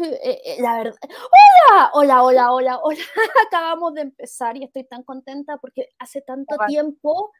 eh, 0.00 0.40
eh, 0.44 0.56
la 0.60 0.78
verdad. 0.78 0.96
¡Hola! 1.02 1.90
Hola, 1.94 2.22
hola, 2.22 2.52
hola, 2.52 2.78
hola. 2.82 2.98
Acabamos 3.48 3.94
de 3.94 4.02
empezar 4.02 4.56
y 4.56 4.64
estoy 4.64 4.84
tan 4.84 5.02
contenta 5.02 5.58
porque 5.58 5.88
hace 5.98 6.20
tanto 6.22 6.56
tiempo 6.66 7.32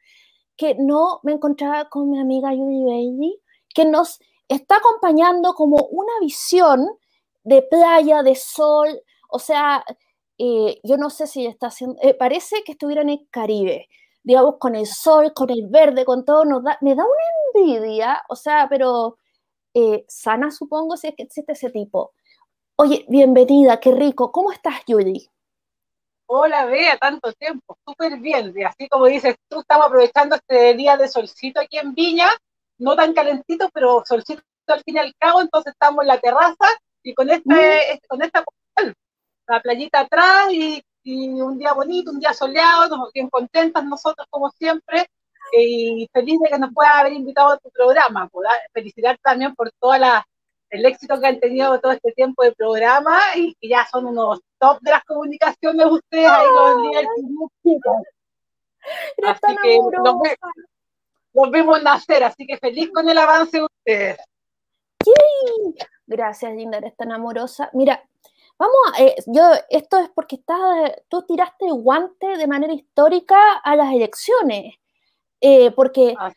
que 0.57 0.75
no 0.77 1.21
me 1.23 1.33
encontraba 1.33 1.89
con 1.89 2.11
mi 2.11 2.21
amiga 2.21 2.51
Judy 2.51 2.85
Bailey, 2.85 3.41
que 3.75 3.85
nos 3.85 4.19
está 4.49 4.77
acompañando 4.77 5.55
como 5.55 5.77
una 5.91 6.13
visión 6.21 6.87
de 7.43 7.63
playa, 7.63 8.23
de 8.23 8.35
sol. 8.35 8.89
O 9.29 9.39
sea, 9.39 9.85
eh, 10.39 10.81
yo 10.85 10.97
no 10.97 11.11
sé 11.11 11.27
si 11.27 11.47
está 11.47 11.69
haciendo. 11.69 12.01
parece 12.19 12.63
que 12.65 12.73
estuviera 12.73 13.03
en 13.03 13.11
el 13.11 13.29
Caribe 13.31 13.89
digamos, 14.25 14.57
con 14.59 14.75
el 14.75 14.87
sol, 14.87 15.33
con 15.35 15.51
el 15.51 15.69
verde, 15.69 16.05
con 16.05 16.25
todo, 16.25 16.45
nos 16.47 16.65
da, 16.65 16.79
me 16.81 16.95
da 16.95 17.05
una 17.05 17.63
envidia, 17.63 18.23
o 18.31 18.35
sea, 18.35 18.67
pero 18.71 19.19
eh, 19.75 20.05
sana, 20.09 20.51
supongo, 20.51 20.97
si 20.97 21.09
es 21.09 21.15
que 21.15 21.25
existe 21.25 21.53
ese 21.53 21.71
tipo. 21.71 22.13
Oye, 22.77 23.05
bienvenida, 23.09 23.79
qué 23.79 23.93
rico. 23.93 24.33
¿Cómo 24.33 24.51
estás, 24.51 24.83
Judy? 24.85 25.31
Hola, 26.27 26.65
Bea, 26.65 26.99
tanto 26.99 27.33
tiempo, 27.35 27.79
súper 27.87 28.19
bien. 28.19 28.53
Así 28.67 28.89
como 28.89 29.07
dices 29.07 29.37
tú, 29.49 29.61
estamos 29.61 29.87
aprovechando 29.87 30.35
este 30.35 30.75
día 30.75 30.97
de 30.97 31.07
solcito 31.07 31.61
aquí 31.61 31.79
en 31.79 31.95
Viña, 31.95 32.29
no 32.79 32.97
tan 32.97 33.15
calentito, 33.15 33.71
pero 33.73 34.03
solcito 34.05 34.43
al 34.67 34.83
fin 34.83 34.97
y 34.97 34.99
al 34.99 35.15
cabo, 35.17 35.41
entonces 35.41 35.73
estamos 35.73 36.03
en 36.03 36.09
la 36.09 36.19
terraza 36.19 36.67
y 37.05 37.15
con, 37.15 37.31
este, 37.31 37.45
mm. 37.45 37.99
con 38.09 38.23
esta 38.23 38.45
la 39.47 39.61
playita 39.61 40.01
atrás 40.01 40.51
y, 40.51 40.83
y, 41.05 41.29
un 41.41 41.57
día 41.59 41.75
bonito, 41.75 42.11
un 42.11 42.19
día 42.19 42.33
soleado, 42.33 43.09
bien 43.15 43.31
contentas 43.31 43.85
nosotros 43.85 44.27
como 44.31 44.51
siempre, 44.51 45.07
y 45.53 46.09
feliz 46.13 46.41
de 46.41 46.49
que 46.49 46.59
nos 46.59 46.75
pueda 46.75 46.99
haber 46.99 47.13
invitado 47.13 47.51
a 47.51 47.59
tu 47.59 47.71
programa. 47.71 48.29
Felicitar 48.73 49.17
también 49.23 49.55
por 49.55 49.71
todo 49.79 49.93
el 50.75 50.85
éxito 50.87 51.21
que 51.21 51.27
han 51.27 51.39
tenido 51.39 51.81
todo 51.81 51.93
este 51.93 52.13
tiempo 52.13 52.43
de 52.43 52.53
programa 52.53 53.19
y 53.37 53.55
que 53.55 53.69
ya 53.69 53.87
son 53.87 54.07
unos 54.07 54.41
top 54.59 54.81
de 54.81 54.91
las 54.91 55.05
comunicaciones 55.05 55.87
ustedes 55.87 56.29
ahí 56.29 56.47
los 56.53 56.83
líderes. 56.83 57.11
Así 59.25 59.57
que 59.63 59.79
nos, 61.33 61.51
vemos 61.51 61.83
nacer, 61.83 62.25
así 62.25 62.47
que 62.47 62.59
feliz 62.59 62.91
con 62.93 63.09
el 63.09 63.17
avance 63.17 63.59
de 63.59 63.65
ustedes. 63.65 64.19
Gracias, 66.07 66.53
Linda, 66.55 66.79
eres 66.79 66.97
tan 66.97 67.13
amorosa. 67.13 67.71
Mira, 67.73 68.03
vamos 68.59 68.77
a, 68.93 69.03
eh, 69.03 69.15
yo, 69.27 69.43
esto 69.71 69.99
es 69.99 70.11
porque 70.11 70.37
está, 70.37 70.57
tú 71.09 71.23
tiraste 71.23 71.67
guante 71.71 72.37
de 72.37 72.47
manera 72.47 72.73
histórica 72.73 73.59
a 73.59 73.77
las 73.77 73.93
elecciones. 73.93 74.75
Eh, 75.41 75.71
porque 75.73 76.15
ah. 76.19 76.33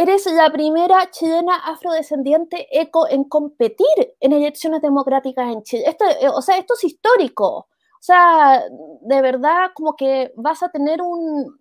Eres 0.00 0.26
la 0.26 0.50
primera 0.50 1.10
chilena 1.10 1.56
afrodescendiente 1.56 2.68
eco 2.70 3.08
en 3.08 3.24
competir 3.24 4.14
en 4.20 4.32
elecciones 4.32 4.80
democráticas 4.80 5.52
en 5.52 5.62
Chile. 5.64 5.84
Esto, 5.86 6.04
eh, 6.04 6.28
o 6.28 6.40
sea, 6.40 6.56
esto 6.56 6.74
es 6.74 6.84
histórico. 6.84 7.48
O 7.48 8.00
sea, 8.00 8.62
de 9.00 9.22
verdad 9.22 9.70
como 9.74 9.96
que 9.96 10.32
vas 10.36 10.62
a 10.62 10.68
tener 10.68 11.02
un, 11.02 11.58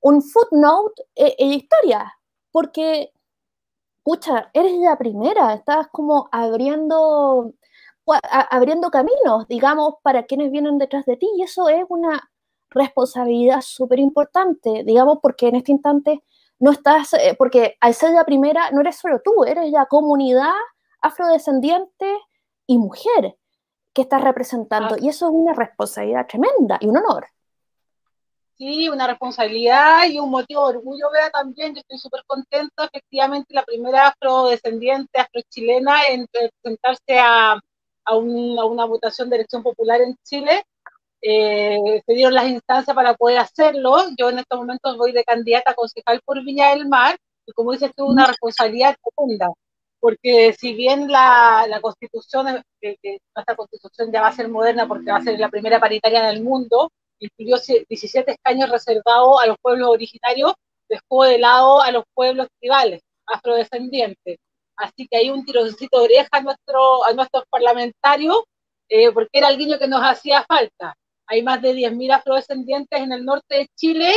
un 0.00 0.22
footnote 0.22 1.04
en, 1.14 1.32
en 1.38 1.48
la 1.50 1.54
historia, 1.54 2.18
porque, 2.50 3.12
escucha, 3.98 4.50
eres 4.52 4.72
la 4.78 4.98
primera, 4.98 5.54
estás 5.54 5.86
como 5.92 6.28
abriendo, 6.32 7.52
abriendo 8.50 8.90
caminos, 8.90 9.46
digamos, 9.46 9.94
para 10.02 10.24
quienes 10.24 10.50
vienen 10.50 10.78
detrás 10.78 11.04
de 11.06 11.16
ti, 11.16 11.28
y 11.36 11.42
eso 11.44 11.68
es 11.68 11.84
una 11.88 12.28
responsabilidad 12.70 13.60
súper 13.60 14.00
importante, 14.00 14.82
digamos, 14.84 15.18
porque 15.22 15.46
en 15.48 15.56
este 15.56 15.72
instante 15.72 16.24
no 16.60 16.72
estás, 16.72 17.14
eh, 17.14 17.34
porque 17.38 17.76
al 17.80 17.94
ser 17.94 18.10
la 18.10 18.24
primera, 18.24 18.70
no 18.70 18.80
eres 18.80 18.96
solo 18.96 19.20
tú, 19.24 19.44
eres 19.44 19.70
la 19.70 19.86
comunidad 19.86 20.54
afrodescendiente 21.00 22.18
y 22.66 22.78
mujer 22.78 23.36
que 23.92 24.02
estás 24.02 24.22
representando. 24.22 24.96
Y 24.98 25.08
eso 25.08 25.26
es 25.26 25.32
una 25.32 25.54
responsabilidad 25.54 26.26
tremenda 26.26 26.78
y 26.80 26.86
un 26.86 26.98
honor. 26.98 27.26
Sí, 28.56 28.88
una 28.88 29.06
responsabilidad 29.06 30.06
y 30.08 30.18
un 30.18 30.30
motivo 30.30 30.68
de 30.68 30.78
orgullo, 30.78 31.10
vea 31.12 31.30
también. 31.30 31.74
Yo 31.74 31.80
estoy 31.80 31.98
súper 31.98 32.22
contenta, 32.26 32.84
efectivamente, 32.92 33.54
la 33.54 33.62
primera 33.62 34.08
afrodescendiente, 34.08 35.20
afrochilena 35.20 36.06
en 36.08 36.26
presentarse 36.26 37.18
a, 37.20 37.52
a, 37.52 37.60
a 38.04 38.14
una 38.16 38.84
votación 38.84 39.30
de 39.30 39.36
elección 39.36 39.62
popular 39.62 40.00
en 40.00 40.16
Chile 40.24 40.64
eh, 41.22 42.02
se 42.06 42.12
dieron 42.14 42.34
las 42.34 42.48
instancias 42.48 42.94
para 42.94 43.14
poder 43.14 43.38
hacerlo. 43.38 43.96
Yo 44.18 44.30
en 44.30 44.38
estos 44.38 44.58
momentos 44.58 44.96
voy 44.96 45.12
de 45.12 45.24
candidata 45.24 45.72
a 45.72 45.74
concejal 45.74 46.20
por 46.24 46.44
Viña 46.44 46.70
del 46.70 46.88
Mar 46.88 47.16
y 47.46 47.52
como 47.52 47.72
dices 47.72 47.90
tú, 47.96 48.06
una 48.06 48.26
responsabilidad 48.26 48.96
profunda, 49.02 49.50
porque 50.00 50.52
si 50.52 50.74
bien 50.74 51.10
la, 51.10 51.66
la 51.68 51.80
constitución, 51.80 52.62
que, 52.80 52.96
que 53.02 53.18
nuestra 53.34 53.56
constitución 53.56 54.12
ya 54.12 54.20
va 54.20 54.28
a 54.28 54.32
ser 54.32 54.48
moderna 54.48 54.86
porque 54.86 55.10
va 55.10 55.16
a 55.18 55.22
ser 55.22 55.38
la 55.40 55.48
primera 55.48 55.80
paritaria 55.80 56.20
en 56.20 56.36
el 56.36 56.42
mundo, 56.44 56.90
incluyó 57.18 57.56
17 57.88 58.32
escaños 58.32 58.70
reservados 58.70 59.40
a 59.42 59.46
los 59.46 59.56
pueblos 59.62 59.88
originarios, 59.88 60.52
dejó 60.88 61.24
de 61.24 61.38
lado 61.38 61.80
a 61.82 61.90
los 61.90 62.04
pueblos 62.14 62.48
tribales, 62.60 63.00
afrodescendientes. 63.26 64.38
Así 64.76 65.08
que 65.08 65.16
hay 65.16 65.30
un 65.30 65.44
tironcito 65.44 65.98
de 65.98 66.04
oreja 66.04 66.28
a, 66.32 66.40
nuestro, 66.42 67.04
a 67.04 67.12
nuestros 67.12 67.44
parlamentarios, 67.50 68.44
eh, 68.88 69.10
porque 69.12 69.38
era 69.38 69.48
el 69.48 69.58
guiño 69.58 69.78
que 69.78 69.88
nos 69.88 70.00
hacía 70.02 70.44
falta. 70.46 70.94
Hay 71.28 71.42
más 71.42 71.62
de 71.62 71.74
10.000 71.74 72.12
afrodescendientes 72.12 73.00
en 73.00 73.12
el 73.12 73.24
norte 73.24 73.56
de 73.56 73.68
Chile 73.76 74.12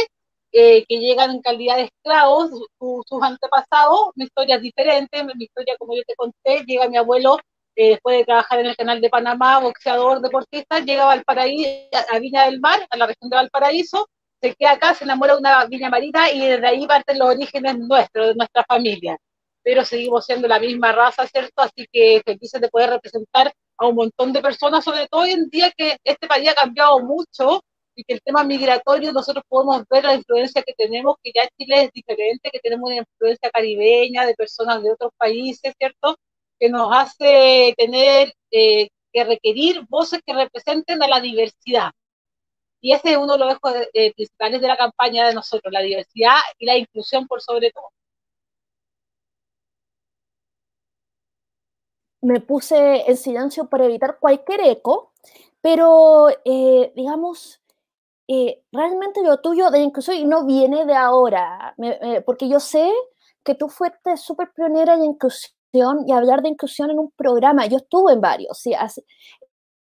eh, 0.53 0.85
que 0.87 0.99
llegan 0.99 1.31
en 1.31 1.41
calidad 1.41 1.77
de 1.77 1.83
esclavos, 1.83 2.49
sus 2.79 3.23
antepasados, 3.23 4.11
mi 4.15 4.25
historia 4.25 4.57
diferente, 4.57 5.23
mi 5.23 5.45
historia, 5.45 5.75
como 5.77 5.95
yo 5.95 6.01
te 6.05 6.15
conté, 6.15 6.63
llega 6.65 6.89
mi 6.89 6.97
abuelo 6.97 7.37
eh, 7.75 7.91
después 7.91 8.17
de 8.17 8.25
trabajar 8.25 8.59
en 8.59 8.65
el 8.65 8.75
canal 8.75 8.99
de 8.99 9.09
Panamá, 9.09 9.59
boxeador, 9.59 10.21
deportista, 10.21 10.79
llega 10.79 11.03
a 11.03 11.07
Valparaíso, 11.07 11.69
a 12.09 12.19
Viña 12.19 12.45
del 12.45 12.59
Mar, 12.59 12.85
a 12.89 12.97
la 12.97 13.07
región 13.07 13.29
de 13.29 13.37
Valparaíso, 13.37 14.07
se 14.41 14.55
queda 14.55 14.71
acá, 14.71 14.93
se 14.93 15.03
enamora 15.03 15.33
de 15.35 15.39
una 15.39 15.65
viña 15.65 15.89
marina 15.89 16.31
y 16.31 16.45
desde 16.45 16.67
ahí 16.67 16.87
parten 16.87 17.19
los 17.19 17.29
orígenes 17.29 17.77
nuestros, 17.77 18.27
de 18.29 18.35
nuestra 18.35 18.63
familia. 18.67 19.17
Pero 19.63 19.85
seguimos 19.85 20.25
siendo 20.25 20.47
la 20.47 20.59
misma 20.59 20.91
raza, 20.91 21.27
¿cierto? 21.27 21.61
Así 21.61 21.85
que 21.91 22.21
felices 22.25 22.59
de 22.59 22.69
poder 22.69 22.89
representar 22.89 23.53
a 23.81 23.87
un 23.87 23.95
montón 23.95 24.31
de 24.31 24.41
personas, 24.41 24.83
sobre 24.83 25.07
todo 25.07 25.21
hoy 25.21 25.31
en 25.31 25.49
día 25.49 25.71
que 25.75 25.97
este 26.03 26.27
país 26.27 26.49
ha 26.49 26.53
cambiado 26.53 26.99
mucho 26.99 27.63
y 27.95 28.03
que 28.03 28.13
el 28.13 28.21
tema 28.21 28.43
migratorio 28.43 29.11
nosotros 29.11 29.43
podemos 29.47 29.83
ver 29.89 30.03
la 30.03 30.13
influencia 30.15 30.61
que 30.61 30.73
tenemos, 30.73 31.15
que 31.23 31.31
ya 31.33 31.49
Chile 31.57 31.85
es 31.85 31.91
diferente, 31.91 32.51
que 32.51 32.59
tenemos 32.59 32.87
una 32.89 32.99
influencia 32.99 33.49
caribeña 33.49 34.25
de 34.25 34.35
personas 34.35 34.83
de 34.83 34.91
otros 34.91 35.11
países, 35.17 35.73
¿cierto? 35.77 36.15
Que 36.59 36.69
nos 36.69 36.89
hace 36.95 37.73
tener 37.75 38.33
eh, 38.51 38.89
que 39.11 39.23
requerir 39.23 39.81
voces 39.89 40.21
que 40.25 40.33
representen 40.33 41.01
a 41.01 41.07
la 41.07 41.19
diversidad. 41.19 41.91
Y 42.81 42.93
ese 42.93 43.11
es 43.11 43.17
uno 43.17 43.33
de 43.33 43.39
los 43.39 43.53
ejos 43.53 43.73
eh, 43.93 44.13
principales 44.13 44.61
de 44.61 44.67
la 44.67 44.77
campaña 44.77 45.27
de 45.27 45.33
nosotros, 45.33 45.73
la 45.73 45.81
diversidad 45.81 46.37
y 46.59 46.65
la 46.67 46.77
inclusión 46.77 47.27
por 47.27 47.41
sobre 47.41 47.71
todo. 47.71 47.89
Me 52.21 52.39
puse 52.39 53.09
en 53.09 53.17
silencio 53.17 53.67
para 53.67 53.85
evitar 53.85 54.19
cualquier 54.19 54.61
eco, 54.61 55.11
pero 55.59 56.29
eh, 56.45 56.91
digamos, 56.95 57.61
eh, 58.27 58.63
realmente 58.71 59.23
lo 59.23 59.39
tuyo 59.39 59.69
de 59.71 59.79
inclusión 59.79 60.29
no 60.29 60.45
viene 60.45 60.85
de 60.85 60.95
ahora, 60.95 61.75
porque 62.25 62.47
yo 62.47 62.59
sé 62.59 62.91
que 63.43 63.55
tú 63.55 63.69
fuiste 63.69 64.17
súper 64.17 64.51
pionera 64.53 64.93
en 64.93 65.03
inclusión 65.03 66.07
y 66.07 66.11
hablar 66.11 66.41
de 66.41 66.49
inclusión 66.49 66.91
en 66.91 66.99
un 66.99 67.11
programa, 67.11 67.65
yo 67.65 67.77
estuve 67.77 68.13
en 68.13 68.21
varios, 68.21 68.57
sí, 68.59 68.73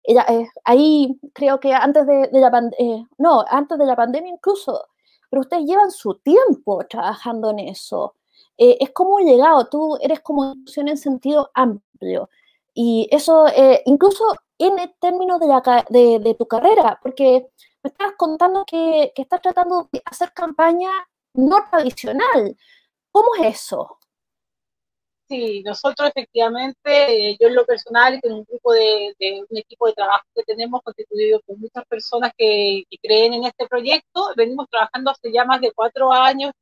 eh, 0.04 0.46
ahí 0.64 1.20
creo 1.34 1.60
que 1.60 1.74
antes 1.74 2.06
de, 2.06 2.28
la 2.32 2.50
pandemia, 2.50 3.06
no, 3.18 3.44
antes 3.48 3.78
de 3.78 3.86
la 3.86 3.96
pandemia 3.96 4.32
incluso, 4.32 4.88
pero 5.28 5.42
ustedes 5.42 5.64
llevan 5.64 5.90
su 5.90 6.14
tiempo 6.16 6.84
trabajando 6.88 7.50
en 7.50 7.60
eso. 7.60 8.14
Es 8.56 8.90
como 8.90 9.14
un 9.14 9.24
legado, 9.24 9.68
tú 9.68 9.96
eres 10.02 10.20
como 10.20 10.52
inclusión 10.52 10.88
en 10.88 10.98
sentido 10.98 11.50
amplio. 11.54 11.89
Y 12.74 13.08
eso, 13.10 13.46
eh, 13.48 13.82
incluso 13.86 14.24
en 14.58 14.78
el 14.78 14.94
término 15.00 15.38
de, 15.38 15.47
la, 15.47 15.84
de, 15.88 16.34
tu 16.38 16.47
carrera, 16.47 16.98
porque 17.02 17.48
me 17.82 17.88
estabas 17.91 18.14
contando 18.16 18.64
que, 18.64 19.12
que 19.14 19.22
estás 19.22 19.41
tratando 19.41 19.88
de 19.92 20.02
hacer 20.04 20.32
campaña 20.32 20.91
no 21.34 21.56
tradicional. 21.70 22.56
¿Cómo 23.10 23.34
es 23.36 23.56
eso? 23.56 23.98
Sí, 25.30 25.62
nosotros 25.62 26.08
efectivamente, 26.08 27.30
eh, 27.30 27.36
yo 27.41 27.47
en 27.47 27.54
lo 27.54 27.64
personal 27.64 28.14
y 28.16 28.20
con 28.20 28.32
un 28.32 28.44
grupo 28.44 28.72
de, 28.72 29.14
un 29.48 29.58
equipo 29.58 29.86
de 29.86 29.92
trabajo 29.92 30.24
que 30.34 30.42
tenemos 30.42 30.82
constituido 30.82 31.41
por 31.46 31.56
muchas 31.56 31.84
personas 31.86 32.32
que, 32.36 32.82
que, 32.91 32.96
creen 33.00 33.34
en 33.34 33.44
este 33.44 33.68
proyecto, 33.68 34.32
venimos 34.36 34.66
trabajando 34.68 35.12
hace 35.12 35.32
ya 35.32 35.44
más 35.44 35.60
de 35.60 35.70
cuatro 35.72 36.10
años 36.10 36.53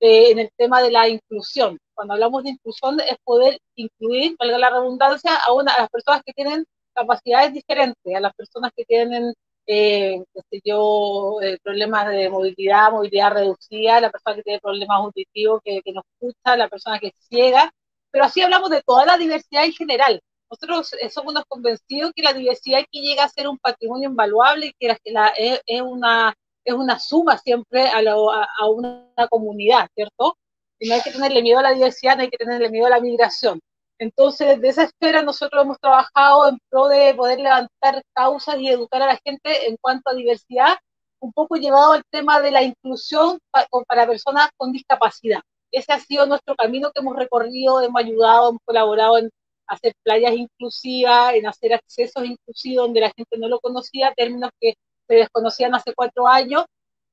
eh, 0.00 0.30
en 0.30 0.38
el 0.40 0.50
tema 0.56 0.82
de 0.82 0.90
la 0.90 1.08
inclusión. 1.08 1.78
Cuando 1.94 2.14
hablamos 2.14 2.44
de 2.44 2.50
inclusión 2.50 2.98
es 3.00 3.16
poder 3.24 3.58
incluir, 3.76 4.36
valga 4.38 4.58
la 4.58 4.70
redundancia, 4.70 5.36
a, 5.36 5.52
una, 5.52 5.72
a 5.74 5.82
las 5.82 5.90
personas 5.90 6.22
que 6.24 6.32
tienen 6.32 6.64
capacidades 6.94 7.52
diferentes, 7.52 8.14
a 8.14 8.20
las 8.20 8.34
personas 8.34 8.72
que 8.76 8.84
tienen, 8.84 9.32
eh, 9.66 10.22
yo, 10.64 11.38
eh, 11.42 11.58
problemas 11.62 12.08
de 12.08 12.28
movilidad, 12.30 12.90
movilidad 12.90 13.32
reducida, 13.32 14.00
la 14.00 14.10
persona 14.10 14.36
que 14.36 14.42
tiene 14.42 14.60
problemas 14.60 14.98
auditivos, 14.98 15.60
que, 15.64 15.80
que 15.82 15.92
no 15.92 16.02
escucha, 16.18 16.56
la 16.56 16.68
persona 16.68 16.98
que 16.98 17.08
es 17.08 17.14
ciega, 17.28 17.70
pero 18.10 18.24
así 18.24 18.40
hablamos 18.42 18.70
de 18.70 18.82
toda 18.82 19.06
la 19.06 19.16
diversidad 19.16 19.64
en 19.64 19.72
general, 19.72 20.20
nosotros 20.50 20.90
somos 21.12 21.32
unos 21.32 21.44
convencidos 21.46 22.12
que 22.14 22.22
la 22.22 22.32
diversidad 22.32 22.80
aquí 22.80 23.00
llega 23.02 23.22
a 23.22 23.28
ser 23.28 23.46
un 23.46 23.58
patrimonio 23.58 24.08
invaluable 24.08 24.66
y 24.66 24.72
que 24.72 24.96
la, 25.12 25.28
es, 25.28 25.60
una, 25.80 26.34
es 26.64 26.74
una 26.74 26.98
suma 26.98 27.38
siempre 27.38 27.88
a, 27.88 27.98
a, 27.98 28.68
una 28.68 29.28
comunidad, 29.28 29.88
¿cierto? 29.94 30.36
Y 30.78 30.88
no 30.88 30.94
hay 30.94 31.02
que 31.02 31.12
tenerle 31.12 31.42
miedo 31.42 31.58
a 31.58 31.62
la 31.62 31.72
diversidad, 31.72 32.16
no 32.16 32.22
hay 32.22 32.30
que 32.30 32.38
tenerle 32.38 32.70
miedo 32.70 32.86
a 32.86 32.90
la 32.90 33.00
migración. 33.00 33.60
Entonces, 33.98 34.60
de 34.60 34.68
esa 34.68 34.84
esfera 34.84 35.22
nosotros 35.22 35.62
hemos 35.62 35.78
trabajado 35.78 36.48
en 36.48 36.58
pro 36.70 36.88
de 36.88 37.14
poder 37.14 37.38
levantar 37.38 38.02
causas 38.14 38.56
y 38.58 38.68
educar 38.68 39.02
a 39.02 39.06
la 39.08 39.20
gente 39.22 39.68
en 39.68 39.76
cuanto 39.80 40.10
a 40.10 40.14
diversidad, 40.14 40.76
un 41.20 41.32
poco 41.32 41.56
llevado 41.56 41.92
al 41.92 42.02
tema 42.10 42.40
de 42.40 42.50
la 42.50 42.62
inclusión 42.62 43.38
para 43.86 44.06
personas 44.06 44.48
con 44.56 44.72
discapacidad. 44.72 45.40
Ese 45.70 45.92
ha 45.92 46.00
sido 46.00 46.26
nuestro 46.26 46.56
camino 46.56 46.90
que 46.92 47.00
hemos 47.00 47.14
recorrido, 47.14 47.80
hemos 47.82 48.02
ayudado, 48.02 48.50
hemos 48.50 48.62
colaborado 48.64 49.18
en 49.18 49.30
hacer 49.66 49.92
playas 50.02 50.32
inclusivas, 50.32 51.34
en 51.34 51.46
hacer 51.46 51.74
accesos 51.74 52.24
inclusivos 52.24 52.86
donde 52.86 53.00
la 53.00 53.12
gente 53.14 53.38
no 53.38 53.48
lo 53.48 53.60
conocía, 53.60 54.12
términos 54.16 54.50
que 54.60 54.74
se 55.10 55.16
desconocían 55.16 55.74
hace 55.74 55.92
cuatro 55.92 56.28
años 56.28 56.64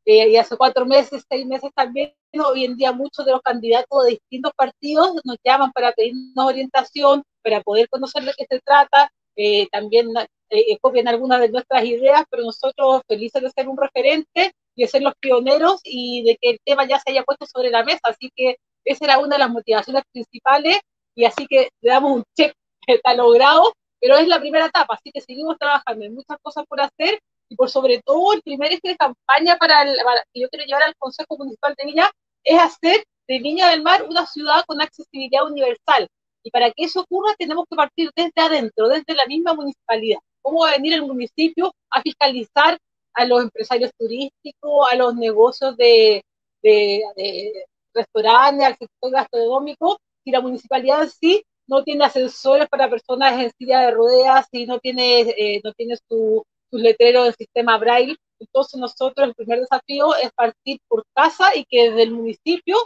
eh, 0.06 0.30
y 0.30 0.38
hace 0.38 0.56
cuatro 0.56 0.86
meses, 0.86 1.26
seis 1.28 1.46
meses 1.48 1.72
también. 1.76 2.14
Hoy 2.46 2.66
en 2.66 2.78
día 2.78 2.92
muchos 2.92 3.26
de 3.26 3.32
los 3.32 3.42
candidatos 3.42 4.04
de 4.04 4.12
distintos 4.12 4.52
partidos 4.56 5.20
nos 5.24 5.38
llaman 5.44 5.72
para 5.72 5.92
pedirnos 5.94 6.46
orientación, 6.46 7.24
para 7.44 7.62
poder 7.62 7.90
conocer 7.90 8.24
de 8.24 8.34
qué 8.38 8.46
se 8.48 8.60
trata. 8.60 9.12
Eh, 9.36 9.68
también 9.72 10.10
eh, 10.50 10.78
copian 10.80 11.08
algunas 11.08 11.40
de 11.42 11.50
nuestras 11.50 11.84
ideas, 11.86 12.24
pero 12.30 12.44
nosotros 12.44 13.02
felices 13.08 13.42
de 13.42 13.50
ser 13.50 13.68
un 13.68 13.78
referente 13.78 14.52
y 14.76 14.84
de 14.84 14.88
ser 14.88 15.02
los 15.02 15.14
pioneros 15.20 15.82
y 15.84 16.24
de 16.24 16.38
que 16.40 16.52
el 16.52 16.60
tema 16.64 16.88
ya 16.88 17.00
se 17.00 17.10
haya 17.12 17.24
puesto 17.24 17.48
sobre 17.48 17.72
la 17.72 17.84
mesa. 17.84 18.02
Así 18.04 18.32
que 18.36 18.58
esa 18.86 19.06
era 19.06 19.18
una 19.18 19.36
de 19.36 19.40
las 19.40 19.50
motivaciones 19.50 20.04
principales 20.12 20.80
y 21.16 21.26
así 21.26 21.48
que 21.48 21.70
le 21.82 21.90
damos 21.90 22.12
un 22.18 22.24
check, 22.36 22.54
está 22.86 23.16
logrado, 23.16 23.74
pero 24.00 24.18
es 24.18 24.28
la 24.28 24.40
primera 24.40 24.68
etapa, 24.68 24.94
así 24.94 25.12
que 25.12 25.20
seguimos 25.20 25.58
trabajando, 25.58 26.04
hay 26.04 26.12
muchas 26.12 26.38
cosas 26.44 26.64
por 26.70 26.80
hacer 26.80 27.20
y 27.50 27.56
por 27.56 27.70
sobre 27.70 28.02
todo 28.04 28.34
el 28.34 28.42
primer 28.42 28.74
eje 28.74 28.90
de 28.90 28.98
campaña 28.98 29.58
para, 29.58 29.84
el, 29.84 29.98
que 30.34 30.42
yo 30.42 30.50
quiero 30.50 30.66
llevar 30.66 30.84
al 30.84 30.96
Consejo 30.98 31.38
Municipal 31.38 31.76
de 31.78 31.86
Viña 31.86 32.12
es 32.44 32.60
hacer 32.60 33.04
de 33.28 33.40
Viña 33.40 33.70
del 33.70 33.84
Mar 33.84 34.04
una 34.04 34.26
ciudad 34.26 34.64
con 34.66 34.82
accesibilidad 34.82 35.46
universal. 35.46 36.08
Y 36.44 36.52
para 36.52 36.72
que 36.72 36.86
eso 36.86 37.02
ocurra 37.02 37.36
tenemos 37.38 37.66
que 37.70 37.76
partir 37.76 38.10
desde 38.16 38.32
adentro, 38.42 38.88
desde 38.88 39.16
la 39.16 39.26
misma 39.26 39.54
municipalidad. 39.54 40.20
¿Cómo 40.42 40.62
va 40.62 40.70
a 40.70 40.78
venir 40.78 40.94
el 40.94 41.02
municipio 41.02 41.74
a 41.90 42.02
fiscalizar 42.02 42.78
a 43.14 43.26
los 43.26 43.42
empresarios 43.42 43.92
turísticos, 43.98 44.88
a 44.92 44.96
los 44.96 45.16
negocios 45.16 45.76
de, 45.76 46.24
de, 46.62 47.02
de 47.16 47.66
restaurantes, 47.94 48.66
al 48.66 48.78
sector 48.78 49.12
gastronómico, 49.12 49.98
si 50.24 50.32
la 50.32 50.42
municipalidad 50.42 51.08
sí 51.08 51.44
no 51.68 51.84
tiene 51.84 52.06
ascensores 52.06 52.68
para 52.70 52.90
personas 52.90 53.40
en 53.42 53.52
silla 53.58 53.82
de 53.82 53.92
ruedas, 53.92 54.48
si 54.52 54.66
no 54.66 54.80
tiene, 54.80 55.22
eh, 55.22 55.62
no 55.64 55.74
tiene 55.74 55.98
su, 56.08 56.44
sus 56.70 56.82
letreros 56.82 57.26
del 57.26 57.36
sistema 57.36 57.78
Braille, 57.78 58.16
entonces 58.40 58.80
nosotros 58.80 59.28
el 59.28 59.36
primer 59.36 59.60
desafío 59.60 60.16
es 60.16 60.32
partir 60.34 60.80
por 60.88 61.04
casa 61.14 61.56
y 61.56 61.66
que 61.66 61.90
desde 61.90 62.04
el 62.04 62.12
municipio 62.12 62.78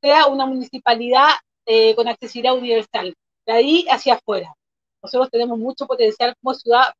sea 0.00 0.26
una 0.26 0.46
municipalidad 0.46 1.30
eh, 1.66 1.94
con 1.94 2.08
accesibilidad 2.08 2.56
universal, 2.56 3.14
de 3.46 3.52
ahí 3.52 3.86
hacia 3.90 4.14
afuera. 4.14 4.54
Nosotros 5.02 5.30
tenemos 5.30 5.58
mucho 5.58 5.86
potencial 5.86 6.34
como 6.40 6.54
ciudad, 6.54 6.92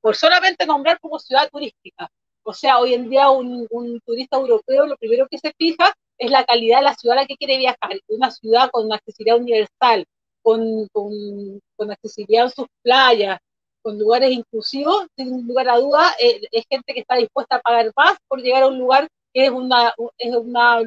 por 0.00 0.16
solamente 0.16 0.66
nombrar 0.66 0.98
como 1.00 1.18
ciudad 1.18 1.48
turística. 1.50 2.08
O 2.44 2.52
sea, 2.52 2.78
hoy 2.78 2.94
en 2.94 3.08
día 3.08 3.30
un, 3.30 3.66
un 3.70 4.00
turista 4.00 4.36
europeo 4.36 4.86
lo 4.86 4.96
primero 4.96 5.26
que 5.30 5.38
se 5.38 5.52
fija 5.56 5.92
es 6.18 6.30
la 6.30 6.44
calidad 6.44 6.78
de 6.78 6.84
la 6.84 6.94
ciudad 6.94 7.18
a 7.18 7.22
la 7.22 7.26
que 7.26 7.36
quiere 7.36 7.58
viajar. 7.58 8.00
Una 8.08 8.30
ciudad 8.30 8.70
con 8.70 8.92
accesibilidad 8.92 9.38
universal, 9.38 10.04
con, 10.42 10.88
con, 10.92 11.90
accesibilidad 11.90 12.44
en 12.44 12.50
sus 12.50 12.66
playas, 12.82 13.38
con 13.82 13.98
lugares 13.98 14.30
inclusivos, 14.30 15.06
sin 15.16 15.46
lugar 15.46 15.68
a 15.68 15.78
duda, 15.78 16.14
eh, 16.18 16.40
es 16.50 16.64
gente 16.68 16.94
que 16.94 17.00
está 17.00 17.16
dispuesta 17.16 17.56
a 17.56 17.60
pagar 17.60 17.92
más 17.96 18.16
por 18.28 18.40
llegar 18.40 18.62
a 18.62 18.68
un 18.68 18.78
lugar 18.78 19.08
que 19.32 19.46
es, 19.46 19.50
una, 19.50 19.94
es, 20.18 20.34
una, 20.34 20.80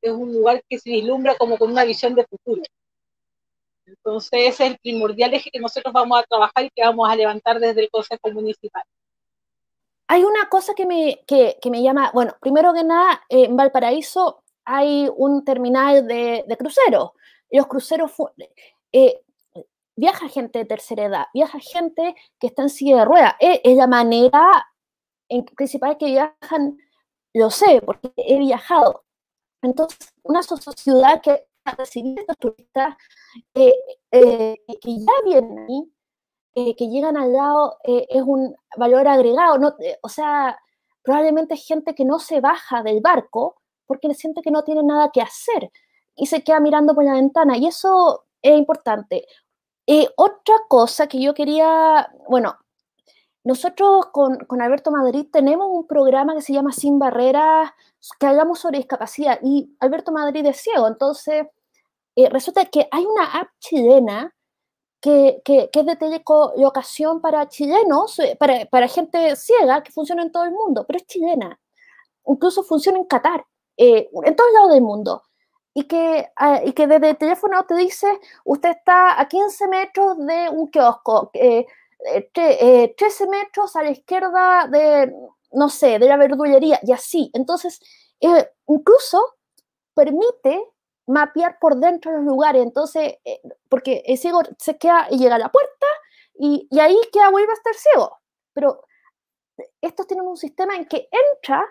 es 0.00 0.12
un 0.12 0.32
lugar 0.32 0.62
que 0.68 0.78
se 0.78 0.90
vislumbra 0.90 1.36
como 1.36 1.58
con 1.58 1.70
una 1.70 1.84
visión 1.84 2.14
de 2.14 2.26
futuro. 2.26 2.62
Entonces, 3.86 4.32
ese 4.32 4.48
es 4.48 4.70
el 4.72 4.78
primordial 4.78 5.34
eje 5.34 5.50
que 5.50 5.60
nosotros 5.60 5.92
vamos 5.92 6.18
a 6.18 6.24
trabajar 6.24 6.64
y 6.64 6.70
que 6.70 6.82
vamos 6.82 7.08
a 7.08 7.16
levantar 7.16 7.60
desde 7.60 7.82
el 7.82 7.90
Consejo 7.90 8.30
Municipal. 8.32 8.82
Hay 10.08 10.24
una 10.24 10.48
cosa 10.48 10.74
que 10.74 10.86
me, 10.86 11.22
que, 11.26 11.58
que 11.60 11.70
me 11.70 11.82
llama, 11.82 12.10
bueno, 12.14 12.36
primero 12.40 12.72
que 12.72 12.84
nada, 12.84 13.22
en 13.28 13.56
Valparaíso 13.56 14.42
hay 14.64 15.08
un 15.16 15.44
terminal 15.44 16.06
de, 16.06 16.44
de 16.46 16.56
cruceros. 16.56 17.10
Los 17.50 17.66
cruceros, 17.66 18.12
eh, 18.92 19.22
viaja 19.96 20.28
gente 20.28 20.60
de 20.60 20.64
tercera 20.64 21.04
edad, 21.06 21.26
viaja 21.34 21.58
gente 21.58 22.14
que 22.38 22.48
está 22.48 22.62
en 22.62 22.70
silla 22.70 22.98
de 22.98 23.04
ruedas. 23.04 23.34
Es, 23.40 23.76
la 23.76 23.86
manera 23.86 24.66
en, 25.28 25.44
principal 25.44 25.96
que 25.98 26.06
viajan, 26.06 26.78
lo 27.34 27.50
sé, 27.50 27.82
porque 27.84 28.12
he 28.16 28.38
viajado. 28.38 29.04
Entonces, 29.62 30.12
una 30.22 30.42
ciudad 30.42 31.20
que 31.22 31.46
a 31.64 31.76
estos 31.82 32.38
turistas 32.38 32.94
eh, 33.54 33.74
eh, 34.12 34.56
que 34.80 34.98
ya 34.98 35.12
vienen 35.24 35.58
ahí, 35.58 36.74
que 36.74 36.88
llegan 36.88 37.16
al 37.16 37.32
lado, 37.32 37.78
es 37.84 38.22
un 38.22 38.54
valor 38.78 39.08
agregado. 39.08 39.58
No, 39.58 39.76
o 40.02 40.08
sea, 40.08 40.58
probablemente 41.02 41.56
gente 41.56 41.94
que 41.94 42.04
no 42.04 42.18
se 42.18 42.40
baja 42.40 42.82
del 42.82 43.00
barco 43.00 43.56
porque 43.86 44.12
siente 44.14 44.42
que 44.42 44.50
no 44.50 44.64
tiene 44.64 44.82
nada 44.82 45.10
que 45.12 45.22
hacer 45.22 45.70
y 46.16 46.26
se 46.26 46.42
queda 46.42 46.60
mirando 46.60 46.94
por 46.94 47.04
la 47.04 47.12
ventana 47.12 47.56
y 47.56 47.66
eso 47.66 48.24
es 48.42 48.58
importante. 48.58 49.26
Eh, 49.86 50.08
otra 50.16 50.54
cosa 50.68 51.06
que 51.06 51.20
yo 51.20 51.32
quería, 51.34 52.10
bueno, 52.28 52.58
nosotros 53.44 54.06
con, 54.12 54.36
con, 54.38 54.60
Alberto 54.60 54.90
Madrid 54.90 55.26
tenemos 55.32 55.68
un 55.70 55.86
programa 55.86 56.34
que 56.34 56.42
se 56.42 56.52
llama 56.52 56.72
Sin 56.72 56.98
Barreras, 56.98 57.70
que 58.18 58.26
hablamos 58.26 58.58
sobre 58.58 58.78
discapacidad 58.78 59.38
y 59.42 59.76
Alberto 59.78 60.10
Madrid 60.10 60.44
es 60.46 60.56
ciego, 60.60 60.88
entonces 60.88 61.46
eh, 62.16 62.28
resulta 62.30 62.64
que 62.66 62.88
hay 62.90 63.04
una 63.04 63.26
app 63.26 63.48
chilena 63.60 64.34
que, 65.00 65.40
que, 65.44 65.70
es 65.72 65.86
de 65.86 65.96
telecolocación 65.96 67.20
para 67.20 67.48
chilenos, 67.48 68.18
eh, 68.18 68.36
para, 68.40 68.66
para 68.66 68.88
gente 68.88 69.36
ciega, 69.36 69.82
que 69.82 69.92
funciona 69.92 70.22
en 70.22 70.32
todo 70.32 70.44
el 70.44 70.52
mundo, 70.52 70.84
pero 70.86 70.98
es 70.98 71.06
chilena. 71.06 71.60
Incluso 72.26 72.64
funciona 72.64 72.98
en 72.98 73.04
Qatar. 73.04 73.46
En 73.76 74.34
todos 74.34 74.52
lados 74.54 74.72
del 74.72 74.82
mundo. 74.82 75.22
Y 75.78 75.84
que, 75.84 76.26
ah, 76.36 76.62
y 76.64 76.72
que 76.72 76.86
desde 76.86 77.10
el 77.10 77.18
teléfono 77.18 77.62
te 77.66 77.74
dice, 77.76 78.06
usted 78.46 78.70
está 78.70 79.20
a 79.20 79.28
15 79.28 79.68
metros 79.68 80.16
de 80.26 80.48
un 80.48 80.68
kiosco, 80.70 81.30
eh, 81.34 81.66
13 82.32 82.94
eh, 82.94 83.28
metros 83.28 83.76
a 83.76 83.82
la 83.82 83.90
izquierda 83.90 84.68
de, 84.68 85.12
no 85.52 85.68
sé, 85.68 85.98
de 85.98 86.08
la 86.08 86.16
verdulería, 86.16 86.80
y 86.82 86.92
así. 86.92 87.30
Entonces, 87.34 87.78
eh, 88.20 88.48
incluso 88.66 89.22
permite 89.92 90.66
mapear 91.06 91.58
por 91.60 91.76
dentro 91.76 92.10
de 92.10 92.18
los 92.18 92.26
lugares. 92.26 92.62
Entonces, 92.62 93.16
porque 93.68 94.02
el 94.06 94.16
ciego 94.16 94.40
se 94.58 94.78
queda 94.78 95.08
y 95.10 95.18
llega 95.18 95.34
a 95.34 95.38
la 95.38 95.52
puerta 95.52 95.86
y, 96.38 96.66
y 96.70 96.80
ahí 96.80 96.98
queda, 97.12 97.28
vuelve 97.28 97.52
a 97.52 97.54
estar 97.54 97.74
ciego. 97.74 98.18
Pero 98.54 98.82
estos 99.82 100.06
tienen 100.06 100.26
un 100.26 100.38
sistema 100.38 100.74
en 100.74 100.86
que 100.86 101.10
entra 101.12 101.66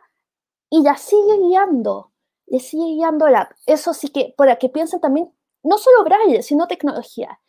y 0.70 0.84
la 0.84 0.96
sigue 0.96 1.40
guiando, 1.40 2.12
le 2.48 2.60
sigue 2.60 2.96
guiando 2.96 3.28
la 3.28 3.50
Eso 3.66 3.94
sí 3.94 4.10
que, 4.10 4.34
para 4.38 4.58
que 4.58 4.70
piensen 4.70 5.00
también, 5.00 5.32
no 5.64 5.78
solo 5.78 6.04
braille, 6.04 6.44
sino 6.44 6.68
tecnología. 6.68 7.40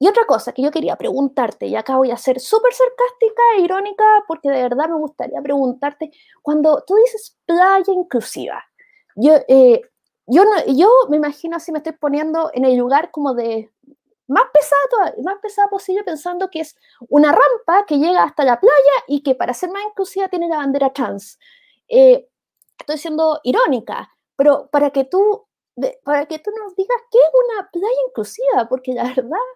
Y 0.00 0.08
otra 0.08 0.24
cosa 0.26 0.52
que 0.52 0.62
yo 0.62 0.70
quería 0.70 0.96
preguntarte, 0.96 1.66
y 1.66 1.74
acá 1.74 1.96
voy 1.96 2.12
a 2.12 2.16
ser 2.16 2.38
súper 2.40 2.72
sarcástica 2.72 3.42
e 3.56 3.62
irónica, 3.62 4.04
porque 4.28 4.48
de 4.48 4.62
verdad 4.62 4.88
me 4.88 4.96
gustaría 4.96 5.42
preguntarte, 5.42 6.12
cuando 6.40 6.84
tú 6.86 6.94
dices 6.96 7.36
playa 7.46 7.92
inclusiva, 7.92 8.64
yo, 9.16 9.34
eh, 9.48 9.82
yo, 10.26 10.44
yo 10.68 10.88
me 11.08 11.16
imagino 11.16 11.56
así, 11.56 11.72
me 11.72 11.78
estoy 11.78 11.94
poniendo 11.94 12.50
en 12.54 12.64
el 12.64 12.76
lugar 12.76 13.10
como 13.10 13.34
de 13.34 13.72
más 14.28 14.44
pesado, 14.52 15.22
más 15.24 15.38
pesado 15.42 15.68
posible, 15.70 16.04
pensando 16.04 16.48
que 16.50 16.60
es 16.60 16.76
una 17.08 17.32
rampa 17.32 17.84
que 17.86 17.98
llega 17.98 18.22
hasta 18.22 18.44
la 18.44 18.60
playa 18.60 19.04
y 19.08 19.22
que 19.22 19.34
para 19.34 19.54
ser 19.54 19.70
más 19.70 19.82
inclusiva 19.90 20.28
tiene 20.28 20.48
la 20.48 20.58
bandera 20.58 20.92
trans. 20.92 21.38
Eh, 21.88 22.28
estoy 22.78 22.98
siendo 22.98 23.40
irónica, 23.42 24.14
pero 24.38 24.68
para 24.70 24.90
que 24.90 25.04
tú, 25.04 25.48
para 26.04 26.26
que 26.26 26.38
tú 26.38 26.52
nos 26.52 26.76
digas 26.76 26.96
qué 27.10 27.18
es 27.18 27.30
una 27.44 27.68
playa 27.70 28.00
inclusiva, 28.08 28.68
porque 28.68 28.92
la 28.92 29.02
verdad, 29.02 29.46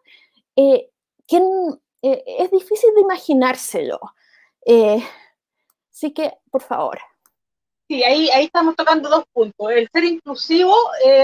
eh, 0.56 0.90
eh, 2.02 2.24
es 2.26 2.50
difícil 2.50 2.92
de 2.96 3.02
imaginárselo. 3.02 4.00
Eh, 4.66 5.00
así 5.88 6.12
que, 6.12 6.32
por 6.50 6.62
favor. 6.62 6.98
Sí, 7.88 8.02
ahí, 8.02 8.28
ahí 8.30 8.46
estamos 8.46 8.74
tocando 8.74 9.08
dos 9.08 9.24
puntos. 9.32 9.70
El 9.70 9.88
ser 9.92 10.02
inclusivo, 10.02 10.74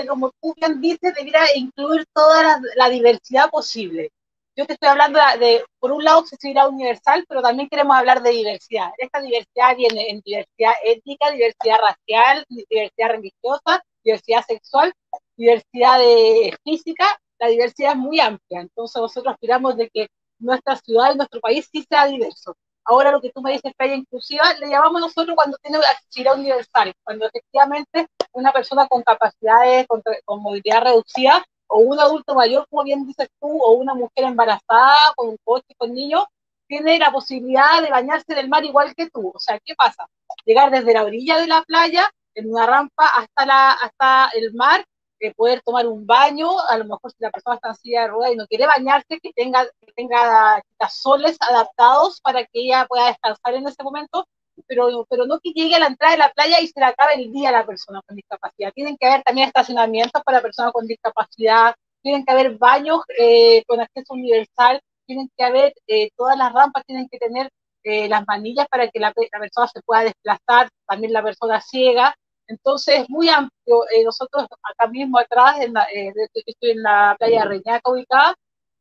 como 0.09 0.31
tú 0.41 0.55
bien 0.57 0.81
dices, 0.81 1.13
debería 1.15 1.41
incluir 1.57 2.07
toda 2.15 2.61
la 2.77 2.89
diversidad 2.89 3.51
posible. 3.51 4.13
Yo 4.59 4.67
te 4.67 4.73
estoy 4.73 4.89
hablando 4.89 5.21
de, 5.39 5.65
por 5.79 5.93
un 5.93 6.03
lado, 6.03 6.19
accesibilidad 6.19 6.69
universal, 6.69 7.25
pero 7.29 7.41
también 7.43 7.69
queremos 7.69 7.97
hablar 7.97 8.25
de 8.25 8.31
diversidad. 8.31 8.91
Esta 8.99 9.21
diversidad 9.21 9.77
viene 9.77 10.11
en 10.11 10.21
diversidad 10.25 10.73
étnica, 10.83 11.31
diversidad 11.31 11.79
racial, 11.79 12.45
diversidad 12.49 13.11
religiosa, 13.11 13.85
diversidad 14.03 14.45
sexual, 14.45 14.93
diversidad 15.37 16.01
de 16.01 16.59
física. 16.65 17.07
La 17.39 17.47
diversidad 17.47 17.93
es 17.93 17.99
muy 17.99 18.19
amplia. 18.19 18.63
Entonces 18.63 19.01
nosotros 19.01 19.35
aspiramos 19.35 19.77
de 19.77 19.91
que 19.91 20.09
nuestra 20.41 20.75
ciudad 20.75 21.13
y 21.15 21.19
nuestro 21.19 21.39
país 21.41 21.69
sí 21.71 21.87
sea 21.89 22.07
diverso. 22.07 22.57
Ahora 22.85 23.13
lo 23.13 23.21
que 23.21 23.31
tú 23.31 23.41
me 23.41 23.53
dices, 23.53 23.73
playa 23.77 23.95
inclusiva, 23.95 24.55
le 24.55 24.71
llamamos 24.71 25.01
nosotros 25.01 25.37
cuando 25.37 25.57
tiene 25.59 25.79
accesibilidad 25.79 26.37
universal, 26.37 26.93
cuando 27.05 27.27
efectivamente 27.27 28.09
una 28.33 28.51
persona 28.51 28.89
con 28.89 29.03
capacidades, 29.05 29.87
con, 29.87 30.03
movilidad 30.43 30.83
reducida, 30.83 31.45
o 31.69 31.79
un 31.79 32.01
adulto 32.01 32.35
mayor, 32.35 32.67
como 32.69 32.85
bien 32.85 33.07
dices 33.07 33.29
tú, 33.41 33.49
o 33.49 33.73
una 33.73 33.95
mujer 33.95 34.25
embarazada, 34.25 34.97
con 35.17 35.31
un 35.31 35.37
coche, 35.45 35.75
con 35.77 35.95
niños, 35.95 36.25
tiene 36.67 36.99
la 36.99 37.11
posibilidad 37.13 37.83
de 37.83 37.91
bañarse 37.91 38.33
en 38.33 38.39
el 38.39 38.49
mar 38.49 38.65
igual 38.65 38.95
que 38.95 39.11
tú. 39.11 39.33
O 39.35 39.39
sea, 39.39 39.59
¿qué 39.65 39.75
pasa? 39.75 40.07
Llegar 40.45 40.71
desde 40.71 40.93
la 40.93 41.05
orilla 41.05 41.39
de 41.39 41.47
la 41.47 41.63
playa, 41.63 42.11
en 42.35 42.51
una 42.51 42.67
rampa, 42.67 43.07
hasta, 43.07 43.47
la, 43.47 43.73
hasta 43.73 44.31
el 44.35 44.55
mar, 44.55 44.85
eh, 45.21 45.35
poder 45.35 45.61
tomar 45.63 45.87
un 45.87 46.07
baño, 46.07 46.49
a 46.69 46.79
lo 46.79 46.85
mejor 46.85 47.11
si 47.11 47.17
la 47.19 47.31
persona 47.31 47.57
está 47.57 47.71
en 47.71 47.75
silla 47.77 48.03
de 48.03 48.09
ruedas 48.09 48.33
y 48.33 48.37
no 48.37 48.47
quiere 48.47 48.67
bañarse, 48.67 49.19
que 49.21 49.33
tenga, 49.33 49.65
que 49.65 49.93
tenga 49.97 50.63
soles 50.89 51.37
adaptados 51.41 52.21
para 52.21 52.45
que 52.45 52.61
ella 52.61 52.87
pueda 52.87 53.09
descansar 53.09 53.55
en 53.55 53.67
ese 53.67 53.83
momento, 53.83 54.27
pero, 54.67 55.07
pero 55.09 55.27
no 55.27 55.39
que 55.41 55.51
llegue 55.51 55.75
a 55.77 55.81
la 55.81 55.87
entrada 55.87 56.13
de 56.13 56.19
la 56.19 56.33
playa 56.33 56.61
y 56.61 56.69
se 56.69 56.81
le 56.81 56.87
acabe 56.87 57.15
el 57.15 57.33
día 57.33 57.51
a 57.51 57.53
la 57.53 57.67
persona 57.67 58.03
con 58.07 58.17
discapacidad. 58.17 58.73
Tienen 58.73 58.97
que 58.99 59.07
haber 59.07 59.23
también 59.23 59.49
estacionamientos 59.49 60.23
para 60.23 60.43
personas 60.43 60.73
con 60.73 60.87
discapacidad, 60.87 61.75
tienen 62.03 62.25
que 62.25 62.33
haber 62.33 62.57
baños 62.59 63.01
eh, 63.19 63.65
con 63.67 63.81
acceso 63.81 64.15
universal, 64.15 64.81
tienen 65.07 65.31
que 65.37 65.45
haber, 65.45 65.75
eh, 65.87 66.11
todas 66.17 66.37
las 66.37 66.53
rampas 66.53 66.85
tienen 66.87 67.09
que 67.11 67.19
tener 67.19 67.51
las 67.85 68.27
manillas 68.27 68.67
para 68.69 68.89
que 68.89 69.01
la, 69.01 69.15
la, 69.33 69.41
persona 69.41 69.67
se 69.67 69.81
pueda 69.81 70.03
desplazar, 70.03 70.69
también 70.87 71.11
la 71.11 71.23
persona 71.23 71.59
ciega, 71.63 72.15
entonces 72.49 73.01
es 73.01 73.11
muy 73.11 73.29
amplio. 73.29 73.85
Eh, 73.95 74.05
nosotros 74.05 74.47
acá 74.63 74.89
mismo 74.89 75.19
atrás, 75.19 75.61
en 75.61 75.77
eh, 75.77 76.13
estoy 76.47 76.71
en 76.71 76.83
la 76.83 77.15
playa 77.19 77.43
de 77.43 77.49
Reñaca 77.49 77.91
ubicada, 77.91 78.35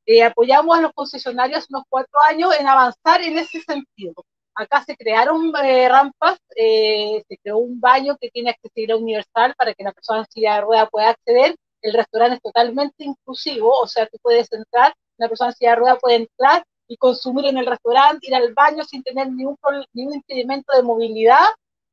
eh, 0.05 0.23
apoyamos 0.23 0.77
a 0.77 0.81
los 0.81 0.93
concesionarios 0.93 1.67
unos 1.69 1.83
cuatro 1.89 2.17
años 2.29 2.57
en 2.57 2.67
avanzar 2.67 3.21
en 3.21 3.37
ese 3.37 3.61
sentido. 3.61 4.13
Acá 4.59 4.83
se 4.83 4.97
crearon 4.97 5.53
rampas, 5.53 6.39
se 6.49 7.37
creó 7.43 7.59
un 7.59 7.79
baño 7.79 8.17
que 8.19 8.31
tiene 8.31 8.49
accesibilidad 8.49 8.97
universal 8.97 9.53
para 9.55 9.75
que 9.75 9.83
la 9.83 9.91
persona 9.91 10.21
en 10.21 10.25
silla 10.31 10.55
de 10.55 10.61
rueda 10.61 10.87
pueda 10.87 11.09
acceder. 11.09 11.55
El 11.83 11.93
restaurante 11.93 12.37
es 12.37 12.41
totalmente 12.41 13.03
inclusivo, 13.03 13.71
o 13.71 13.87
sea, 13.87 14.07
tú 14.07 14.17
puedes 14.19 14.51
entrar, 14.51 14.95
la 15.17 15.29
persona 15.29 15.51
en 15.51 15.55
silla 15.57 15.69
de 15.69 15.75
rueda 15.75 15.97
puede 15.97 16.15
entrar 16.15 16.63
y 16.87 16.97
consumir 16.97 17.45
en 17.45 17.59
el 17.59 17.67
restaurante, 17.67 18.25
ir 18.25 18.33
al 18.33 18.51
baño 18.55 18.83
sin 18.83 19.03
tener 19.03 19.29
ningún, 19.29 19.57
impedimento 19.93 20.75
de 20.75 20.81
movilidad 20.81 21.45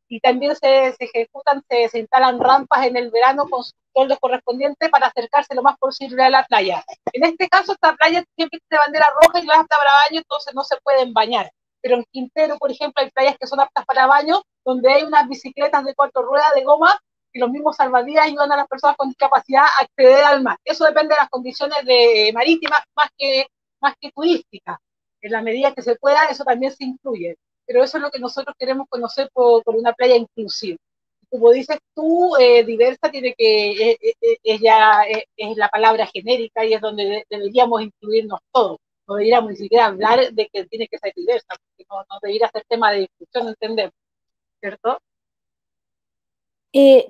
y 0.09 0.21
también 0.21 0.57
se, 0.57 0.95
ejecutan, 0.99 1.63
se, 1.69 1.99
instalan 1.99 2.41
rampas 2.41 2.87
en 2.87 2.97
el 2.97 3.11
verano 3.11 3.47
con 3.47 3.63
sus 3.63 3.75
toldos 3.93 4.19
correspondientes 4.21 4.89
para 4.89 5.09
acercarse 5.09 5.55
lo 5.55 5.63
más 5.63 5.77
posible 5.77 6.23
a 6.23 6.31
la 6.31 6.45
playa. 6.45 6.83
En 7.13 7.25
este 7.25 7.47
caso, 7.47 7.73
esta 7.73 7.95
playa 7.95 8.25
siempre 8.37 8.59
tiene 8.67 8.83
bandera 8.87 9.07
roja 9.21 9.41
y 9.41 9.47
no 9.47 9.53
es 9.53 9.59
apta 9.59 9.77
para 9.77 9.91
baño, 10.09 10.21
entonces 10.21 10.55
no 10.55 10.65
se 10.65 10.77
pueden 10.83 11.13
bañar. 11.13 11.51
Pero 11.85 11.97
en 11.97 12.05
Quintero, 12.11 12.57
por 12.57 12.71
ejemplo, 12.71 13.05
hay 13.05 13.11
playas 13.11 13.37
que 13.39 13.47
son 13.47 13.61
aptas 13.61 13.85
para 13.85 14.07
baño, 14.07 14.41
donde 14.65 14.91
hay 14.91 15.03
unas 15.03 15.29
bicicletas 15.29 15.85
de 15.85 15.95
cuatro 15.95 16.23
ruedas 16.23 16.55
de 16.55 16.65
goma 16.65 16.99
y 17.31 17.39
los 17.41 17.51
mismos 17.51 17.77
salvavidas 17.77 18.25
ayudan 18.25 18.53
a 18.53 18.57
las 18.57 18.69
personas 18.69 18.97
con 18.97 19.09
discapacidad 19.09 19.65
a 19.65 19.85
acceder 19.85 20.25
al 20.25 20.43
mar. 20.43 20.57
Eso 20.65 20.87
depende 20.87 21.15
de 21.15 21.21
las 21.21 21.29
condiciones 21.29 21.85
de 21.85 22.31
marítimas 22.33 22.81
más 22.97 23.11
que, 23.19 23.49
más 23.83 23.95
que 24.01 24.11
turísticas. 24.13 24.79
En 25.21 25.33
la 25.33 25.43
medida 25.43 25.75
que 25.75 25.83
se 25.83 25.97
pueda, 25.97 26.25
eso 26.25 26.45
también 26.45 26.73
se 26.73 26.85
incluye 26.85 27.37
pero 27.67 27.83
eso 27.83 27.97
es 27.99 28.03
lo 28.03 28.11
que 28.11 28.19
nosotros 28.19 28.55
queremos 28.59 28.89
conocer 28.89 29.31
por, 29.33 29.63
una 29.67 29.93
playa 29.93 30.17
inclusiva. 30.17 30.79
Como 31.31 31.51
dices 31.51 31.79
tú, 31.95 32.37
eh, 32.37 32.65
diversa 32.65 33.11
tiene 33.11 33.35
que, 33.37 33.91
eh, 33.91 33.99
eh, 34.01 34.37
es, 34.43 34.61
ya 34.61 35.03
es, 35.03 35.57
la 35.57 35.69
palabra 35.69 36.07
genérica 36.07 36.65
y 36.65 36.75
es 36.75 36.81
donde 36.81 37.25
deberíamos 37.29 37.83
incluirnos 37.83 38.41
todos. 38.53 38.79
No 39.07 39.15
deberíamos 39.17 39.51
ni 39.51 39.57
siquiera 39.57 39.87
hablar 39.87 40.33
de 40.33 40.49
que 40.49 40.65
tiene 40.67 40.89
que 40.89 40.99
ser 40.99 41.13
diversa, 41.15 41.49
porque 41.49 41.85
no, 41.91 41.99
no 41.99 42.19
debería 42.23 42.49
ser 42.49 42.65
tema 42.69 42.93
de 42.93 43.01
discusión, 43.01 43.49
entendemos, 43.49 43.95
¿cierto? 44.61 44.99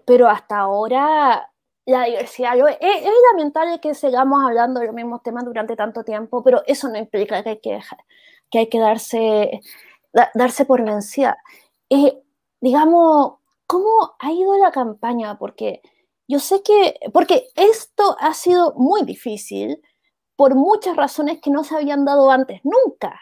pero 0.07 0.29
hasta 0.29 0.59
ahora 0.59 1.51
la 1.87 2.05
diversidad, 2.05 2.55
es, 2.69 2.77
es, 2.81 3.13
lamentable 3.33 3.81
que 3.81 3.95
sigamos 3.95 4.45
hablando 4.45 4.81
de 4.81 4.87
los 4.87 4.95
mismos 4.95 5.23
temas 5.23 5.45
durante 5.45 5.75
tanto 5.75 6.05
tiempo, 6.05 6.43
pero 6.43 6.63
eso 6.67 6.89
no 6.89 6.99
implica 6.99 7.43
que 7.43 7.49
hay 7.51 7.61
que, 7.61 7.81
que, 8.51 8.59
hay 8.59 8.69
que 8.69 8.79
darse 8.79 9.61
darse 10.35 10.65
por 10.65 10.85
vencida. 10.85 11.37
Eh, 11.91 12.23
digamos, 12.61 13.35
¿cómo 13.67 14.15
ha 14.19 14.33
ido 14.33 14.57
la 14.59 14.71
campaña? 14.71 15.39
Porque 15.39 15.83
yo 16.29 16.39
sé 16.39 16.63
que, 16.63 16.97
porque 17.13 17.49
esto 17.57 18.17
ha 18.21 18.35
sido 18.35 18.75
muy 18.77 19.03
difícil 19.03 19.83
por 20.37 20.55
muchas 20.55 20.97
razones 20.97 21.41
que 21.41 21.50
no 21.50 21.64
se 21.64 21.76
habían 21.76 22.05
dado 22.05 22.31
antes, 22.31 22.61
nunca. 22.64 23.21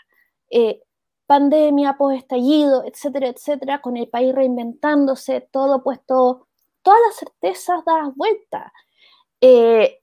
Eh, 0.51 0.83
pandemia, 1.27 1.97
post-estallido, 1.97 2.85
etcétera, 2.85 3.29
etcétera, 3.29 3.81
con 3.81 3.97
el 3.97 4.09
país 4.09 4.35
reinventándose, 4.35 5.49
todo 5.51 5.83
puesto, 5.83 6.49
todas 6.83 7.01
las 7.07 7.17
certezas 7.17 7.85
dadas 7.85 8.15
vuelta. 8.17 8.73
Eh, 9.41 10.01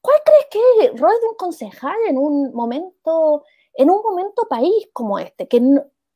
¿Cuál 0.00 0.20
crees 0.24 0.46
que 0.50 0.58
es 0.58 0.90
el 0.90 0.98
rol 0.98 1.14
de 1.20 1.28
un 1.28 1.36
concejal 1.36 1.96
en 2.08 2.18
un 2.18 2.52
momento, 2.54 3.44
en 3.74 3.90
un 3.90 4.02
momento 4.02 4.46
país 4.48 4.88
como 4.92 5.18
este, 5.18 5.48
que 5.48 5.60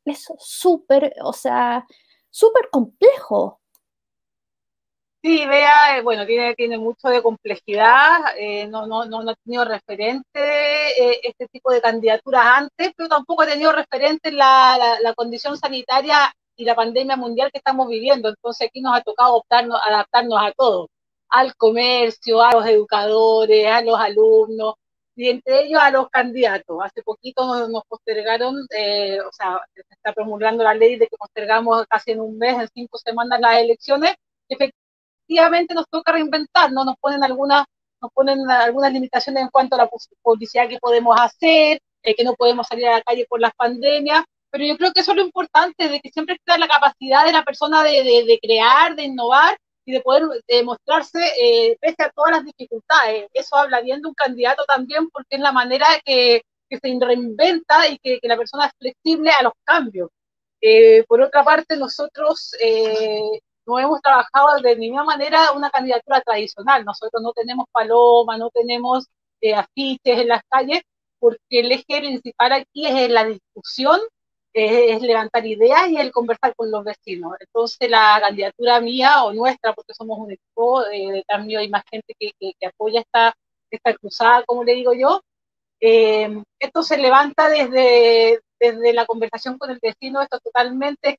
es 0.04 0.28
súper, 0.38 1.14
o 1.22 1.32
sea, 1.32 1.86
súper 2.30 2.70
complejo. 2.70 3.60
Sí, 5.22 5.46
vea, 5.46 5.96
eh, 5.98 6.02
bueno, 6.02 6.26
tiene, 6.26 6.54
tiene 6.56 6.78
mucho 6.78 7.08
de 7.08 7.22
complejidad, 7.22 8.36
eh, 8.36 8.66
no, 8.66 8.86
no, 8.88 9.04
no, 9.04 9.20
ha 9.30 9.34
tenido 9.44 9.64
referente 9.64 10.24
eh, 10.34 11.20
este 11.22 11.46
tipo 11.46 11.70
de 11.70 11.80
candidaturas 11.80 12.44
antes, 12.44 12.92
pero 12.96 13.08
tampoco 13.08 13.42
ha 13.42 13.46
tenido 13.46 13.70
referente 13.70 14.32
la, 14.32 14.98
la, 15.00 15.14
condición 15.14 15.56
sanitaria 15.56 16.34
y 16.56 16.64
la 16.64 16.74
pandemia 16.74 17.16
mundial 17.16 17.52
que 17.52 17.58
estamos 17.58 17.88
viviendo. 17.88 18.28
Entonces 18.30 18.66
aquí 18.66 18.80
nos 18.80 18.96
ha 18.96 19.02
tocado 19.02 19.36
optarnos, 19.36 19.80
adaptarnos 19.86 20.38
a 20.42 20.52
todo, 20.56 20.88
al 21.28 21.54
comercio, 21.56 22.42
a 22.42 22.52
los 22.52 22.66
educadores, 22.66 23.66
a 23.68 23.80
los 23.82 23.98
alumnos, 24.00 24.74
y 25.14 25.28
entre 25.28 25.66
ellos 25.66 25.80
a 25.80 25.90
los 25.92 26.08
candidatos. 26.10 26.78
Hace 26.82 27.02
poquito 27.02 27.68
nos, 27.68 27.84
postergaron, 27.86 28.66
eh, 28.70 29.20
o 29.20 29.30
sea, 29.32 29.60
se 29.74 29.82
está 29.90 30.12
promulgando 30.12 30.64
la 30.64 30.74
ley 30.74 30.96
de 30.96 31.06
que 31.06 31.16
postergamos 31.16 31.86
casi 31.88 32.12
en 32.12 32.20
un 32.20 32.38
mes, 32.38 32.58
en 32.58 32.68
cinco 32.74 32.98
semanas 32.98 33.40
las 33.40 33.58
elecciones. 33.58 34.14
Efectivamente 35.26 35.74
nos 35.74 35.86
toca 35.88 36.12
reinventarnos, 36.12 36.84
nos 36.84 36.96
ponen 37.00 37.22
algunas 37.24 37.64
nos 38.02 38.10
ponen 38.12 38.50
algunas 38.50 38.92
limitaciones 38.92 39.44
en 39.44 39.48
cuanto 39.48 39.76
a 39.76 39.78
la 39.78 39.90
publicidad 40.22 40.68
que 40.68 40.78
podemos 40.78 41.16
hacer, 41.20 41.80
eh, 42.02 42.14
que 42.16 42.24
no 42.24 42.34
podemos 42.34 42.66
salir 42.66 42.86
a 42.88 42.98
la 42.98 43.02
calle 43.02 43.26
por 43.28 43.40
las 43.40 43.52
pandemias, 43.54 44.24
pero 44.50 44.64
yo 44.64 44.76
creo 44.76 44.92
que 44.92 45.00
eso 45.00 45.12
es 45.12 45.18
lo 45.18 45.24
importante, 45.24 45.88
de 45.88 46.00
que 46.00 46.10
siempre 46.10 46.34
está 46.34 46.58
la 46.58 46.68
capacidad 46.68 47.24
de 47.24 47.32
la 47.32 47.44
persona 47.44 47.84
de, 47.84 48.38
crear, 48.42 48.96
de 48.96 49.04
innovar, 49.04 49.56
y 49.84 49.92
de 49.92 50.00
poder 50.00 50.22
demostrarse 50.46 51.18
eh, 51.40 51.76
pese 51.80 52.04
a 52.04 52.10
todas 52.10 52.32
las 52.32 52.44
dificultades. 52.44 53.28
Eso 53.32 53.56
habla 53.56 53.80
bien 53.80 54.00
de 54.00 54.08
un 54.08 54.14
candidato 54.14 54.64
también 54.64 55.08
porque 55.10 55.36
es 55.36 55.40
la 55.40 55.52
manera 55.52 55.86
que, 56.04 56.42
se 56.70 56.98
reinventa 57.00 57.88
y 57.88 57.98
que, 57.98 58.18
que, 58.20 58.28
la 58.28 58.36
persona 58.36 58.66
es 58.66 58.72
flexible 58.78 59.30
a 59.30 59.42
los 59.42 59.52
cambios. 59.64 60.08
Eh, 60.60 61.04
por 61.08 61.20
otra 61.20 61.44
parte, 61.44 61.76
nosotros 61.76 62.54
eh, 62.60 63.40
no 63.66 63.78
hemos 63.78 64.00
trabajado 64.00 64.60
de 64.62 64.76
ninguna 64.76 65.04
manera 65.04 65.52
una 65.52 65.70
candidatura 65.70 66.20
tradicional. 66.20 66.84
Nosotros 66.84 67.22
no 67.22 67.32
tenemos 67.32 67.66
paloma, 67.72 68.36
no 68.36 68.50
tenemos 68.50 69.06
afiches 69.56 70.20
en 70.20 70.28
las 70.28 70.42
calles, 70.48 70.82
porque 71.18 71.38
el 71.50 71.72
eje 71.72 71.98
principal 72.00 72.52
aquí 72.52 72.86
es 72.86 73.10
la 73.10 73.24
discusión 73.24 74.00
es, 74.52 75.02
levantar 75.02 75.46
ideas 75.46 75.88
y 75.88 75.96
el 75.96 76.12
conversar 76.12 76.54
con 76.56 76.70
los 76.70 76.84
vecinos. 76.84 77.32
Entonces 77.40 77.90
la 77.90 78.18
candidatura 78.20 78.80
mía 78.80 79.24
o 79.24 79.32
nuestra, 79.32 79.72
porque 79.74 79.94
somos 79.94 80.18
un 80.18 80.32
equipo 80.32 80.82
de 80.84 81.24
cambio, 81.26 81.60
hay 81.60 81.68
más 81.68 81.84
gente 81.90 82.14
que, 82.18 82.32
que, 82.38 82.66
apoya 82.66 83.00
esta, 83.00 83.34
esta 83.70 83.94
cruzada, 83.94 84.44
como 84.44 84.64
le 84.64 84.74
digo 84.74 84.92
yo, 84.94 85.22
eh, 85.80 86.42
esto 86.58 86.82
se 86.82 86.98
levanta 86.98 87.48
desde, 87.48 88.40
desde 88.60 88.92
la 88.92 89.06
conversación 89.06 89.58
con 89.58 89.70
el 89.70 89.78
vecino, 89.82 90.22
esto 90.22 90.38
totalmente 90.40 91.18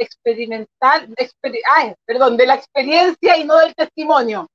experimental, 0.00 1.14
perdón, 2.06 2.36
de 2.36 2.46
la 2.46 2.54
experiencia 2.54 3.36
y 3.36 3.44
no 3.44 3.56
del 3.58 3.74
testimonio. 3.74 4.46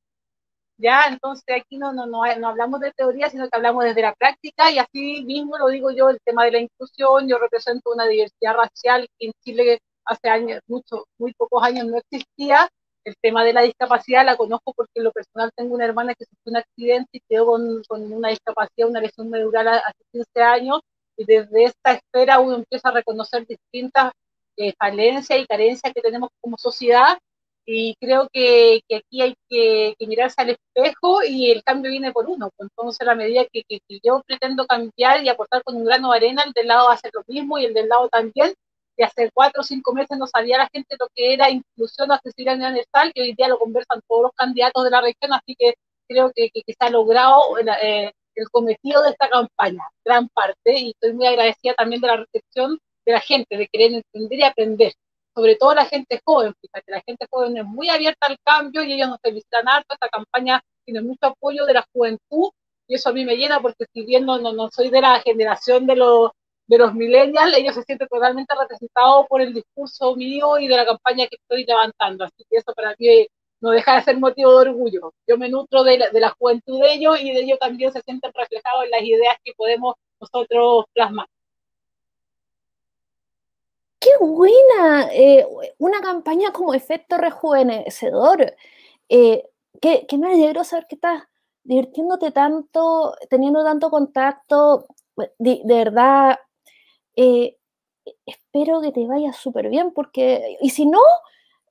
¿ya? 0.77 1.07
Entonces 1.07 1.43
aquí 1.55 1.77
no, 1.77 1.93
no, 1.93 2.05
no, 2.05 2.21
no 2.37 2.47
hablamos 2.49 2.79
de 2.79 2.91
teoría, 2.91 3.29
sino 3.29 3.45
que 3.47 3.57
hablamos 3.57 3.85
desde 3.85 4.01
la 4.01 4.13
práctica 4.13 4.71
y 4.71 4.79
así 4.79 5.23
mismo 5.23 5.57
lo 5.57 5.67
digo 5.67 5.91
yo, 5.91 6.09
el 6.09 6.19
tema 6.23 6.45
de 6.45 6.51
la 6.51 6.59
inclusión, 6.59 7.27
yo 7.27 7.37
represento 7.37 7.91
una 7.91 8.07
diversidad 8.07 8.55
racial 8.55 9.07
que 9.17 9.27
en 9.27 9.33
Chile 9.43 9.79
hace 10.05 10.29
años, 10.29 10.59
mucho, 10.67 11.05
muy 11.17 11.33
pocos 11.33 11.63
años 11.63 11.85
no 11.87 11.97
existía, 11.97 12.67
el 13.05 13.15
tema 13.21 13.43
de 13.43 13.53
la 13.53 13.61
discapacidad 13.61 14.25
la 14.25 14.35
conozco 14.35 14.73
porque 14.75 14.91
en 14.95 15.03
lo 15.03 15.11
personal 15.11 15.51
tengo 15.55 15.75
una 15.75 15.85
hermana 15.85 16.13
que 16.15 16.25
sufrió 16.25 16.51
un 16.51 16.57
accidente 16.57 17.09
y 17.13 17.21
quedó 17.29 17.45
con, 17.45 17.83
con 17.87 18.11
una 18.11 18.29
discapacidad, 18.29 18.89
una 18.89 19.01
lesión 19.01 19.29
medular 19.29 19.67
hace 19.67 20.03
15 20.11 20.41
años, 20.41 20.79
y 21.17 21.25
desde 21.25 21.65
esta 21.65 21.93
esfera 21.93 22.39
uno 22.39 22.55
empieza 22.55 22.89
a 22.89 22.93
reconocer 22.93 23.45
distintas 23.47 24.11
eh, 24.57 24.73
falencias 24.79 25.39
y 25.39 25.45
carencias 25.45 25.93
que 25.93 26.01
tenemos 26.01 26.29
como 26.41 26.57
sociedad 26.57 27.17
Y 27.65 27.95
creo 27.99 28.29
que, 28.31 28.81
que 28.87 28.97
aquí 28.97 29.21
hay 29.21 29.35
que, 29.49 29.95
mirarse 30.07 30.41
al 30.41 30.51
espejo 30.51 31.23
y 31.23 31.51
el 31.51 31.63
cambio 31.63 31.91
viene 31.91 32.11
por 32.11 32.27
uno. 32.29 32.51
Pues 32.55 32.69
entonces, 32.71 33.05
la 33.07 33.15
medida 33.15 33.45
que, 33.51 33.63
que, 33.67 33.79
yo 34.03 34.21
pretendo 34.27 34.65
cambiar 34.67 35.23
y 35.23 35.29
aportar 35.29 35.63
con 35.63 35.75
un 35.77 35.85
grano 35.85 36.11
de 36.11 36.17
arena, 36.17 36.43
el 36.45 36.53
del 36.53 36.67
lado 36.67 36.85
va 36.87 36.91
a 36.91 36.95
hacer 36.95 37.11
lo 37.13 37.23
mismo 37.27 37.57
y 37.59 37.65
el 37.65 37.73
del 37.73 37.89
lado 37.89 38.09
también. 38.09 38.53
Y 38.97 39.03
hace 39.03 39.29
cuatro 39.33 39.61
o 39.61 39.63
cinco 39.63 39.93
meses 39.93 40.17
no 40.17 40.27
sabía 40.27 40.57
la 40.59 40.69
gente 40.71 40.95
lo 40.99 41.07
que 41.15 41.33
era 41.33 41.49
inclusión 41.49 42.11
accesibilidad 42.11 42.55
universal, 42.57 43.11
que 43.13 43.21
hoy 43.23 43.33
día 43.33 43.47
lo 43.49 43.59
conversan 43.59 44.01
todos 44.07 44.23
los 44.23 44.31
candidatos 44.33 44.83
de 44.83 44.89
la 44.91 45.01
región, 45.01 45.33
así 45.33 45.55
que 45.57 45.75
creo 46.07 46.31
que, 46.35 46.49
que, 46.51 46.61
se 46.67 46.75
ha 46.79 46.89
logrado 46.89 47.57
eh, 47.81 48.13
el 48.35 48.49
cometido 48.49 49.01
de 49.03 49.09
esta 49.11 49.29
campaña, 49.29 49.83
gran 50.05 50.29
parte, 50.29 50.79
y 50.79 50.91
estoy 50.91 51.13
muy 51.13 51.27
agradecida 51.27 51.73
también 51.73 52.01
de 52.01 52.07
la 52.07 52.17
recepción 52.17 52.79
de 53.05 53.11
la 53.11 53.21
gente, 53.21 53.57
de 53.57 53.67
querer 53.67 53.93
entender 53.93 54.39
y 54.39 54.43
aprender. 54.43 54.93
Sobre 55.33 55.55
todo 55.55 55.75
la 55.75 55.85
gente 55.85 56.21
joven, 56.23 56.53
fíjate, 56.61 56.91
la 56.91 57.01
gente 57.01 57.25
joven 57.29 57.57
es 57.57 57.65
muy 57.65 57.89
abierta 57.89 58.27
al 58.27 58.37
cambio 58.43 58.83
y 58.83 58.93
ellos 58.93 59.09
nos 59.09 59.19
felicitan 59.21 59.67
harto, 59.67 59.93
esta 59.93 60.09
campaña 60.09 60.61
tiene 60.85 61.01
mucho 61.01 61.27
apoyo 61.27 61.65
de 61.65 61.73
la 61.73 61.85
juventud 61.93 62.51
y 62.87 62.95
eso 62.95 63.09
a 63.09 63.13
mí 63.13 63.25
me 63.25 63.35
llena 63.35 63.59
porque 63.61 63.85
si 63.93 64.05
bien 64.05 64.25
no, 64.25 64.37
no, 64.39 64.69
soy 64.69 64.89
de 64.89 65.01
la 65.01 65.19
generación 65.19 65.87
de 65.87 65.95
los, 65.97 66.31
de 66.67 66.77
los 66.77 66.93
millennials, 66.93 67.57
ellos 67.57 67.75
se 67.75 67.83
sienten 67.83 68.07
totalmente 68.07 68.53
representados 68.59 69.25
por 69.27 69.41
el 69.41 69.53
discurso 69.53 70.15
mío 70.15 70.57
y 70.57 70.67
de 70.67 70.77
la 70.77 70.85
campaña 70.85 71.27
que 71.27 71.35
estoy 71.35 71.65
levantando, 71.65 72.23
así 72.25 72.45
que 72.49 72.57
eso 72.57 72.73
para 72.73 72.95
mí 72.97 73.27
no 73.61 73.71
deja 73.71 73.95
de 73.95 74.03
ser 74.03 74.17
motivo 74.19 74.51
de 74.51 74.69
orgullo. 74.69 75.13
Yo 75.27 75.37
me 75.37 75.49
nutro 75.49 75.83
de 75.83 75.97
la, 75.97 76.09
de 76.11 76.19
la 76.19 76.29
juventud 76.29 76.79
de 76.81 76.93
ellos 76.93 77.19
y 77.19 77.33
de 77.33 77.41
ellos 77.41 77.59
también 77.59 77.91
se 77.91 78.01
sienten 78.01 78.31
reflejados 78.33 78.85
en 78.85 78.91
las 78.91 79.01
ideas 79.01 79.35
que 79.43 79.53
podemos 79.53 79.95
nosotros 80.19 80.85
plasmar 80.93 81.27
qué 84.05 84.23
buena, 84.23 85.09
eh, 85.11 85.47
una 85.79 85.99
campaña 85.99 86.51
como 86.51 86.73
efecto 86.75 87.17
rejuvenecedor. 87.17 88.55
Eh, 89.09 89.43
que, 89.81 90.07
me 90.17 90.27
alegró 90.27 90.63
saber 90.63 90.85
que 90.87 90.95
estás 90.95 91.23
divirtiéndote 91.63 92.31
tanto, 92.31 93.15
teniendo 93.29 93.63
tanto 93.63 93.89
contacto. 93.89 94.87
De, 95.39 95.61
verdad, 95.65 96.37
eh, 97.15 97.57
espero 98.25 98.81
que 98.81 98.91
te 98.91 99.07
vaya 99.07 99.33
súper 99.33 99.69
bien, 99.69 99.91
porque, 99.91 100.57
y 100.61 100.69
si 100.69 100.85
no, 100.85 101.01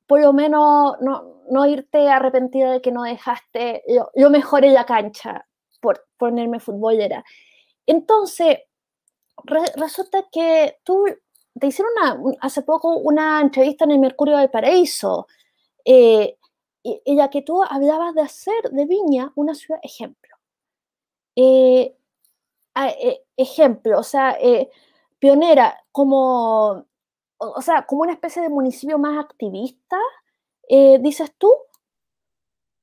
por 0.06 0.20
lo 0.20 0.32
menos 0.32 0.96
no, 1.00 1.66
irte 1.66 2.08
arrepentida 2.08 2.72
de 2.72 2.82
que 2.82 2.90
no 2.92 3.04
dejaste 3.04 3.82
lo, 4.14 4.30
mejor 4.30 4.64
en 4.64 4.74
la 4.74 4.86
cancha 4.86 5.46
por 5.80 6.06
ponerme 6.18 6.60
futbolera. 6.60 7.24
Entonces, 7.86 8.58
resulta 9.76 10.24
que 10.32 10.78
tú 10.84 11.04
te 11.58 11.68
hicieron 11.68 11.92
hace 12.40 12.62
poco 12.62 12.96
una 12.96 13.40
entrevista 13.40 13.84
en 13.84 13.92
el 13.92 13.98
Mercurio 13.98 14.36
del 14.36 14.50
Paraíso, 14.50 15.26
eh, 15.84 16.36
en 16.82 17.16
la 17.16 17.30
que 17.30 17.42
tú 17.42 17.62
hablabas 17.62 18.14
de 18.14 18.22
hacer 18.22 18.70
de 18.70 18.84
Viña 18.86 19.32
una 19.36 19.54
ciudad 19.54 19.80
ejemplo. 19.82 20.36
Eh, 21.36 21.96
eh, 22.76 23.22
ejemplo, 23.36 23.98
o 23.98 24.02
sea, 24.02 24.36
pionera, 25.18 25.84
como, 25.92 26.84
o 27.38 27.62
sea, 27.62 27.86
como 27.86 28.02
una 28.02 28.12
especie 28.12 28.42
de 28.42 28.48
municipio 28.48 28.98
más 28.98 29.18
activista, 29.18 29.98
dices 30.68 31.32
tú, 31.38 31.50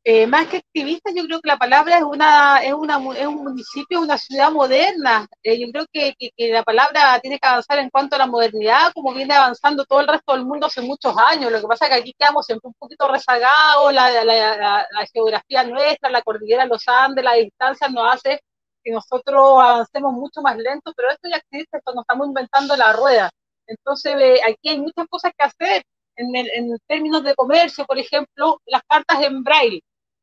eh, 0.04 0.26
más 0.26 0.48
que 0.48 0.58
activista, 0.58 1.12
yo 1.14 1.26
creo 1.26 1.42
que 1.42 1.48
la 1.48 1.58
palabra 1.58 1.98
es 1.98 2.04
una 2.04 2.58
es, 2.64 2.74
una, 2.74 2.96
es 3.16 3.28
un 3.28 3.44
municipio, 3.44 4.02
una 4.02 4.18
ciudad 4.18 4.52
moderna. 4.52 5.28
Eh, 5.44 5.60
yo 5.60 5.72
creo 5.72 5.86
que, 5.94 6.16
que, 6.18 6.52
la 6.52 6.64
palabra 6.64 7.20
tiene 7.20 7.38
que 7.38 7.48
avanzar 7.48 7.78
en 7.78 7.90
cuanto 7.92 8.16
a 8.16 8.20
la 8.20 8.26
modernidad, 8.26 8.92
como 8.94 9.14
viene 9.14 9.36
avanzando 9.36 9.86
todo 9.86 10.00
el 10.00 10.08
resto 10.08 10.34
del 10.34 10.46
mundo 10.46 10.66
hace 10.66 10.82
muchos 10.82 11.16
años. 11.18 11.52
Lo 11.52 11.62
que 11.62 11.68
pasa 11.68 11.86
es 11.86 11.92
que 11.92 11.98
aquí 12.00 12.16
quedamos 12.18 12.48
siempre 12.48 12.68
un 12.70 12.74
poquito 12.80 13.08
rezagados, 13.12 13.94
la, 13.94 14.24
la, 14.24 15.06
geografía 15.14 15.64
nuestra, 15.66 16.10
la 16.10 16.24
cordillera 16.24 16.66
los 16.66 16.88
Andes, 16.88 17.24
la 17.24 17.34
distancia 17.34 17.88
nos 17.88 18.12
hace 18.16 18.42
que 18.84 18.92
nosotros 18.92 19.62
avancemos 19.62 20.14
mucho 20.14 20.42
más 20.42 20.58
lento, 20.58 20.94
pero 20.96 21.12
esto 21.12 21.30
ya 21.30 21.38
existe, 21.38 21.78
esto 21.78 21.94
nos 21.94 22.04
estamos 22.04 22.28
inventando 22.28 22.76
la 22.76 22.94
rueda. 22.94 23.30
Entonces, 23.68 24.16
eh, 24.20 24.40
aquí 24.48 24.70
hay 24.70 24.80
muchas 24.80 25.08
cosas 25.08 25.32
que 25.38 25.46
hacer. 25.46 25.84
En, 26.18 26.36
en 26.36 26.78
términos 26.88 27.24
de 27.24 27.34
comercio, 27.36 27.86
por 27.86 27.98
ejemplo, 27.98 28.60
las 28.66 28.82
cartas 28.88 29.24
en 29.24 29.44
braille 29.44 29.82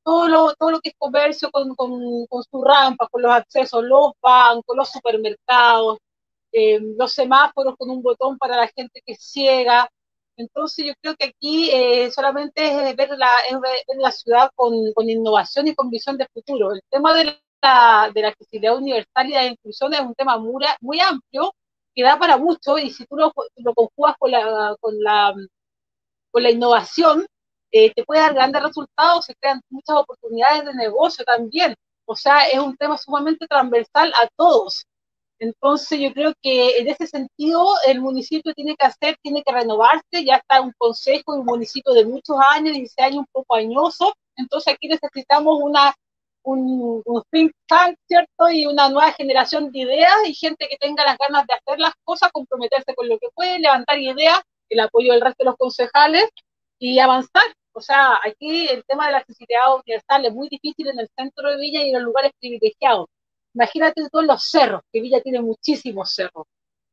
todo 0.09 0.27
lo, 0.27 0.55
todo 0.55 0.71
lo 0.71 0.81
que 0.81 0.89
es 0.89 0.95
comercio 0.97 1.51
con, 1.51 1.75
con, 1.75 2.27
con 2.29 2.43
su 2.43 2.65
rampa, 2.65 3.07
con 3.11 3.21
los 3.21 3.31
accesos, 3.31 3.85
los 3.85 4.13
bancos, 4.23 4.75
los 4.75 4.91
supermercados, 4.91 5.99
eh, 6.51 6.81
los 6.97 7.13
semáforos 7.13 7.77
con 7.77 7.91
un 7.91 8.03
botón 8.03 8.39
para 8.39 8.57
la 8.57 8.69
gente 8.69 9.03
que 9.05 9.17
ciega. 9.17 9.87
Entonces 10.37 10.87
yo 10.87 10.93
creo 11.03 11.15
que 11.15 11.27
aquí 11.27 11.71
eh, 11.71 12.11
solamente 12.11 12.89
es 12.89 12.97
ver 12.97 13.11
la, 13.19 13.31
ver 13.61 13.99
la 13.99 14.11
ciudad 14.11 14.51
con, 14.55 14.73
con, 14.95 15.11
innovación 15.11 15.67
y 15.69 15.75
con 15.75 15.91
visión 15.91 16.17
de 16.17 16.27
futuro. 16.33 16.73
El 16.73 16.81
tema 16.89 17.13
de 17.15 17.39
la, 17.63 18.11
de 18.15 18.23
la 18.23 18.29
accesibilidad 18.29 18.77
universal 18.79 19.27
y 19.29 19.33
la 19.35 19.45
inclusión 19.45 19.93
es 19.93 20.01
un 20.01 20.15
tema 20.15 20.39
muy, 20.39 20.65
muy 20.81 21.01
amplio 21.01 21.53
que 21.95 22.03
da 22.03 22.19
para 22.19 22.39
mucho 22.39 22.79
y 22.79 22.91
si 22.91 23.05
tú 23.05 23.17
lo, 23.17 23.31
lo 23.57 23.75
conjugas 23.75 24.17
con 24.19 24.31
la, 24.31 24.75
con 24.81 24.99
la, 25.01 25.35
con 26.31 26.43
la 26.43 26.51
innovación, 26.51 27.27
eh, 27.73 27.93
te 27.95 28.05
puede 28.05 28.21
dar 28.21 28.35
grandes 28.35 28.63
resultados, 28.63 29.27
se 29.27 29.35
crean 29.35 29.61
muchas 29.71 29.97
oportunidades 29.97 30.65
de 30.65 30.75
negocio 30.75 31.25
también. 31.25 31.75
O 32.07 32.17
sea, 32.17 32.49
es 32.49 32.59
un 32.59 32.77
tema 32.77 32.97
sumamente 32.97 33.47
transversal 33.47 34.13
a 34.15 34.29
todos. 34.37 34.87
Entonces 35.41 36.01
yo 36.01 36.13
creo 36.13 36.33
que 36.43 36.79
en 36.79 36.89
ese 36.89 37.07
sentido 37.07 37.65
el 37.87 38.01
municipio 38.01 38.53
tiene 38.55 38.75
que 38.77 38.87
hacer, 38.87 39.17
tiene 39.23 39.43
que 39.45 39.53
renovarse, 39.53 40.25
ya 40.25 40.37
está 40.37 40.61
un 40.61 40.73
consejo, 40.77 41.35
un 41.35 41.45
municipio 41.45 41.93
de 41.93 42.07
muchos 42.07 42.37
años, 42.51 42.75
16 42.75 43.07
años 43.07 43.19
un 43.21 43.27
poco 43.31 43.55
añoso, 43.55 44.13
entonces 44.37 44.75
aquí 44.75 44.89
necesitamos 44.89 45.59
una, 45.63 45.95
un, 46.43 47.03
un 47.05 47.23
think 47.31 47.53
tank, 47.67 47.97
¿cierto? 48.09 48.51
Y 48.51 48.67
una 48.67 48.89
nueva 48.89 49.13
generación 49.13 49.71
de 49.71 49.81
ideas 49.81 50.17
y 50.27 50.35
gente 50.35 50.67
que 50.69 50.77
tenga 50.79 51.05
las 51.05 51.19
ganas 51.19 51.47
de 51.47 51.55
hacer 51.55 51.79
las 51.79 51.93
cosas, 52.05 52.31
comprometerse 52.33 52.95
con 52.95 53.09
lo 53.09 53.19
que 53.19 53.29
puede, 53.35 53.61
levantar 53.61 53.99
ideas, 53.99 54.41
el 54.71 54.81
apoyo 54.81 55.13
del 55.13 55.21
resto 55.21 55.45
de 55.45 55.51
los 55.51 55.57
concejales 55.57 56.29
y 56.79 56.99
avanzar. 56.99 57.45
O 57.79 57.81
sea, 57.81 58.19
aquí 58.27 58.67
el 58.69 58.85
tema 58.85 59.07
de 59.07 59.13
la 59.13 59.19
accesibilidad 59.19 59.73
universal 59.77 60.27
es 60.27 60.35
muy 60.35 60.49
difícil 60.49 60.89
en 60.89 60.99
el 60.99 61.09
centro 61.17 61.49
de 61.49 61.57
Villa 61.59 61.81
y 61.85 61.91
en 61.91 61.95
los 61.95 62.03
lugares 62.03 62.33
privilegiados. 62.41 63.07
Imagínate 63.55 64.09
todos 64.11 64.25
los 64.27 64.43
cerros, 64.51 64.83
que 64.93 65.01
Villa 65.01 65.23
tiene 65.23 65.41
muchísimos 65.41 66.13
cerros, 66.13 66.47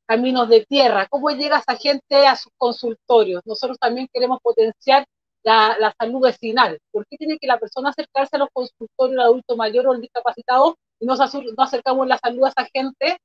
caminos 0.06 0.48
de 0.48 0.64
tierra. 0.66 1.08
¿Cómo 1.10 1.32
llega 1.32 1.58
esa 1.58 1.76
gente 1.76 2.28
a 2.28 2.36
sus 2.36 2.52
consultorios? 2.56 3.42
Nosotros 3.46 3.80
también 3.80 4.08
queremos 4.14 4.40
potenciar 4.44 5.06
la, 5.44 5.76
la 5.80 5.92
salud 6.00 6.22
vecinal. 6.22 6.80
¿Por 6.92 7.08
qué 7.08 7.18
tiene 7.18 7.40
que 7.40 7.48
la 7.48 7.58
persona 7.58 7.90
acercarse 7.90 8.36
a 8.36 8.40
los 8.40 8.50
consultorios, 8.54 9.14
el 9.14 9.22
adulto 9.22 9.56
mayor 9.58 9.88
o 9.88 9.94
el 9.94 10.02
discapacitado, 10.02 10.78
y 11.00 11.08
no, 11.08 11.16
no 11.16 11.64
acercamos 11.64 12.08
la 12.08 12.20
salud 12.20 12.46
a 12.46 12.50
esa 12.50 12.68
gente 12.72 13.18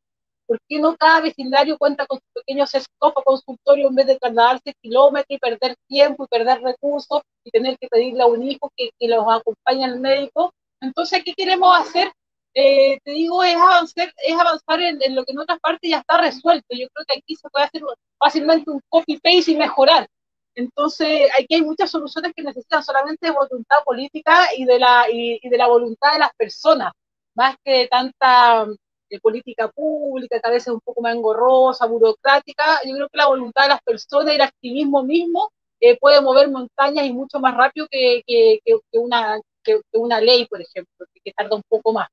¿Por 0.51 0.59
qué 0.69 0.81
no 0.81 0.97
cada 0.97 1.21
vecindario 1.21 1.79
cuenta 1.79 2.07
con 2.07 2.19
sus 2.19 2.43
pequeños 2.43 2.75
stop 2.75 3.17
o 3.17 3.23
consultorio 3.23 3.87
en 3.87 3.95
vez 3.95 4.09
de 4.09 4.19
trasladarse 4.19 4.75
kilómetros 4.83 5.27
y 5.29 5.39
perder 5.39 5.77
tiempo 5.87 6.25
y 6.25 6.27
perder 6.27 6.61
recursos 6.61 7.23
y 7.45 7.53
tener 7.53 7.79
que 7.79 7.87
pedirle 7.87 8.25
a 8.25 8.27
un 8.27 8.43
hijo 8.43 8.69
que, 8.77 8.91
los 9.07 9.25
acompañe 9.29 9.85
al 9.85 10.01
médico? 10.01 10.53
Entonces, 10.81 11.23
¿qué 11.25 11.35
queremos 11.35 11.79
hacer? 11.79 12.11
Eh, 12.53 12.99
te 13.05 13.13
digo, 13.13 13.45
es 13.45 13.55
avanzar, 13.55 14.13
es 14.17 14.37
avanzar 14.37 14.81
en, 14.81 15.15
lo 15.15 15.25
que 15.25 15.31
en 15.31 15.39
otras 15.39 15.61
partes 15.61 15.89
ya 15.89 15.99
está 15.99 16.19
resuelto. 16.19 16.67
Yo 16.71 16.89
creo 16.93 17.07
que 17.07 17.19
aquí 17.19 17.37
se 17.37 17.49
puede 17.49 17.67
hacer 17.67 17.83
fácilmente 18.19 18.73
un 18.73 18.81
copy-paste 18.89 19.53
y 19.53 19.57
mejorar. 19.57 20.09
Entonces, 20.57 21.31
aquí 21.39 21.55
hay 21.55 21.63
muchas 21.63 21.93
soluciones 21.93 22.33
que 22.35 22.43
necesitan 22.43 22.83
solamente 22.83 23.31
voluntad 23.31 23.85
política 23.85 24.49
y 24.57 24.65
de 24.65 24.81
la, 24.81 25.07
y, 25.09 25.49
de 25.49 25.57
la 25.57 25.69
voluntad 25.69 26.13
de 26.13 26.19
las 26.19 26.35
personas, 26.37 26.91
más 27.37 27.55
que 27.65 27.87
tanta 27.87 28.67
de 29.11 29.21
política 29.21 29.69
pública, 29.69 30.41
que 30.41 30.49
a 30.49 30.53
veces 30.53 30.69
es 30.69 30.75
un 30.75 30.81
poco 30.81 31.03
más 31.03 31.15
engorrosa, 31.15 31.87
burocrática. 31.87 32.81
Yo 32.87 32.95
creo 32.95 33.09
que 33.09 33.19
la 33.19 33.27
voluntad 33.27 33.65
de 33.65 33.69
las 33.71 33.83
personas 33.83 34.33
y 34.33 34.37
el 34.37 34.43
activismo 34.43 35.03
mismo 35.03 35.51
eh, 35.81 35.99
puede 35.99 36.21
mover 36.21 36.51
montañas 36.51 37.07
y 37.07 37.13
mucho 37.13 37.41
más 37.41 37.57
rápido 37.57 37.87
que, 37.91 38.23
que, 38.27 38.81
una, 38.93 39.41
que, 39.65 39.81
una 39.93 40.21
ley, 40.21 40.47
por 40.47 40.61
ejemplo, 40.61 41.07
que, 41.25 41.33
tarda 41.33 41.57
un 41.57 41.63
poco 41.69 41.93
más. 41.93 42.09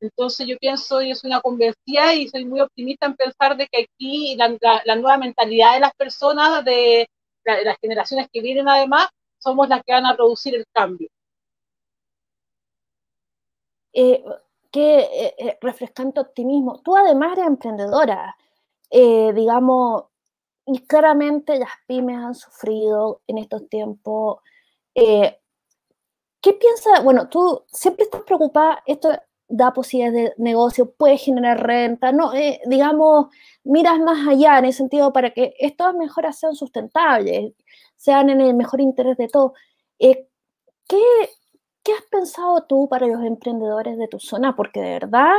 Entonces 0.00 0.46
yo 0.46 0.58
pienso, 0.58 1.02
yo 1.02 1.14
soy 1.14 1.30
una 1.30 1.40
convencida 1.40 2.14
y 2.14 2.28
soy 2.28 2.44
muy 2.44 2.60
optimista 2.60 3.06
en 3.06 3.16
pensar 3.16 3.56
de 3.56 3.66
que 3.68 3.84
aquí 3.84 4.36
la, 4.36 4.48
nueva 4.96 5.18
mentalidad 5.18 5.74
de 5.74 5.80
las 5.80 5.94
personas, 5.94 6.64
de, 6.64 7.08
de, 7.44 7.64
las 7.64 7.76
generaciones 7.80 8.28
que 8.32 8.42
vienen 8.42 8.68
además, 8.68 9.08
somos 9.38 9.68
las 9.68 9.82
que 9.84 9.92
van 9.92 10.06
a 10.06 10.16
producir 10.16 10.54
el 10.54 10.64
cambio. 10.72 11.08
Eh, 13.94 14.22
qué 14.76 14.98
eh, 15.00 15.34
eh, 15.38 15.58
refrescante 15.62 16.20
optimismo. 16.20 16.82
Tú 16.82 16.94
además 16.94 17.32
eres 17.32 17.46
emprendedora, 17.46 18.36
eh, 18.90 19.32
digamos, 19.32 20.04
y 20.66 20.80
claramente 20.80 21.58
las 21.58 21.70
pymes 21.86 22.18
han 22.18 22.34
sufrido 22.34 23.22
en 23.26 23.38
estos 23.38 23.66
tiempos. 23.70 24.40
¿Qué 24.94 26.52
piensas? 26.52 27.02
Bueno, 27.02 27.28
tú 27.30 27.64
siempre 27.72 28.04
estás 28.04 28.22
preocupada, 28.22 28.82
esto 28.84 29.10
da 29.48 29.72
posibilidades 29.72 30.36
de 30.36 30.42
negocio, 30.42 30.90
puede 30.92 31.16
generar 31.16 31.66
renta, 31.66 32.12
no, 32.12 32.32
digamos, 32.66 33.28
miras 33.64 33.98
más 34.00 34.28
allá 34.28 34.58
en 34.58 34.66
el 34.66 34.72
sentido 34.74 35.12
para 35.12 35.30
que 35.30 35.54
estas 35.58 35.94
mejoras 35.94 36.38
sean 36.38 36.54
sustentables, 36.54 37.54
sean 37.96 38.28
en 38.28 38.40
el 38.42 38.54
mejor 38.54 38.80
interés 38.82 39.16
de 39.16 39.28
todos. 39.28 39.52
¿qué, 39.98 41.02
¿Qué 41.86 41.92
has 41.92 42.02
pensado 42.10 42.64
tú 42.64 42.88
para 42.88 43.06
los 43.06 43.22
emprendedores 43.22 43.96
de 43.96 44.08
tu 44.08 44.18
zona? 44.18 44.56
Porque 44.56 44.80
de 44.80 44.90
verdad 44.90 45.36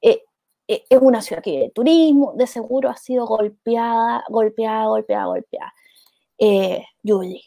eh, 0.00 0.22
eh, 0.68 0.84
es 0.88 0.98
una 1.02 1.20
ciudad 1.20 1.42
que 1.42 1.58
de 1.58 1.70
turismo, 1.70 2.32
de 2.36 2.46
seguro 2.46 2.88
ha 2.90 2.96
sido 2.96 3.26
golpeada, 3.26 4.22
golpeada, 4.28 4.86
golpeada, 4.86 5.24
golpeada. 5.26 5.74
Eh, 6.38 6.84
Julie. 7.04 7.42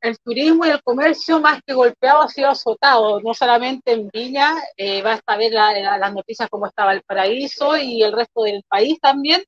El 0.00 0.18
turismo 0.20 0.64
y 0.64 0.70
el 0.70 0.82
comercio, 0.82 1.38
más 1.38 1.60
que 1.66 1.74
golpeado, 1.74 2.22
ha 2.22 2.28
sido 2.28 2.48
azotado, 2.48 3.20
no 3.20 3.34
solamente 3.34 3.92
en 3.92 4.08
Viña, 4.08 4.54
eh, 4.78 5.02
va 5.02 5.20
a 5.26 5.36
ver 5.36 5.52
las 5.52 6.14
noticias 6.14 6.48
como 6.48 6.64
estaba 6.66 6.94
el 6.94 7.02
paraíso 7.02 7.76
y 7.76 8.02
el 8.02 8.14
resto 8.14 8.44
del 8.44 8.64
país 8.66 8.98
también, 9.00 9.44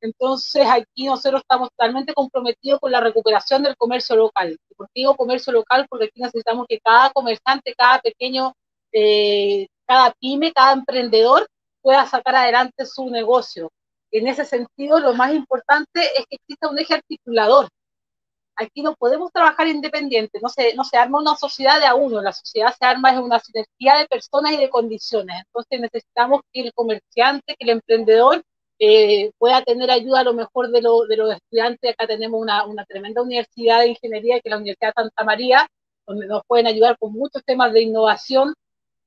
entonces 0.00 0.66
aquí 0.68 1.06
nosotros 1.06 1.42
estamos 1.42 1.70
totalmente 1.70 2.14
comprometidos 2.14 2.80
con 2.80 2.92
la 2.92 3.00
recuperación 3.00 3.62
del 3.62 3.76
comercio 3.76 4.16
local. 4.16 4.58
¿Por 4.76 4.86
qué 4.88 5.00
digo 5.00 5.16
comercio 5.16 5.52
local? 5.52 5.86
Porque 5.88 6.06
aquí 6.06 6.20
necesitamos 6.20 6.66
que 6.68 6.80
cada 6.80 7.10
comerciante, 7.10 7.74
cada 7.76 8.00
pequeño, 8.00 8.52
eh, 8.92 9.66
cada 9.86 10.12
pyme, 10.12 10.52
cada 10.52 10.72
emprendedor 10.74 11.46
pueda 11.82 12.06
sacar 12.06 12.36
adelante 12.36 12.84
su 12.86 13.10
negocio. 13.10 13.70
En 14.10 14.26
ese 14.28 14.44
sentido, 14.44 14.98
lo 15.00 15.14
más 15.14 15.32
importante 15.34 16.00
es 16.18 16.26
que 16.28 16.36
exista 16.36 16.68
un 16.68 16.78
eje 16.78 16.94
articulador. 16.94 17.68
Aquí 18.56 18.82
no 18.82 18.94
podemos 18.94 19.30
trabajar 19.32 19.68
independiente, 19.68 20.38
no 20.42 20.48
se, 20.48 20.74
no 20.74 20.84
se 20.84 20.96
arma 20.96 21.20
una 21.20 21.36
sociedad 21.36 21.78
de 21.78 21.86
a 21.86 21.94
uno, 21.94 22.22
la 22.22 22.32
sociedad 22.32 22.74
se 22.78 22.86
arma 22.86 23.10
es 23.12 23.18
una 23.18 23.38
sinergia 23.38 23.96
de 23.98 24.06
personas 24.06 24.52
y 24.52 24.56
de 24.56 24.70
condiciones. 24.70 25.42
Entonces 25.46 25.80
necesitamos 25.80 26.40
que 26.52 26.62
el 26.62 26.72
comerciante, 26.72 27.54
que 27.54 27.64
el 27.64 27.70
emprendedor 27.70 28.42
eh, 28.78 29.30
pueda 29.38 29.62
tener 29.62 29.90
ayuda 29.90 30.20
a 30.20 30.24
lo 30.24 30.34
mejor 30.34 30.70
de, 30.70 30.80
de 30.80 31.16
los 31.16 31.34
estudiantes. 31.34 31.92
Acá 31.92 32.06
tenemos 32.06 32.40
una, 32.40 32.64
una, 32.66 32.84
tremenda 32.84 33.22
universidad 33.22 33.80
de 33.80 33.88
ingeniería, 33.88 34.36
que 34.36 34.48
es 34.48 34.50
la 34.50 34.58
Universidad 34.58 34.92
de 34.96 35.02
Santa 35.02 35.24
María, 35.24 35.66
donde 36.06 36.26
nos 36.26 36.42
pueden 36.46 36.66
ayudar 36.66 36.96
con 36.98 37.12
muchos 37.12 37.42
temas 37.44 37.72
de 37.72 37.82
innovación, 37.82 38.54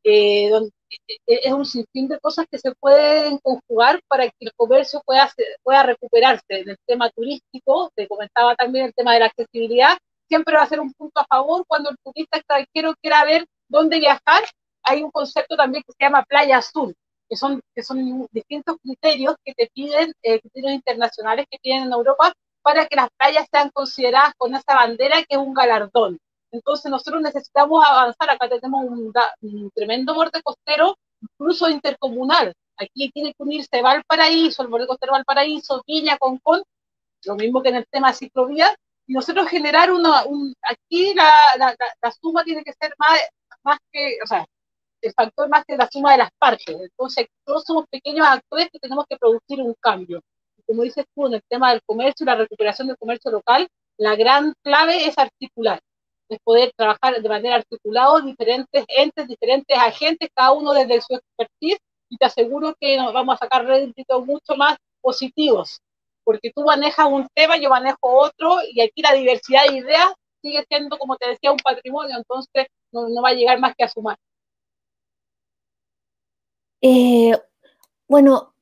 eh, 0.04 0.50
donde 0.50 0.72
eh, 1.08 1.42
es 1.44 1.54
un 1.54 1.66
sinfín 1.66 2.08
de 2.08 2.20
cosas 2.20 2.46
que 2.50 2.58
se 2.58 2.74
pueden 2.76 3.38
conjugar 3.40 4.02
para 4.08 4.26
que 4.26 4.36
el 4.40 4.54
comercio 4.56 5.02
pueda, 5.06 5.32
pueda 5.64 5.84
recuperarse. 5.84 6.44
En 6.50 6.70
el 6.70 6.78
tema 6.86 7.10
turístico, 7.12 7.92
te 7.96 8.08
comentaba 8.08 8.56
también 8.56 8.86
el 8.86 8.94
tema 8.94 9.14
de 9.14 9.20
la 9.20 9.26
accesibilidad, 9.28 9.98
siempre 10.28 10.56
va 10.56 10.64
a 10.64 10.68
ser 10.68 10.80
un 10.80 10.94
punto 10.94 11.20
a 11.20 11.26
favor 11.26 11.66
cuando 11.68 11.90
el 11.90 11.98
turista 12.04 12.38
extranjero 12.38 12.94
quiera 13.02 13.26
ver 13.26 13.46
dónde 13.68 14.00
viajar. 14.00 14.44
Hay 14.84 15.04
un 15.04 15.12
concepto 15.12 15.58
también 15.58 15.84
que 15.86 15.92
se 15.92 16.06
llama 16.06 16.24
Playa 16.24 16.58
Azul, 16.58 16.96
que 17.30 17.36
son, 17.36 17.62
que 17.76 17.84
son 17.84 18.28
distintos 18.32 18.78
criterios 18.82 19.36
que 19.46 19.54
te 19.54 19.70
piden, 19.74 20.14
eh, 20.24 20.40
criterios 20.42 20.74
internacionales 20.74 21.46
que 21.50 21.60
tienen 21.60 21.84
en 21.84 21.94
Europa 21.94 22.34
para 22.62 22.88
que 22.88 22.96
las 22.96 23.10
playas 23.18 23.48
sean 23.52 23.70
consideradas 23.70 24.34
con 24.38 24.54
esa 24.56 24.76
bandera 24.76 25.18
que 25.20 25.36
es 25.36 25.38
un 25.38 25.54
galardón. 25.54 26.20
Entonces 26.52 26.90
nosotros 26.90 27.22
necesitamos 27.22 27.86
avanzar, 27.86 28.30
acá 28.30 28.50
tenemos 28.50 28.86
un, 28.86 29.72
tremendo 29.76 30.16
borde 30.16 30.42
costero, 30.42 30.98
incluso 31.22 31.70
intercomunal. 31.70 32.54
Aquí 32.78 33.12
tiene 33.12 33.34
que 33.34 33.44
unirse 33.44 33.82
Valparaíso, 33.82 34.64
el 34.64 34.70
borde 34.70 34.88
costero 34.88 35.14
Valparaíso, 35.14 35.84
Viña, 35.86 36.18
Concón, 36.18 36.64
lo 37.26 37.36
mismo 37.36 37.62
que 37.62 37.70
en 37.70 37.76
el 37.76 37.88
tema 37.92 38.14
ciclovía, 38.14 38.76
y 39.06 39.14
nosotros 39.14 39.48
generar 39.50 39.92
una, 39.92 40.26
un, 40.26 40.54
aquí 40.62 41.14
la, 41.14 41.32
la, 41.58 41.76
la, 42.02 42.12
suma 42.12 42.44
tiene 42.44 42.64
que 42.64 42.74
ser 42.74 42.94
más, 42.98 43.20
más 43.64 43.80
que, 43.92 44.18
o 44.24 44.28
sea, 44.28 44.46
el 45.02 45.14
factor 45.14 45.50
más 45.50 45.64
que 45.66 45.78
la 45.78 45.90
suma 45.90 46.14
de 46.14 46.20
las 46.20 46.30
partes. 46.38 46.76
Entonces, 46.80 47.28
todos 47.46 47.64
somos 47.66 47.86
pequeños 47.90 48.28
actores 48.28 48.70
que 48.72 48.80
tenemos 48.80 49.06
que 49.10 49.18
producir 49.18 49.62
un 49.62 49.76
cambio. 49.80 50.22
Como 50.66 50.84
dices 50.84 51.06
tú, 51.16 51.28
en 51.28 51.36
el 51.36 51.42
tema 51.50 51.72
del 51.72 51.82
comercio 51.86 52.24
y 52.24 52.28
la 52.28 52.36
recuperación 52.36 52.88
del 52.88 52.98
comercio 52.98 53.32
local, 53.32 53.68
la 53.98 54.16
gran 54.16 54.54
clave 54.64 55.08
es 55.08 55.18
articular, 55.18 55.80
es 56.30 56.40
poder 56.44 56.72
trabajar 56.76 57.22
de 57.22 57.28
manera 57.28 57.56
articulada 57.56 58.22
diferentes 58.22 58.86
entes, 58.88 59.28
diferentes 59.28 59.78
agentes, 59.78 60.30
cada 60.34 60.52
uno 60.52 60.74
desde 60.74 61.02
su 61.02 61.16
expertise, 61.16 61.80
y 62.10 62.18
te 62.18 62.26
aseguro 62.26 62.76
que 62.80 62.98
nos 62.98 63.14
vamos 63.14 63.36
a 63.36 63.40
sacar 63.40 63.66
réditos 63.66 64.26
mucho 64.26 64.56
más 64.56 64.78
positivos, 65.02 65.80
porque 66.24 66.52
tú 66.54 66.64
manejas 66.64 67.08
un 67.08 67.28
tema, 67.34 67.58
yo 67.58 67.70
manejo 67.70 67.98
otro, 68.02 68.58
y 68.72 68.82
aquí 68.82 69.02
la 69.02 69.14
diversidad 69.14 69.66
de 69.66 69.78
ideas 69.78 70.14
sigue 70.42 70.64
siendo, 70.68 70.98
como 70.98 71.18
te 71.18 71.30
decía, 71.30 71.52
un 71.52 71.58
patrimonio, 71.58 72.16
entonces 72.16 72.68
no, 72.92 73.10
no 73.10 73.22
va 73.22 73.30
a 73.30 73.34
llegar 73.34 73.60
más 73.60 73.74
que 73.76 73.84
a 73.84 73.90
sumar. 73.90 74.18
Eh, 76.82 77.34
bueno, 78.08 78.54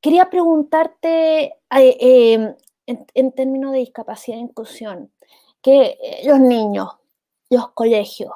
quería 0.00 0.30
preguntarte 0.30 1.54
eh, 1.70 1.96
em, 2.00 2.54
en, 2.86 3.32
términos 3.32 3.72
de 3.72 3.78
discapacidad 3.78 4.38
e 4.38 4.42
inclusión, 4.42 5.12
que 5.62 5.98
eh, 6.02 6.22
los 6.26 6.40
niños, 6.40 6.88
los 7.50 7.70
colegios, 7.72 8.32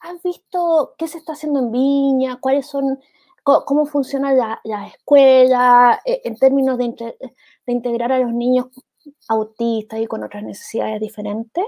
¿has 0.00 0.22
visto 0.22 0.94
qué 0.98 1.08
se 1.08 1.18
está 1.18 1.32
haciendo 1.32 1.60
en 1.60 1.72
Viña? 1.72 2.38
¿Cuáles 2.40 2.66
son, 2.66 3.00
cómo, 3.42 3.86
funciona 3.86 4.32
la, 4.32 4.60
la 4.64 4.88
escuela 4.88 6.00
en 6.04 6.36
términos 6.36 6.78
de 6.78 7.16
integrar 7.66 8.12
a 8.12 8.18
los 8.18 8.32
niños 8.32 8.66
autistas 9.28 10.00
y 10.00 10.06
con 10.06 10.24
otras 10.24 10.42
necesidades 10.44 11.00
diferentes? 11.00 11.64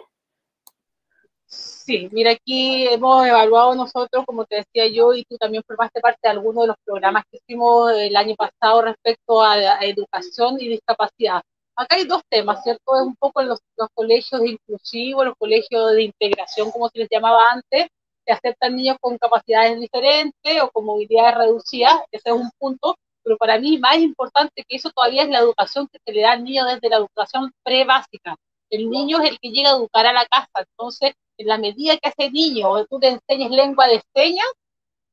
Sí, 1.48 2.08
mira, 2.12 2.32
aquí 2.32 2.88
hemos 2.88 3.24
evaluado 3.26 3.74
nosotros, 3.74 4.24
como 4.26 4.44
te 4.44 4.56
decía 4.56 4.88
yo, 4.88 5.12
y 5.14 5.24
tú 5.24 5.36
también 5.36 5.62
formaste 5.66 6.00
parte 6.00 6.18
de 6.24 6.30
algunos 6.30 6.64
de 6.64 6.68
los 6.68 6.76
programas 6.84 7.24
que 7.30 7.38
hicimos 7.38 7.92
el 7.92 8.16
año 8.16 8.34
pasado 8.34 8.82
respecto 8.82 9.42
a, 9.42 9.78
educación 9.84 10.56
y 10.60 10.68
discapacidad. 10.68 11.42
Acá 11.76 11.96
hay 11.96 12.04
dos 12.04 12.22
temas, 12.28 12.62
¿cierto? 12.64 12.96
Es 12.96 13.02
un 13.02 13.14
poco 13.16 13.42
los, 13.42 13.60
los 13.76 13.88
colegios 13.94 14.42
inclusivos, 14.44 15.26
los 15.26 15.34
colegios 15.38 15.92
de 15.92 16.02
integración, 16.04 16.70
como 16.72 16.88
se 16.88 16.98
les 17.00 17.08
llamaba 17.10 17.52
antes, 17.52 17.86
que 18.26 18.32
aceptan 18.32 18.74
niños 18.74 18.96
con 19.00 19.16
capacidades 19.18 19.78
diferentes 19.78 20.62
o 20.62 20.70
con 20.70 20.84
movilidades 20.84 21.36
reducidas, 21.36 22.00
ese 22.10 22.30
es 22.30 22.34
un 22.34 22.50
punto, 22.58 22.96
pero 23.22 23.36
para 23.36 23.58
mí 23.58 23.78
más 23.78 23.98
importante 23.98 24.64
que 24.66 24.76
eso 24.76 24.90
todavía 24.90 25.22
es 25.22 25.28
la 25.28 25.38
educación 25.38 25.86
que 25.92 25.98
se 26.04 26.12
le 26.12 26.22
da 26.22 26.32
al 26.32 26.42
niño 26.42 26.64
desde 26.64 26.88
la 26.88 26.96
educación 26.96 27.52
pre-básica. 27.62 28.34
El 28.70 28.90
niño 28.90 29.20
es 29.22 29.30
el 29.30 29.38
que 29.38 29.50
llega 29.50 29.70
a 29.70 29.76
educar 29.76 30.06
a 30.06 30.12
la 30.12 30.26
casa, 30.26 30.66
entonces 30.68 31.12
en 31.38 31.46
la 31.46 31.58
medida 31.58 31.96
que 31.98 32.08
ese 32.08 32.30
niño 32.30 32.86
tú 32.86 32.98
te 32.98 33.08
enseñes 33.08 33.50
lengua 33.50 33.86
de 33.88 34.02
señas, 34.14 34.46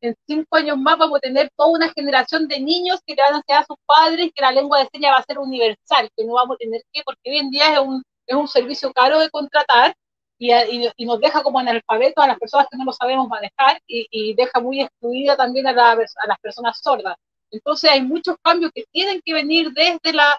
en 0.01 0.15
cinco 0.27 0.57
años 0.57 0.77
más 0.77 0.97
vamos 0.97 1.17
a 1.17 1.21
tener 1.21 1.49
toda 1.55 1.69
una 1.69 1.89
generación 1.93 2.47
de 2.47 2.59
niños 2.59 2.99
que 3.05 3.15
le 3.15 3.21
van 3.21 3.35
a 3.35 3.37
enseñar 3.37 3.63
a 3.63 3.65
sus 3.65 3.77
padres 3.85 4.31
que 4.35 4.41
la 4.41 4.51
lengua 4.51 4.79
de 4.79 4.89
señas 4.91 5.13
va 5.13 5.19
a 5.19 5.23
ser 5.23 5.39
universal, 5.39 6.09
que 6.15 6.25
no 6.25 6.33
vamos 6.33 6.55
a 6.55 6.57
tener 6.57 6.81
que, 6.91 7.03
porque 7.03 7.31
hoy 7.31 7.37
en 7.37 7.49
día 7.49 7.73
es 7.73 7.79
un, 7.79 8.03
es 8.27 8.35
un 8.35 8.47
servicio 8.47 8.91
caro 8.91 9.19
de 9.19 9.29
contratar 9.29 9.95
y, 10.37 10.51
y, 10.97 11.05
nos 11.05 11.19
deja 11.21 11.41
como 11.41 11.59
analfabetos 11.59 12.21
a 12.21 12.27
las 12.27 12.37
personas 12.37 12.67
que 12.69 12.77
no 12.77 12.83
lo 12.83 12.91
sabemos 12.91 13.29
manejar 13.29 13.81
y, 13.87 14.07
y 14.11 14.33
deja 14.33 14.59
muy 14.59 14.81
excluida 14.81 15.37
también 15.37 15.67
a, 15.67 15.71
a 15.71 15.95
las 15.95 16.39
personas 16.41 16.79
sordas. 16.81 17.15
Entonces 17.51 17.89
hay 17.89 18.01
muchos 18.01 18.35
cambios 18.41 18.71
que 18.73 18.83
tienen 18.91 19.21
que 19.23 19.33
venir 19.33 19.71
desde 19.71 20.11
la 20.11 20.37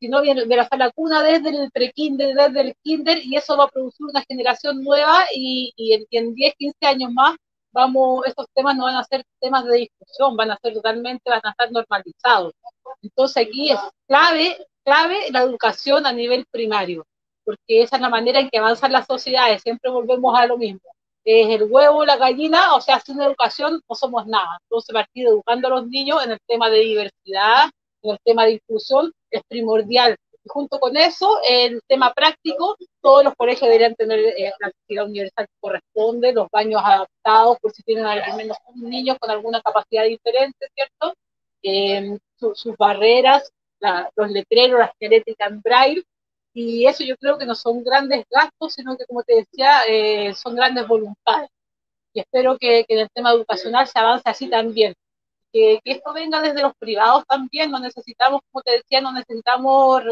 sino 0.00 0.22
de 0.22 0.56
la 0.56 0.66
sala 0.66 0.90
cuna 0.90 1.22
desde 1.22 1.50
el 1.50 1.70
pre-kinder, 1.70 2.34
desde 2.34 2.60
el 2.60 2.74
kinder, 2.82 3.18
y 3.22 3.36
eso 3.36 3.56
va 3.56 3.64
a 3.64 3.68
producir 3.68 4.06
una 4.06 4.24
generación 4.26 4.82
nueva 4.82 5.24
y, 5.34 5.72
y, 5.76 5.92
en, 6.10 6.34
10, 6.34 6.54
15 6.56 6.86
años 6.86 7.12
más 7.12 7.36
vamos, 7.72 8.26
estos 8.26 8.46
temas 8.54 8.76
no 8.76 8.84
van 8.84 8.96
a 8.96 9.04
ser 9.04 9.24
temas 9.40 9.64
de 9.64 9.76
discusión, 9.76 10.36
van 10.36 10.50
a 10.50 10.58
ser 10.62 10.74
totalmente, 10.74 11.30
van 11.30 11.40
a 11.44 11.50
estar 11.50 11.70
normalizados. 11.70 12.52
Entonces 13.02 13.46
aquí 13.46 13.70
es 13.70 13.78
clave, 14.06 14.56
clave 14.84 15.30
la 15.30 15.42
educación 15.42 16.06
a 16.06 16.12
nivel 16.12 16.44
primario, 16.50 17.06
porque 17.44 17.82
esa 17.82 17.96
es 17.96 18.02
la 18.02 18.08
manera 18.08 18.40
en 18.40 18.50
que 18.50 18.58
avanzan 18.58 18.92
las 18.92 19.06
sociedades, 19.06 19.62
siempre 19.62 19.90
volvemos 19.90 20.38
a 20.38 20.46
lo 20.46 20.58
mismo. 20.58 20.80
Es 21.24 21.48
el 21.48 21.70
huevo, 21.70 22.04
la 22.04 22.16
gallina, 22.16 22.74
o 22.74 22.80
sea, 22.80 22.98
sin 23.00 23.20
educación 23.20 23.80
no 23.88 23.94
somos 23.94 24.26
nada. 24.26 24.58
Entonces, 24.62 24.92
partir 24.92 25.26
educando 25.26 25.68
a 25.68 25.70
los 25.70 25.86
niños 25.86 26.24
en 26.24 26.32
el 26.32 26.38
tema 26.46 26.70
de 26.70 26.80
diversidad, 26.80 27.64
en 27.64 27.70
el 28.02 28.18
tema 28.24 28.44
de 28.44 28.52
inclusión, 28.52 29.12
es 29.30 29.42
primordial. 29.48 30.16
Y 30.42 30.48
junto 30.48 30.80
con 30.80 30.96
eso, 30.96 31.38
el 31.46 31.80
tema 31.86 32.12
práctico, 32.14 32.76
todos 33.00 33.24
los 33.24 33.34
colegios 33.34 33.68
deberían 33.68 33.94
tener 33.94 34.18
eh, 34.20 34.52
la 34.58 34.68
actividad 34.68 35.06
universal 35.06 35.46
que 35.46 35.60
corresponde, 35.60 36.32
los 36.32 36.48
baños 36.50 36.80
adaptados, 36.84 37.58
por 37.60 37.72
si 37.72 37.82
tienen 37.82 38.06
al 38.06 38.36
menos 38.36 38.56
un 38.66 38.90
con 39.18 39.30
alguna 39.30 39.60
capacidad 39.60 40.04
diferente, 40.04 40.68
¿cierto? 40.74 41.14
Em, 41.62 42.18
sus 42.38 42.76
barreras, 42.76 43.52
los 44.16 44.30
letreros, 44.30 44.78
las 44.78 44.92
genéticas 44.98 45.50
en 45.50 45.60
braille, 45.60 46.04
y 46.54 46.86
eso 46.86 47.04
yo 47.04 47.16
creo 47.16 47.38
que 47.38 47.46
no 47.46 47.54
son 47.54 47.84
grandes 47.84 48.24
gastos, 48.30 48.74
sino 48.74 48.96
que, 48.96 49.06
como 49.06 49.22
te 49.22 49.36
decía, 49.36 49.82
eh, 49.88 50.34
son 50.34 50.56
grandes 50.56 50.88
voluntades. 50.88 51.50
Y 52.12 52.20
espero 52.20 52.58
que, 52.58 52.84
que 52.88 52.94
en 52.94 53.00
el 53.00 53.08
tema 53.14 53.32
educacional 53.32 53.86
se 53.86 53.98
avance 53.98 54.28
así 54.28 54.48
también 54.50 54.94
que, 55.52 55.80
esto 55.84 56.12
venga 56.12 56.40
desde 56.40 56.62
los 56.62 56.74
privados 56.76 57.24
también, 57.26 57.70
no 57.70 57.78
necesitamos, 57.78 58.40
como 58.50 58.62
te 58.62 58.72
decía, 58.72 59.00
no 59.00 59.12
necesitamos 59.12 60.02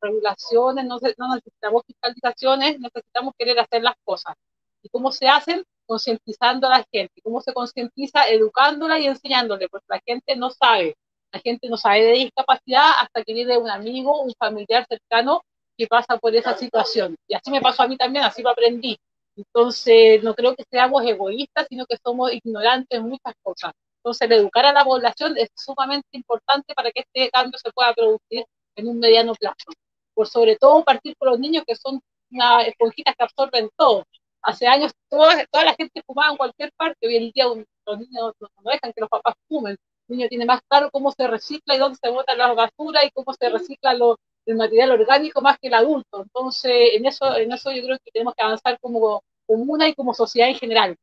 regulaciones, 0.00 0.84
no, 0.84 0.98
no, 1.18 1.34
necesitamos 1.34 1.82
fiscalizaciones, 1.86 2.80
necesitamos 2.80 3.34
querer 3.38 3.58
hacer 3.58 3.82
las 3.82 3.94
cosas. 4.04 4.34
¿Y 4.82 4.88
cómo 4.88 5.12
se 5.12 5.28
hacen? 5.28 5.64
Concientizando 5.86 6.66
a 6.66 6.78
la 6.78 6.86
gente. 6.92 7.20
¿Cómo 7.22 7.40
se 7.40 7.52
concientiza? 7.52 8.28
Educándola 8.28 8.98
y 8.98 9.06
enseñándole, 9.06 9.68
porque 9.68 9.86
la 9.88 10.00
gente 10.04 10.36
no 10.36 10.50
sabe. 10.50 10.96
La 11.32 11.40
gente 11.40 11.68
no 11.68 11.76
sabe 11.76 12.04
de 12.04 12.12
discapacidad 12.12 12.92
hasta 13.00 13.22
que 13.22 13.34
viene 13.34 13.58
un 13.58 13.70
amigo, 13.70 14.22
un 14.22 14.32
familiar 14.38 14.86
cercano 14.88 15.42
que 15.76 15.86
pasa 15.86 16.16
por 16.18 16.34
esa 16.34 16.56
situación. 16.56 17.16
Y 17.28 17.34
así 17.34 17.50
me 17.50 17.60
pasó 17.60 17.82
a 17.82 17.88
mí 17.88 17.96
también, 17.96 18.24
así 18.24 18.42
lo 18.42 18.50
aprendí. 18.50 18.96
Entonces, 19.36 20.22
no 20.22 20.34
creo 20.34 20.56
que 20.56 20.64
seamos 20.70 21.04
egoístas, 21.04 21.66
sino 21.68 21.84
que 21.86 21.98
somos 22.02 22.32
ignorantes 22.32 22.98
en 22.98 23.08
muchas 23.08 23.34
cosas. 23.42 23.72
Entonces, 24.06 24.30
educar 24.30 24.64
a 24.64 24.72
la 24.72 24.84
población 24.84 25.36
es 25.36 25.48
sumamente 25.56 26.06
importante 26.12 26.74
para 26.76 26.92
que 26.92 27.00
este 27.00 27.28
cambio 27.28 27.58
se 27.58 27.72
pueda 27.72 27.92
producir 27.92 28.46
en 28.76 28.86
un 28.88 29.00
mediano 29.00 29.34
plazo. 29.34 29.72
Por 30.14 30.28
sobre 30.28 30.54
todo 30.54 30.84
partir 30.84 31.16
por 31.18 31.30
los 31.30 31.40
niños 31.40 31.64
que 31.66 31.74
son 31.74 32.00
unas 32.30 32.68
esponjitas 32.68 33.16
que 33.16 33.24
absorben 33.24 33.68
todo. 33.76 34.04
Hace 34.42 34.68
años 34.68 34.92
toda, 35.08 35.44
toda 35.50 35.64
la 35.64 35.74
gente 35.74 36.02
fumaba 36.06 36.30
en 36.30 36.36
cualquier 36.36 36.70
parte, 36.76 37.04
hoy 37.04 37.16
en 37.16 37.32
día 37.32 37.46
los 37.46 37.98
niños 37.98 38.32
no 38.38 38.70
dejan 38.70 38.92
que 38.92 39.00
los 39.00 39.10
papás 39.10 39.34
fumen. 39.48 39.76
El 40.06 40.16
niño 40.16 40.28
tiene 40.28 40.46
más 40.46 40.60
claro 40.68 40.88
cómo 40.92 41.10
se 41.10 41.26
recicla 41.26 41.74
y 41.74 41.78
dónde 41.78 41.98
se 42.00 42.08
botan 42.08 42.38
las 42.38 42.54
basuras 42.54 43.04
y 43.06 43.10
cómo 43.10 43.34
se 43.34 43.48
recicla 43.48 43.92
lo, 43.94 44.20
el 44.46 44.54
material 44.54 44.92
orgánico 44.92 45.40
más 45.40 45.58
que 45.58 45.66
el 45.66 45.74
adulto. 45.74 46.22
Entonces, 46.22 46.90
en 46.94 47.06
eso, 47.06 47.36
en 47.36 47.50
eso 47.52 47.72
yo 47.72 47.82
creo 47.82 47.98
que 48.04 48.12
tenemos 48.12 48.34
que 48.36 48.44
avanzar 48.44 48.78
como 48.80 49.24
comuna 49.48 49.88
y 49.88 49.94
como 49.94 50.14
sociedad 50.14 50.48
en 50.48 50.54
general. 50.54 50.96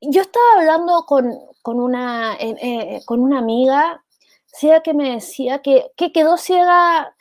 Yo 0.00 0.22
estaba 0.22 0.44
hablando 0.58 1.04
con, 1.06 1.34
con 1.62 1.80
una, 1.80 2.34
eh, 2.34 2.56
eh, 2.62 3.00
con 3.04 3.20
una 3.20 3.38
amiga 3.38 4.04
ciega 4.46 4.82
que 4.82 4.94
me 4.94 5.14
decía 5.14 5.60
que, 5.60 5.90
que 5.96 6.12
quedó 6.12 6.36
ciega 6.36 7.14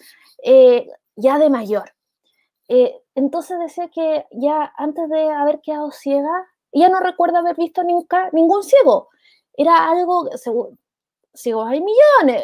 eh, 0.43 0.87
ya 1.15 1.39
de 1.39 1.49
mayor. 1.49 1.93
entonces 3.15 3.59
decía 3.59 3.89
que 3.89 4.25
ya 4.31 4.71
antes 4.77 5.09
de 5.09 5.29
haber 5.31 5.61
quedado 5.61 5.91
ciega, 5.91 6.47
ella 6.71 6.89
no 6.89 6.99
recuerda 6.99 7.39
haber 7.39 7.55
visto 7.55 7.83
nunca 7.83 8.29
ningún 8.31 8.63
ciego. 8.63 9.09
Era 9.53 9.89
algo, 9.89 10.29
ciegos 11.33 11.69
hay 11.69 11.81
millones, 11.81 12.43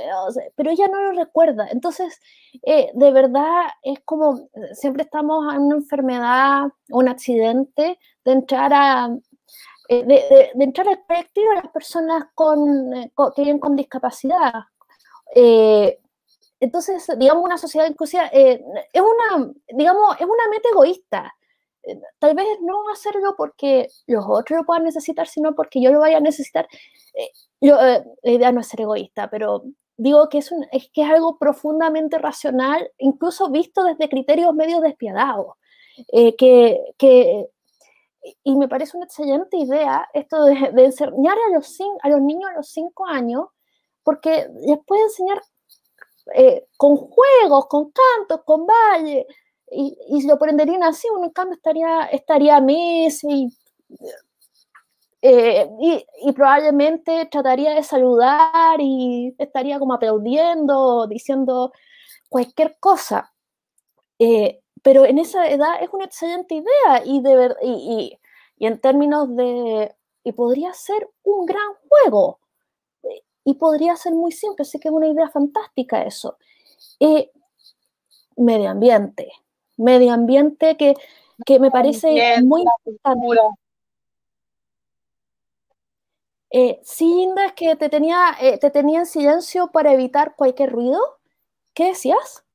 pero 0.56 0.72
ella 0.72 0.88
no 0.88 1.02
lo 1.04 1.12
recuerda. 1.12 1.67
Entonces, 1.69 2.19
de 2.63 3.12
verdad, 3.12 3.67
es 3.84 4.00
como, 4.06 4.50
siempre 4.74 5.04
estamos 5.04 5.54
en 5.54 5.62
una 5.62 5.76
enfermedad, 5.76 6.63
un 6.89 7.08
accidente, 7.10 8.00
de 8.26 8.32
entrar 8.32 8.74
a... 8.74 9.10
Eh, 9.89 10.04
de, 10.06 10.52
entrar 10.63 10.88
al 10.88 11.06
colectivo 11.06 11.50
de 11.50 11.56
las 11.56 11.72
personas 11.72 12.26
con, 12.34 12.93
eh, 12.93 13.12
que 13.36 13.41
viven 13.41 13.60
con 13.60 13.76
discapacidad. 13.76 14.63
entonces, 16.60 17.08
digamos, 17.17 17.43
una 17.43 17.58
sociedad 17.58 17.88
inclusiva 17.88 18.28
es 18.28 18.62
una, 19.02 19.52
digamos, 19.67 20.15
es 20.15 20.26
una 20.26 20.48
meta 20.50 20.69
egoísta 20.69 21.34
tal 22.19 22.36
vez 22.36 22.46
no 22.62 22.89
hacerlo 22.91 23.36
porque 23.38 23.88
los 24.08 24.26
otros 24.28 24.60
lo 24.60 24.65
puedan 24.65 24.84
necesitar, 24.84 25.28
sino 25.28 25.54
porque 25.56 25.82
yo 25.82 25.91
lo 25.91 26.00
vaya 26.00 26.17
a 26.17 26.22
necesitar. 26.22 26.67
Yo, 27.62 27.80
eh, 27.80 28.04
la 28.24 28.32
idea 28.32 28.52
no 28.52 28.62
es 28.62 28.67
ser 28.67 28.82
egoísta, 28.82 29.30
pero 29.30 29.63
digo 29.98 30.30
que 30.30 30.39
es, 30.39 30.52
es 30.72 30.89
que 30.93 31.04
es 31.04 31.10
algo 31.10 31.38
profundamente 31.38 32.17
racional, 32.17 32.89
incluso 32.98 33.50
visto 33.50 33.84
desde 33.84 34.10
criterios 34.10 34.54
medio 34.54 34.80
despiadados, 34.82 35.56
eh, 36.12 36.36
que, 36.36 36.80
que, 36.98 37.48
y 38.43 38.55
me 38.55 38.67
parece 38.67 38.97
una 38.97 39.05
excelente 39.05 39.57
idea 39.57 40.07
esto 40.13 40.45
de, 40.45 40.53
enseñar 40.77 41.38
a 41.38 41.55
los, 41.55 41.79
a 42.01 42.09
los 42.09 42.21
niños 42.21 42.49
a 42.49 42.57
los 42.57 42.69
cinco 42.69 43.05
años, 43.05 43.47
porque 44.03 44.47
les 44.62 44.79
puede 44.86 45.03
enseñar 45.03 45.41
eh, 46.36 46.65
con 46.77 46.95
juegos, 46.97 47.67
con 47.67 47.91
cantos, 47.91 48.41
con 48.45 48.65
baile, 48.65 49.27
y, 49.71 49.97
y, 50.09 50.21
si 50.21 50.27
lo 50.27 50.36
aprenderían 50.36 50.83
así, 50.83 51.07
uno 51.09 51.25
en 51.25 51.31
cambio 51.31 51.55
estaría, 51.55 52.05
estaría 52.05 52.62
Messi, 52.62 53.49
eh, 55.25 55.69
y, 55.79 56.31
probablemente 56.33 57.27
trataría 57.31 57.73
de 57.75 57.83
saludar 57.83 58.81
y 58.81 59.33
estaría 59.38 59.79
como 59.79 59.93
aplaudiendo, 59.93 61.07
diciendo 61.07 61.71
cualquier 62.27 62.77
cosa. 62.77 63.33
Eh, 64.19 64.62
pero 64.84 65.06
en 65.06 65.17
esa 65.17 65.48
edad 65.48 65.82
es 65.82 65.89
una 65.91 66.06
excelente 66.06 66.56
idea 66.56 67.04
y, 67.06 67.22
de 67.22 67.36
ver, 67.36 67.58
y, 67.62 68.19
y, 68.58 68.65
en 68.65 68.80
términos 68.80 69.36
de... 69.36 69.96
Y 70.26 70.32
podría 70.34 70.74
ser 70.74 71.10
un 71.24 71.46
gran 71.46 71.67
juego. 71.89 72.39
Y 73.46 73.56
podría 73.56 73.96
ser 73.96 74.13
muy 74.13 74.32
simple, 74.32 74.62
así 74.62 74.80
que 74.80 74.88
es 74.89 74.93
una 74.93 75.08
idea 75.08 75.30
fantástica 75.30 76.04
eso. 76.04 76.38
Eh, 77.00 77.32
medio 78.38 78.69
ambiente. 78.69 79.32
Medio 79.78 80.13
ambiente 80.13 80.78
que, 80.78 80.93
que 81.46 81.60
me 81.60 81.72
parece 81.72 82.41
muy 82.43 82.62
importante. 82.62 83.28
Eh, 86.56 86.80
sí, 86.84 87.06
Linda, 87.06 87.48
es 87.48 87.54
que 87.54 87.76
te 87.76 87.89
tenía, 87.89 88.36
eh, 88.39 88.60
te 88.60 88.69
tenía 88.69 89.00
en 89.00 89.06
silencio 89.08 89.72
para 89.72 89.91
evitar 89.91 90.36
cualquier 90.36 90.72
ruido. 90.72 91.00
¿Qué 91.74 91.88
decías? 91.88 92.46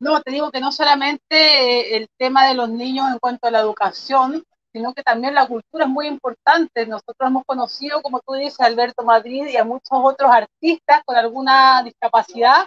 No, 0.00 0.20
te 0.22 0.30
digo 0.30 0.50
que 0.50 0.60
no 0.60 0.70
solamente 0.70 1.26
eh, 1.30 1.96
el 1.96 2.08
tema 2.16 2.46
de 2.46 2.54
los 2.54 2.68
niños 2.70 3.10
en 3.10 3.18
cuanto 3.18 3.48
a 3.48 3.50
la 3.50 3.60
educación, 3.60 4.44
sino 4.72 4.94
que 4.94 5.02
también 5.02 5.34
la 5.34 5.46
cultura 5.46 5.84
es 5.84 5.90
muy 5.90 6.06
importante. 6.06 6.86
Nosotros 6.86 7.28
hemos 7.28 7.44
conocido, 7.44 8.00
como 8.02 8.20
tú 8.20 8.34
dices, 8.34 8.60
a 8.60 8.66
Alberto 8.66 9.02
Madrid 9.02 9.46
y 9.46 9.56
a 9.56 9.64
muchos 9.64 9.90
otros 9.90 10.30
artistas 10.30 11.02
con 11.04 11.16
alguna 11.16 11.82
discapacidad, 11.82 12.66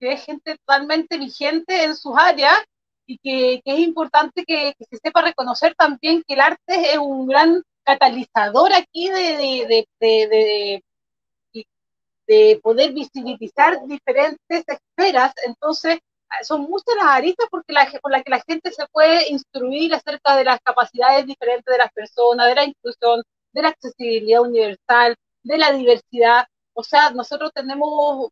que 0.00 0.12
es 0.12 0.24
gente 0.24 0.56
totalmente 0.58 1.18
vigente 1.18 1.84
en 1.84 1.94
sus 1.94 2.16
áreas 2.16 2.58
y 3.06 3.18
que, 3.18 3.62
es 3.64 3.78
importante 3.78 4.44
que, 4.44 4.74
que, 4.78 4.84
se 4.90 4.96
sepa 4.98 5.22
reconocer 5.22 5.74
también 5.76 6.22
que 6.26 6.34
el 6.34 6.40
arte 6.40 6.92
es 6.92 6.98
un 6.98 7.26
gran 7.26 7.62
catalizador 7.84 8.72
aquí 8.72 9.08
de, 9.08 9.86
de, 10.00 10.82
de, 12.26 12.60
poder 12.62 12.92
visibilizar 12.92 13.86
diferentes 13.86 14.64
esferas. 14.66 15.34
Entonces, 15.46 15.98
son 16.42 16.62
muchas 16.62 16.94
las 16.96 17.06
aristas 17.06 17.46
porque 17.50 17.72
la, 17.72 17.90
por 18.00 18.12
las 18.12 18.22
que 18.24 18.30
la 18.30 18.42
gente 18.46 18.72
se 18.72 18.86
puede 18.88 19.28
instruir 19.30 19.94
acerca 19.94 20.36
de 20.36 20.44
las 20.44 20.60
capacidades 20.60 21.26
diferentes 21.26 21.70
de 21.72 21.78
las 21.78 21.92
personas, 21.92 22.48
de 22.48 22.54
la 22.54 22.64
inclusión, 22.64 23.22
de 23.52 23.62
la 23.62 23.68
accesibilidad 23.68 24.42
universal, 24.42 25.16
de 25.42 25.58
la 25.58 25.72
diversidad. 25.72 26.46
O 26.74 26.82
sea, 26.82 27.10
nosotros 27.10 27.50
tenemos 27.54 28.30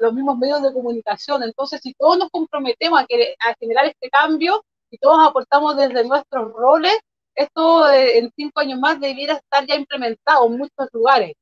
los 0.00 0.14
mismos 0.14 0.38
medios 0.38 0.62
de 0.62 0.72
comunicación. 0.72 1.42
Entonces, 1.42 1.80
si 1.82 1.94
todos 1.94 2.18
nos 2.18 2.30
comprometemos 2.30 3.00
a 3.00 3.54
generar 3.58 3.86
este 3.86 4.10
cambio 4.10 4.64
y 4.90 4.98
todos 4.98 5.18
aportamos 5.28 5.76
desde 5.76 6.04
nuestros 6.04 6.52
roles, 6.52 6.98
esto 7.34 7.90
eh, 7.90 8.18
en 8.18 8.30
cinco 8.36 8.60
años 8.60 8.78
más 8.78 9.00
debiera 9.00 9.34
estar 9.34 9.66
ya 9.66 9.74
implementado 9.74 10.46
en 10.46 10.58
muchos 10.58 10.88
lugares. 10.92 11.34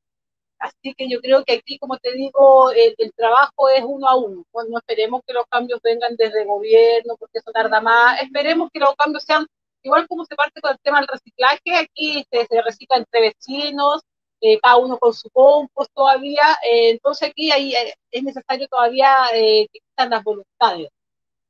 Así 0.60 0.94
que 0.94 1.08
yo 1.08 1.20
creo 1.20 1.42
que 1.44 1.54
aquí, 1.54 1.78
como 1.78 1.96
te 1.98 2.12
digo, 2.12 2.70
el, 2.72 2.94
trabajo 3.16 3.70
es 3.70 3.82
uno 3.84 4.06
a 4.08 4.16
uno. 4.16 4.44
Pues 4.52 4.68
no 4.68 4.78
esperemos 4.78 5.22
que 5.26 5.32
los 5.32 5.46
cambios 5.48 5.80
vengan 5.82 6.16
desde 6.16 6.44
gobierno, 6.44 7.16
porque 7.18 7.38
eso 7.38 7.50
tarda 7.52 7.80
más. 7.80 8.22
Esperemos 8.22 8.70
que 8.72 8.80
los 8.80 8.94
cambios 8.96 9.24
sean, 9.24 9.46
igual 9.82 10.06
como 10.06 10.24
se 10.26 10.36
parte 10.36 10.60
con 10.60 10.72
el 10.72 10.78
tema 10.82 10.98
del 11.00 11.08
reciclaje, 11.08 11.76
aquí 11.76 12.24
se, 12.30 12.46
recicla 12.62 12.98
entre 12.98 13.20
vecinos, 13.22 14.02
eh, 14.42 14.58
cada 14.60 14.76
uno 14.76 14.98
con 14.98 15.14
su 15.14 15.30
compost 15.30 15.90
todavía. 15.94 16.42
Eh, 16.62 16.90
entonces 16.90 17.30
aquí 17.30 17.50
hay, 17.50 17.74
es 18.10 18.22
necesario 18.22 18.68
todavía 18.68 19.16
que 19.32 19.62
existan 19.62 20.10
las 20.10 20.22
voluntades. 20.22 20.88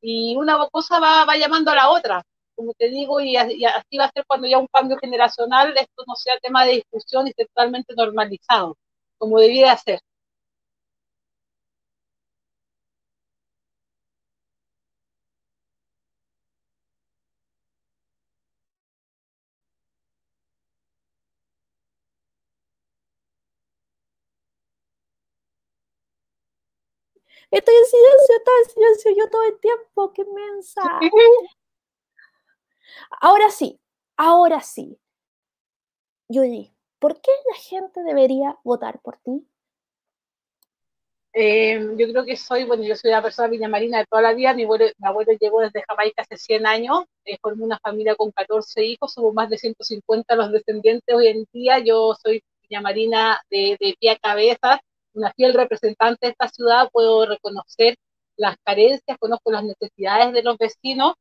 Y 0.02 0.36
una 0.36 0.68
cosa 0.70 1.00
va, 1.00 1.36
llamando 1.36 1.70
a 1.72 1.74
la 1.74 1.90
otra 1.90 2.22
como 2.54 2.74
te 2.74 2.90
digo, 2.90 3.20
y, 3.20 3.36
así 3.36 3.96
va 3.98 4.04
a 4.04 4.12
ser 4.12 4.24
cuando 4.26 4.46
ya 4.46 4.58
un 4.58 4.66
cambio 4.66 4.98
generacional, 4.98 5.74
esto 5.78 6.04
no 6.06 6.14
sea 6.14 6.38
tema 6.40 6.66
de 6.66 6.72
discusión 6.72 7.26
y 7.26 7.32
totalmente 7.32 7.94
normalizado, 7.96 8.76
como 9.20 9.38
debía 9.38 9.76
ser. 9.76 10.00
Estoy 27.50 27.74
en 27.74 27.84
silencio, 27.84 28.36
estoy 28.38 28.54
en 28.64 28.70
silencio 28.70 29.10
yo 29.18 29.30
todo 29.30 29.42
el 29.42 29.58
tiempo, 29.60 30.12
qué 30.12 30.24
mensa. 30.24 30.82
Ahora 33.20 33.50
sí, 33.50 33.80
ahora 34.16 34.60
sí. 34.62 34.98
Yuli, 36.28 36.72
¿por 37.00 37.20
qué 37.20 37.32
la 37.50 37.58
gente 37.58 38.02
debería 38.04 38.56
votar 38.62 39.00
por 39.00 39.16
ti? 39.18 39.44
Eh, 41.32 41.94
yo 41.96 42.08
creo 42.10 42.24
que 42.24 42.36
soy, 42.36 42.64
bueno, 42.64 42.82
yo 42.82 42.96
soy 42.96 43.10
una 43.10 43.22
persona 43.22 43.48
viñamarina 43.48 43.98
de 43.98 44.06
toda 44.06 44.22
la 44.22 44.34
vida, 44.34 44.52
mi 44.52 44.64
abuelo, 44.64 44.86
mi 44.98 45.08
abuelo 45.08 45.32
llegó 45.40 45.60
desde 45.60 45.84
Jamaica 45.88 46.22
hace 46.22 46.36
100 46.36 46.66
años, 46.66 47.04
eh, 47.24 47.38
formó 47.40 47.64
una 47.64 47.78
familia 47.78 48.16
con 48.16 48.32
14 48.32 48.84
hijos, 48.84 49.12
somos 49.12 49.32
más 49.32 49.48
de 49.48 49.58
150 49.58 50.34
los 50.34 50.50
descendientes 50.50 51.14
hoy 51.14 51.28
en 51.28 51.46
día, 51.52 51.78
yo 51.78 52.16
soy 52.20 52.42
viñamarina 52.68 53.40
de, 53.48 53.76
de 53.78 53.94
pie 53.98 54.10
a 54.10 54.18
cabeza, 54.18 54.80
una 55.14 55.32
fiel 55.34 55.54
representante 55.54 56.26
de 56.26 56.32
esta 56.32 56.48
ciudad, 56.48 56.88
puedo 56.92 57.26
reconocer 57.26 57.96
las 58.36 58.56
carencias, 58.64 59.18
conozco 59.18 59.52
las 59.52 59.64
necesidades 59.64 60.32
de 60.32 60.42
los 60.42 60.58
vecinos 60.58 61.14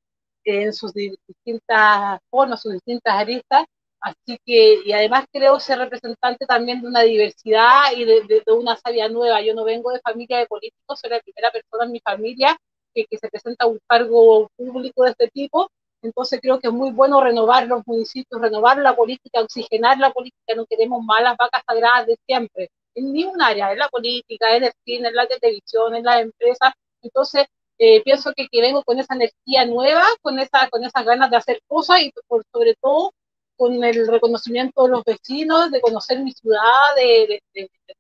en 0.44 0.74
sus 0.74 0.94
distintas 0.94 2.20
formas, 2.30 2.62
sus 2.62 2.74
distintas 2.74 3.14
aristas, 3.14 3.66
Así 4.02 4.40
que, 4.46 4.82
y 4.86 4.94
además 4.94 5.26
creo 5.32 5.60
ser 5.60 5.80
representante 5.80 6.46
también 6.46 6.82
de 6.82 6.88
una 6.88 7.02
diversidad 7.02 7.92
y 7.96 8.06
de, 8.06 8.44
una 8.48 8.78
sabia 8.78 9.10
nueva. 9.10 9.42
Yo 9.42 9.54
no 9.54 9.66
vengo 9.66 9.92
de 9.92 10.00
familia 10.00 10.38
de 10.40 10.48
políticos, 10.48 11.00
soy 11.00 11.10
la 11.10 11.20
primera 11.20 11.52
persona 11.52 11.86
en 11.86 11.92
mi 11.92 12.00
familia 12.00 12.58
que, 12.94 13.06
que, 13.06 13.18
se 13.18 13.28
presenta 13.30 13.66
a 13.66 13.68
un 13.68 13.80
cargo 13.88 14.50
público 14.56 15.04
de 15.04 15.12
este 15.12 15.28
tipo. 15.30 15.70
Entonces 16.02 16.40
creo 16.42 16.60
que 16.60 16.68
es 16.68 16.74
muy 16.74 16.92
bueno 16.92 17.22
renovar 17.22 17.68
los 17.68 17.86
municipios, 17.86 18.42
renovar 18.42 18.78
la 18.78 18.96
política, 18.96 19.42
oxigenar 19.42 19.98
la 20.00 20.12
política. 20.12 20.56
No 20.56 20.66
queremos 20.66 21.04
malas 21.04 21.36
vacas 21.38 21.62
sagradas 21.68 22.08
de 22.08 22.18
siempre, 22.26 22.70
en 22.96 23.12
ningún 23.12 23.42
área, 23.42 23.72
en 23.74 23.80
la 23.80 23.90
política, 23.90 24.56
en 24.56 24.64
el 24.64 24.74
cine, 24.86 25.10
en 25.10 25.16
la 25.16 25.28
televisión, 25.28 25.96
en 25.96 26.06
las 26.06 26.22
empresas. 26.22 26.74
Entonces 27.02 27.48
eh, 27.78 28.02
pienso 28.04 28.34
que, 28.34 28.48
que 28.50 28.62
vengo 28.62 28.84
con 28.84 29.00
esa 29.00 29.16
energía 29.16 29.66
nueva, 29.66 30.06
con, 30.22 30.40
esa, 30.40 30.70
con 30.70 30.84
esas 30.86 31.06
ganas 31.06 31.30
de 31.30 31.38
hacer 31.38 31.62
cosas 31.68 32.02
y 32.02 32.12
por 32.28 32.44
sobre 32.54 32.76
todo 32.76 33.12
con 33.60 33.84
el 33.84 34.08
reconocimiento 34.08 34.86
de 34.86 34.90
los 34.90 35.04
vecinos, 35.04 35.70
de 35.70 35.82
conocer 35.82 36.20
mi 36.24 36.32
ciudad, 36.32 36.96
de, 36.96 37.42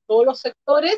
todos 0.08 0.26
los 0.26 0.40
sectores 0.40 0.98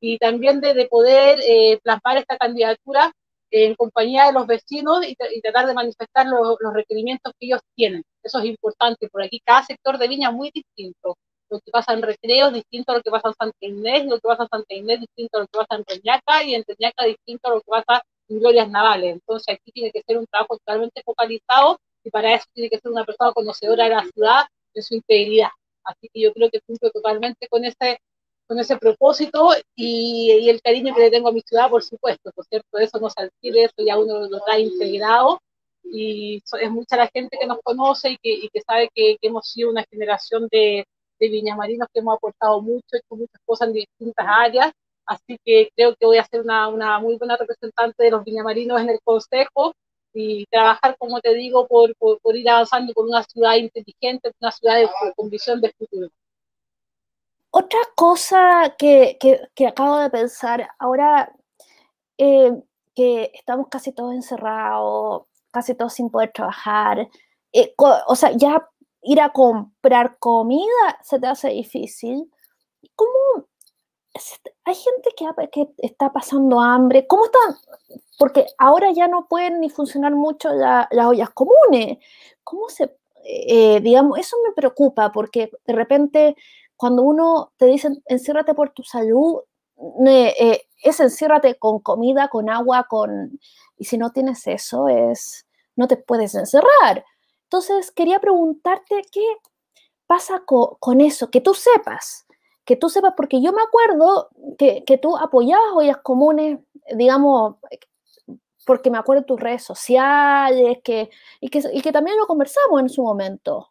y 0.00 0.16
también 0.18 0.60
de, 0.60 0.86
poder 0.86 1.40
eh, 1.42 1.80
plasmar 1.82 2.18
esta 2.18 2.38
candidatura 2.38 3.12
en 3.50 3.74
compañía 3.74 4.26
de 4.26 4.32
los 4.32 4.46
vecinos 4.46 5.04
y, 5.04 5.16
tratar 5.42 5.66
de 5.66 5.74
manifestar 5.74 6.24
los, 6.26 6.56
requerimientos 6.72 7.32
que 7.36 7.46
ellos 7.46 7.60
tienen. 7.74 8.04
Eso 8.22 8.38
es 8.38 8.44
importante, 8.44 9.08
por 9.08 9.24
aquí 9.24 9.40
cada 9.44 9.64
sector 9.64 9.98
de 9.98 10.06
Viña 10.06 10.28
es 10.28 10.34
muy 10.36 10.52
distinto. 10.54 11.16
Lo 11.50 11.58
que 11.58 11.72
pasa 11.72 11.92
en 11.92 12.02
Recreo 12.02 12.46
es 12.48 12.54
distinto 12.54 12.92
a 12.92 12.96
lo 12.96 13.02
que 13.02 13.10
pasa 13.10 13.28
en 13.28 13.34
Santa 13.34 13.66
Inés, 13.66 14.04
lo 14.06 14.20
que 14.20 14.28
pasa 14.28 14.44
en 14.44 14.48
Santa 14.50 14.74
Inés 14.74 14.94
es 14.94 15.00
distinto 15.00 15.38
a 15.38 15.40
lo 15.40 15.46
que 15.48 15.58
pasa 15.58 15.74
en 15.80 15.84
Reñaca 15.84 16.44
y 16.44 16.54
en 16.54 16.64
Reñaca 16.64 17.04
distinto 17.06 17.48
a 17.48 17.54
lo 17.54 17.60
que 17.60 17.70
pasa 17.70 18.02
en 18.28 18.38
Glorias 18.38 18.70
Navales. 18.70 19.14
Entonces 19.14 19.52
aquí 19.52 19.72
tiene 19.72 19.90
que 19.90 20.02
ser 20.06 20.16
un 20.18 20.26
trabajo 20.26 20.58
totalmente 20.58 21.02
focalizado 21.04 21.80
y 22.06 22.10
para 22.10 22.34
eso 22.34 22.46
tiene 22.54 22.70
que 22.70 22.78
ser 22.78 22.92
una 22.92 23.04
persona 23.04 23.32
conocedora 23.32 23.84
de 23.84 23.90
la 23.90 24.04
ciudad, 24.04 24.44
de 24.72 24.82
su 24.82 24.94
integridad. 24.94 25.48
Así 25.82 26.08
que 26.12 26.20
yo 26.20 26.32
creo 26.32 26.50
que 26.50 26.60
cumplo 26.60 26.90
totalmente 26.92 27.48
con 27.48 27.64
ese, 27.64 27.98
con 28.46 28.60
ese 28.60 28.76
propósito 28.76 29.50
y, 29.74 30.48
el 30.48 30.62
cariño 30.62 30.94
que 30.94 31.00
le 31.00 31.10
tengo 31.10 31.28
a 31.28 31.32
mi 31.32 31.40
ciudad, 31.40 31.68
por 31.68 31.82
supuesto, 31.82 32.30
por 32.32 32.44
cierto, 32.46 32.78
eso 32.78 33.00
no 33.00 33.08
adquiere, 33.08 33.64
eso 33.64 33.74
ya 33.84 33.98
uno 33.98 34.28
lo 34.28 34.40
trae 34.44 34.60
integrado. 34.60 35.40
Y 35.82 36.42
es 36.60 36.70
mucha 36.70 36.96
la 36.96 37.08
gente 37.08 37.36
que 37.40 37.46
nos 37.46 37.58
conoce 37.64 38.10
y 38.10 38.18
que, 38.18 38.30
y 38.32 38.48
que 38.50 38.60
sabe 38.60 38.88
que, 38.94 39.16
hemos 39.22 39.50
sido 39.50 39.70
una 39.70 39.84
generación 39.90 40.46
de, 40.50 40.84
de 41.18 41.28
viñamarinos 41.28 41.88
que 41.92 42.00
hemos 42.00 42.16
aportado 42.16 42.62
mucho, 42.62 42.86
hecho 42.92 43.16
muchas 43.16 43.40
cosas 43.44 43.68
en 43.68 43.74
distintas 43.74 44.26
áreas, 44.28 44.72
así 45.06 45.38
que 45.44 45.70
creo 45.74 45.96
que 45.96 46.06
voy 46.06 46.18
a 46.18 46.24
ser 46.24 46.42
una, 46.42 46.68
una 46.68 47.00
muy 47.00 47.16
buena 47.16 47.36
representante 47.36 48.04
de 48.04 48.10
los 48.10 48.24
viñamarinos 48.24 48.80
en 48.80 48.90
el 48.90 49.00
Consejo 49.02 49.74
y 50.16 50.46
trabajar, 50.46 50.96
como 50.98 51.20
te 51.20 51.34
digo, 51.34 51.66
por, 51.66 51.94
por, 51.96 52.36
ir 52.36 52.48
avanzando 52.48 52.94
con 52.94 53.08
una 53.08 53.22
ciudad 53.22 53.56
inteligente, 53.56 54.32
una 54.40 54.50
ciudad 54.50 54.78
con 55.14 55.28
visión 55.28 55.60
de 55.60 55.72
futuro. 55.72 56.08
Otra 57.50 57.80
cosa 57.94 58.74
que, 58.78 59.18
que, 59.18 59.66
acabo 59.66 59.98
de 59.98 60.10
pensar, 60.10 60.68
ahora 60.78 61.32
eh, 62.18 62.52
que 62.94 63.30
estamos 63.34 63.68
casi 63.70 63.92
todos 63.92 64.14
encerrados, 64.14 65.24
casi 65.50 65.74
todos 65.74 65.92
sin 65.92 66.10
poder 66.10 66.32
trabajar, 66.32 67.08
eh, 67.52 67.74
o 67.78 68.16
sea, 68.16 68.32
ya 68.32 68.66
ir 69.02 69.20
a 69.20 69.30
comprar 69.32 70.18
comida 70.18 70.98
se 71.02 71.18
te 71.18 71.26
hace 71.26 71.48
difícil. 71.50 72.30
¿Cómo 72.94 73.46
hay 74.64 74.74
gente 74.74 75.10
que, 75.50 75.68
está 75.78 76.12
pasando 76.12 76.60
hambre? 76.60 77.06
¿Cómo 77.06 77.26
están? 77.26 77.56
porque 78.18 78.46
ahora 78.58 78.90
ya 78.92 79.08
no 79.08 79.26
pueden 79.28 79.60
ni 79.60 79.68
funcionar 79.68 80.14
mucho 80.14 80.50
las 80.52 80.88
ollas 81.06 81.30
comunes. 81.30 81.98
¿Cómo 82.42 82.68
se, 82.68 82.96
eh, 83.24 83.80
digamos, 83.80 84.18
eso 84.18 84.36
me 84.46 84.54
preocupa 84.54 85.12
porque 85.12 85.50
de 85.66 85.72
repente 85.74 86.36
cuando 86.76 87.02
uno 87.02 87.52
te 87.56 87.66
dice 87.66 87.90
enciérrate 88.06 88.54
por 88.54 88.70
tu 88.70 88.82
salud, 88.82 89.40
eh, 90.06 90.62
es 90.82 91.00
enciérrate 91.00 91.56
con 91.56 91.80
comida, 91.80 92.28
con 92.28 92.48
agua, 92.50 92.86
con... 92.88 93.38
Y 93.78 93.84
si 93.84 93.98
no 93.98 94.10
tienes 94.10 94.46
eso, 94.46 94.88
es... 94.88 95.46
no 95.74 95.88
te 95.88 95.96
puedes 95.96 96.34
encerrar. 96.34 97.04
Entonces, 97.44 97.90
quería 97.90 98.18
preguntarte 98.20 99.02
qué 99.12 99.24
pasa 100.06 100.42
con, 100.44 101.00
eso, 101.00 101.30
que 101.30 101.40
tú 101.40 101.54
sepas, 101.54 102.25
que 102.66 102.76
tú 102.76 102.90
sepas, 102.90 103.14
porque 103.16 103.40
yo 103.40 103.52
me 103.52 103.62
acuerdo 103.62 104.28
que, 104.58 104.84
que 104.84 104.98
tú 104.98 105.16
apoyabas 105.16 105.72
ollas 105.74 105.98
comunes, 105.98 106.58
digamos, 106.94 107.56
porque 108.66 108.90
me 108.90 108.98
acuerdo 108.98 109.22
de 109.22 109.26
tus 109.26 109.40
redes 109.40 109.62
sociales, 109.62 110.78
que, 110.82 111.08
y, 111.40 111.48
que, 111.48 111.62
y 111.72 111.80
que 111.80 111.92
también 111.92 112.18
lo 112.18 112.26
conversamos 112.26 112.80
en 112.80 112.88
su 112.88 113.02
momento. 113.02 113.70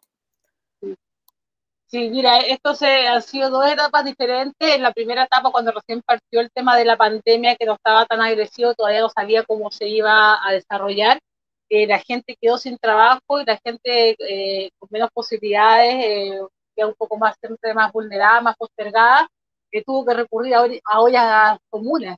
Sí, 1.88 2.10
mira, 2.10 2.40
esto 2.40 2.74
se, 2.74 3.06
han 3.06 3.22
sido 3.22 3.48
dos 3.50 3.70
etapas 3.70 4.04
diferentes. 4.04 4.74
En 4.74 4.82
la 4.82 4.92
primera 4.92 5.24
etapa, 5.24 5.52
cuando 5.52 5.70
recién 5.70 6.02
partió 6.02 6.40
el 6.40 6.50
tema 6.50 6.76
de 6.76 6.84
la 6.84 6.96
pandemia, 6.96 7.54
que 7.54 7.66
no 7.66 7.74
estaba 7.74 8.06
tan 8.06 8.20
agresivo, 8.20 8.74
todavía 8.74 9.02
no 9.02 9.08
sabía 9.10 9.44
cómo 9.44 9.70
se 9.70 9.88
iba 9.88 10.44
a 10.44 10.52
desarrollar. 10.52 11.20
Eh, 11.68 11.86
la 11.86 11.98
gente 11.98 12.36
quedó 12.40 12.58
sin 12.58 12.78
trabajo 12.78 13.40
y 13.40 13.44
la 13.44 13.58
gente 13.64 14.16
eh, 14.18 14.70
con 14.78 14.88
menos 14.90 15.10
posibilidades, 15.12 15.94
eh, 16.04 16.40
un 16.84 16.94
poco 16.94 17.16
más, 17.16 17.36
más 17.74 17.92
vulnerada, 17.92 18.40
más 18.40 18.56
postergada, 18.56 19.28
que 19.70 19.82
tuvo 19.82 20.04
que 20.04 20.14
recurrir 20.14 20.54
a, 20.54 20.66
a 20.84 21.00
ollas 21.00 21.58
comunes 21.70 22.16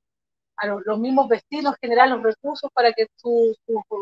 a 0.59 0.67
los, 0.67 0.99
mismos 0.99 1.29
vecinos 1.29 1.77
generar 1.81 2.09
los 2.09 2.23
recursos 2.23 2.71
para 2.75 2.93
que 2.93 3.07
su, 3.17 3.55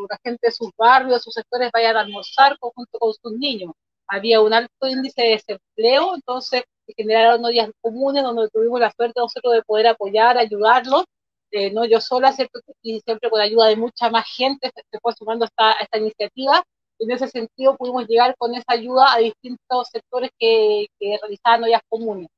la 0.09 0.19
gente 0.25 0.49
de 0.49 0.53
sus 0.53 0.71
barrios, 0.77 1.23
sus 1.23 1.35
sectores 1.35 1.71
vayan 1.73 1.97
a 1.97 2.01
almorzar 2.01 2.57
junto 2.59 2.99
con 2.99 3.13
sus 3.13 3.33
niños. 3.33 3.73
Había 4.09 4.41
un 4.41 4.55
alto 4.55 4.87
índice 4.87 5.23
de 5.23 5.29
desempleo, 5.31 6.15
entonces 6.15 6.63
se 6.87 6.95
generaron 6.97 7.43
días 7.51 7.71
comunes 7.81 8.23
donde 8.23 8.49
tuvimos 8.51 8.81
la 8.81 8.93
suerte 8.93 9.21
nosotros 9.21 9.53
de 9.55 9.63
poder 9.63 9.89
apoyar, 9.89 10.39
ayudarlos, 10.39 11.05
eh, 11.51 11.71
no 11.73 11.85
yo 11.85 12.01
sola, 12.01 12.33
¿cierto? 12.33 12.61
y 12.83 13.01
siempre 13.01 13.31
con 13.31 13.39
la 13.39 13.45
ayuda 13.45 13.67
de 13.69 13.77
mucha 13.77 14.11
más 14.11 14.27
gente 14.27 14.71
se, 14.75 14.99
fue 15.01 15.13
sumando 15.15 15.45
esta, 15.45 15.73
esta 15.73 15.99
iniciativa. 15.99 16.63
En 16.99 17.11
ese 17.11 17.29
sentido 17.29 17.77
pudimos 17.77 18.07
llegar 18.09 18.35
con 18.39 18.55
esa 18.55 18.65
ayuda 18.69 19.13
a 19.15 19.19
distintos 19.19 19.89
sectores 19.89 20.31
que, 20.39 20.87
realizaban 21.01 21.65
ollas 21.65 21.83
comunes. 21.89 22.29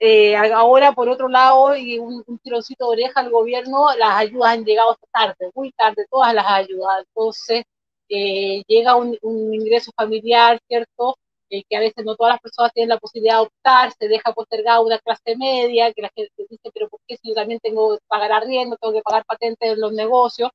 Eh, 0.00 0.36
ahora, 0.36 0.92
por 0.92 1.08
otro 1.08 1.28
lado, 1.28 1.76
y 1.76 1.98
un, 1.98 2.24
tironcito 2.42 2.86
de 2.86 2.92
oreja 2.92 3.20
al 3.20 3.30
gobierno, 3.30 3.94
las 3.96 4.16
ayudas 4.16 4.52
han 4.52 4.64
llegado 4.64 4.96
tarde, 5.12 5.50
muy 5.54 5.72
tarde, 5.72 6.06
todas 6.10 6.34
las 6.34 6.46
ayudas. 6.46 7.04
Entonces, 7.08 7.64
eh, 8.08 8.62
llega 8.66 8.96
un, 8.96 9.16
ingreso 9.54 9.90
familiar, 9.96 10.58
¿cierto? 10.68 11.16
Eh, 11.50 11.62
que 11.68 11.76
a 11.76 11.80
veces 11.80 12.04
no 12.04 12.16
todas 12.16 12.34
las 12.34 12.40
personas 12.40 12.72
tienen 12.72 12.88
la 12.90 12.98
posibilidad 12.98 13.36
de 13.36 13.42
optar, 13.42 13.92
se 13.98 14.08
deja 14.08 14.32
postergada 14.32 14.80
una 14.80 14.98
clase 14.98 15.36
media, 15.36 15.92
que 15.92 16.02
la 16.02 16.10
gente 16.14 16.32
dice, 16.50 16.70
pero 16.72 16.88
¿por 16.88 17.00
qué 17.06 17.16
si 17.16 17.28
yo 17.28 17.34
también 17.34 17.60
tengo 17.60 17.96
que 17.96 18.02
pagar 18.08 18.32
arriendo, 18.32 18.76
tengo 18.76 18.94
que 18.94 19.02
pagar 19.02 19.24
patentes 19.26 19.72
en 19.72 19.80
los 19.80 19.92
negocios? 19.92 20.50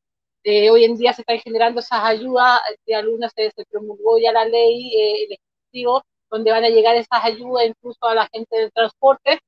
Hoy 0.72 0.86
en 0.86 0.98
día 0.98 1.14
se 1.14 1.22
están 1.22 1.40
generando 1.40 1.80
esas 1.82 2.04
ayudas, 2.04 2.60
de 2.86 2.96
alumnos 2.96 3.32
se, 3.36 3.52
promulgó 3.70 4.18
ya 4.20 4.32
la 4.32 4.46
ley, 4.46 4.92
el 4.96 5.34
Ejecutivo, 5.34 6.04
donde 6.30 6.52
van 6.52 6.64
a 6.64 6.70
llegar 6.70 6.96
esas 6.96 7.24
ayudas 7.24 7.66
incluso 7.68 8.06
a 8.06 8.16
la 8.16 8.28
gente 8.32 8.58
del 8.58 8.72
transporte, 8.72 9.40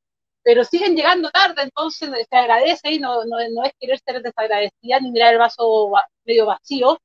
pero 0.43 0.63
siguen 0.63 0.95
llegando 0.95 1.29
tarde, 1.31 1.63
entonces 1.63 2.09
se 2.29 2.35
agradece 2.35 2.91
y 2.91 2.99
no, 2.99 3.21
es 3.63 3.73
querer 3.79 3.99
ser 3.99 4.21
desagradecida 4.21 4.99
ni 4.99 5.11
mirar 5.11 5.33
el 5.33 5.39
vaso 5.39 5.91
medio 6.25 6.47
vacío, 6.47 6.97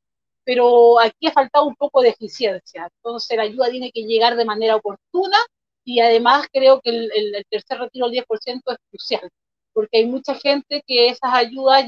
pero 0.44 0.99
aquí 1.01 1.27
ha 1.27 1.33
faltado 1.33 1.66
un 1.66 1.77
poco 1.77 2.03
de 2.03 2.11
eficiencia, 2.11 2.88
entonces 2.96 3.37
la 3.37 3.44
ayuda 3.44 3.70
tiene 3.70 3.90
que 3.92 4.03
llegar 4.03 4.37
de 4.37 4.44
manera 4.44 4.77
oportuna 4.77 5.37
y 5.85 6.01
además 6.01 6.46
creo 6.53 6.81
que 6.81 6.90
el, 6.90 7.11
el, 7.14 7.44
tercer 7.51 7.79
retiro 7.79 8.09
del 8.09 8.25
10% 8.25 8.62
es 8.72 8.77
crucial, 8.90 9.31
porque 9.76 9.98
hay 9.98 10.06
mucha 10.06 10.34
gente 10.34 10.82
que 10.86 11.08
esas 11.08 11.34
ayudas 11.34 11.84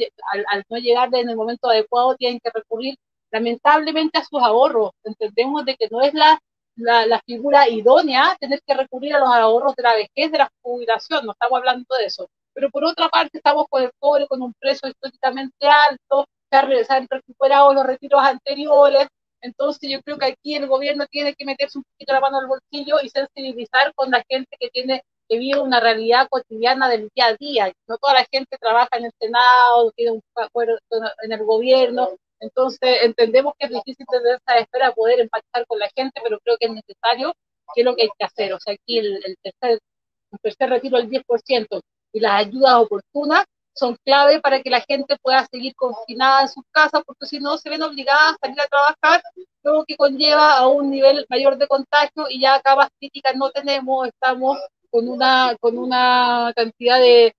al, 0.51 0.65
no 0.69 0.77
llegar 0.77 1.09
en 1.15 1.31
el 1.31 1.37
momento 1.37 1.71
adecuado 1.71 2.15
tienen 2.17 2.39
que 2.39 2.51
recurrir 2.53 2.97
lamentablemente 3.31 4.19
a 4.19 4.25
sus 4.25 4.43
ahorros. 4.43 4.91
Entendemos 5.05 5.65
de 5.65 5.75
que 5.75 5.89
no 5.91 6.03
es 6.03 6.13
la 6.13 6.39
la, 6.79 7.21
figura 7.27 7.69
idónea 7.69 8.37
tener 8.41 8.61
que 8.67 8.75
recurrir 8.75 9.15
a 9.15 9.19
los 9.19 9.29
ahorros 9.29 9.75
de 9.77 9.83
la 9.83 9.95
vejez, 9.95 10.33
de 10.33 10.39
la 10.39 10.51
jubilación, 10.63 11.27
no 11.27 11.33
estamos 11.33 11.59
hablando 11.59 11.87
de 11.99 12.07
eso. 12.07 12.29
Pero 12.55 12.71
por 12.71 12.85
otra 12.85 13.09
parte 13.09 13.39
estamos 13.39 13.67
con 13.69 13.83
el 13.83 13.91
cobre 13.99 14.27
con 14.27 14.43
un 14.43 14.55
precio 14.55 14.89
históricamente 14.89 15.67
alto, 15.67 16.27
se 16.51 16.57
han, 16.57 17.07
recuperado 17.11 17.75
los 17.75 17.85
retiros 17.87 18.21
anteriores, 18.23 19.09
entonces 19.41 19.91
yo 19.91 20.01
creo 20.03 20.19
que 20.19 20.27
aquí 20.27 20.55
el 20.55 20.67
gobierno 20.67 21.07
tiene 21.07 21.35
que 21.35 21.45
meterse 21.45 21.79
un 21.79 21.85
poquito 21.85 22.13
la 22.13 22.21
mano 22.21 22.39
al 22.39 22.47
bolsillo 22.47 22.97
y 23.03 23.09
sensibilizar 23.11 23.93
con 23.95 24.11
la 24.11 24.25
gente 24.29 24.57
que 24.59 24.69
tiene 24.71 25.03
que 25.29 25.39
vive 25.39 25.61
una 25.61 25.81
realidad 25.81 26.29
cotidiana 26.31 26.89
del 26.89 27.09
día 27.15 27.27
a 27.27 27.37
día. 27.37 27.73
No 27.87 27.99
toda 27.99 28.15
la 28.15 28.27
gente 28.31 28.57
trabaja 28.59 28.97
en 28.97 29.07
el 29.07 29.13
Senado, 29.21 29.93
tiene 29.93 30.13
un 30.13 30.23
acuerdo 30.37 30.79
en 31.23 31.33
el 31.33 31.45
gobierno, 31.45 32.09
entonces, 32.41 32.99
entendemos 33.03 33.55
que 33.59 33.67
es 33.67 33.73
difícil 33.73 34.07
tener 34.11 34.39
esa 34.47 34.59
espera, 34.59 34.93
poder 34.93 35.21
empatizar 35.21 35.67
con 35.67 35.79
la 35.79 35.89
gente, 35.95 36.21
pero 36.23 36.39
creo 36.41 36.57
que 36.59 36.67
es 36.67 36.73
necesario, 36.73 37.35
que 37.75 37.81
es 37.81 37.85
lo 37.85 37.97
que 37.97 38.03
hay 38.03 38.09
que 38.19 38.25
hacer. 38.25 38.53
O 38.55 38.61
sea, 38.61 38.75
aquí 38.75 38.99
el, 38.99 39.37
tercer, 39.43 40.71
retiro 40.71 40.99
del 40.99 41.09
10% 41.11 41.81
y 42.13 42.21
las 42.21 42.47
ayudas 42.47 42.75
oportunas 42.77 43.45
son 43.75 43.97
clave 44.05 44.41
para 44.41 44.61
que 44.63 44.71
la 44.71 44.81
gente 44.81 45.17
pueda 45.23 45.47
seguir 45.51 45.75
confinada 45.77 46.43
en 46.43 46.49
sus 46.49 46.65
casas, 46.73 47.03
porque 47.07 47.27
si 47.27 47.39
no 47.39 47.59
se 47.59 47.71
ven 47.71 47.83
obligadas 47.83 48.35
a 48.35 48.37
salir 48.41 48.61
a 48.61 48.67
trabajar, 48.67 49.23
lo 49.63 49.85
que 49.85 49.97
conlleva 49.97 50.57
a 50.57 50.67
un 50.67 50.91
nivel 50.91 51.27
mayor 51.29 51.59
de 51.59 51.69
contagio 51.69 52.27
y 52.29 52.41
ya 52.41 52.61
camas 52.61 52.89
críticas 52.99 53.37
no 53.37 53.51
tenemos, 53.51 54.09
estamos 54.09 54.59
con 54.91 55.09
una, 55.09 55.57
con 55.61 55.79
una 55.79 56.53
cantidad 56.57 57.01
de, 57.01 57.35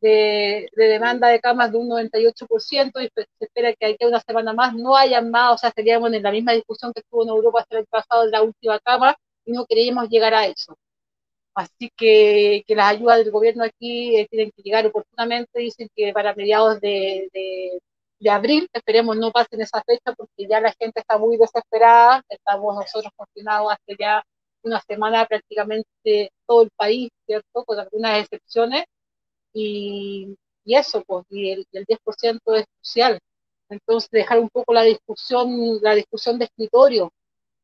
de, 0.00 0.68
demanda 0.76 1.28
de 1.28 1.40
camas 1.40 1.72
de 1.72 1.78
un 1.78 1.88
98% 1.88 3.02
y 3.02 3.08
se 3.14 3.26
espera 3.40 3.72
que 3.74 3.86
aquí 3.86 4.04
una 4.04 4.20
semana 4.20 4.52
más 4.52 4.74
no 4.74 4.96
haya 4.96 5.20
más, 5.20 5.54
o 5.54 5.58
sea, 5.58 5.68
estaríamos 5.70 6.12
en 6.12 6.22
la 6.22 6.32
misma 6.32 6.52
discusión 6.52 6.92
que 6.92 7.00
estuvo 7.00 7.22
en 7.22 7.30
Europa 7.30 7.60
hasta 7.60 7.78
el 7.78 7.86
pasado 7.86 8.24
de 8.24 8.30
la 8.30 8.42
última 8.42 8.78
cama 8.80 9.16
y 9.44 9.52
no 9.52 9.66
queríamos 9.66 10.08
llegar 10.08 10.34
a 10.34 10.46
eso. 10.46 10.76
Así 11.54 11.90
que, 11.96 12.62
que 12.66 12.74
las 12.74 12.92
ayudas 12.92 13.18
del 13.18 13.30
gobierno 13.32 13.64
aquí 13.64 14.16
eh, 14.16 14.26
tienen 14.30 14.50
que 14.56 14.62
llegar 14.62 14.86
oportunamente, 14.86 15.60
dicen 15.60 15.88
que 15.94 16.12
para 16.12 16.34
mediados 16.34 16.80
de, 16.80 17.28
de, 17.32 17.80
de, 18.20 18.30
abril, 18.30 18.68
esperemos 18.72 19.16
no 19.16 19.30
pasen 19.32 19.60
esa 19.60 19.82
fecha 19.82 20.12
porque 20.16 20.46
ya 20.48 20.60
la 20.60 20.72
gente 20.78 21.00
está 21.00 21.18
muy 21.18 21.36
desesperada, 21.36 22.22
estamos 22.28 22.76
nosotros 22.76 23.12
confinados 23.16 23.72
hace 23.72 23.96
ya 23.98 24.22
una 24.62 24.80
semana 24.80 25.26
prácticamente 25.26 26.32
todo 26.46 26.62
el 26.62 26.70
país, 26.76 27.10
¿cierto? 27.26 27.64
Con 27.64 27.78
algunas 27.78 28.22
excepciones, 28.22 28.84
y, 29.52 30.36
y 30.64 30.74
eso, 30.76 31.02
pues, 31.06 31.24
y 31.30 31.50
el, 31.52 31.66
el 31.72 31.86
10% 31.86 32.38
es 32.56 32.64
crucial. 32.76 33.18
Entonces, 33.68 34.10
dejar 34.10 34.38
un 34.40 34.48
poco 34.50 34.72
la 34.74 34.82
discusión, 34.82 35.78
la 35.82 35.94
discusión 35.94 36.38
de 36.38 36.46
escritorio, 36.46 37.12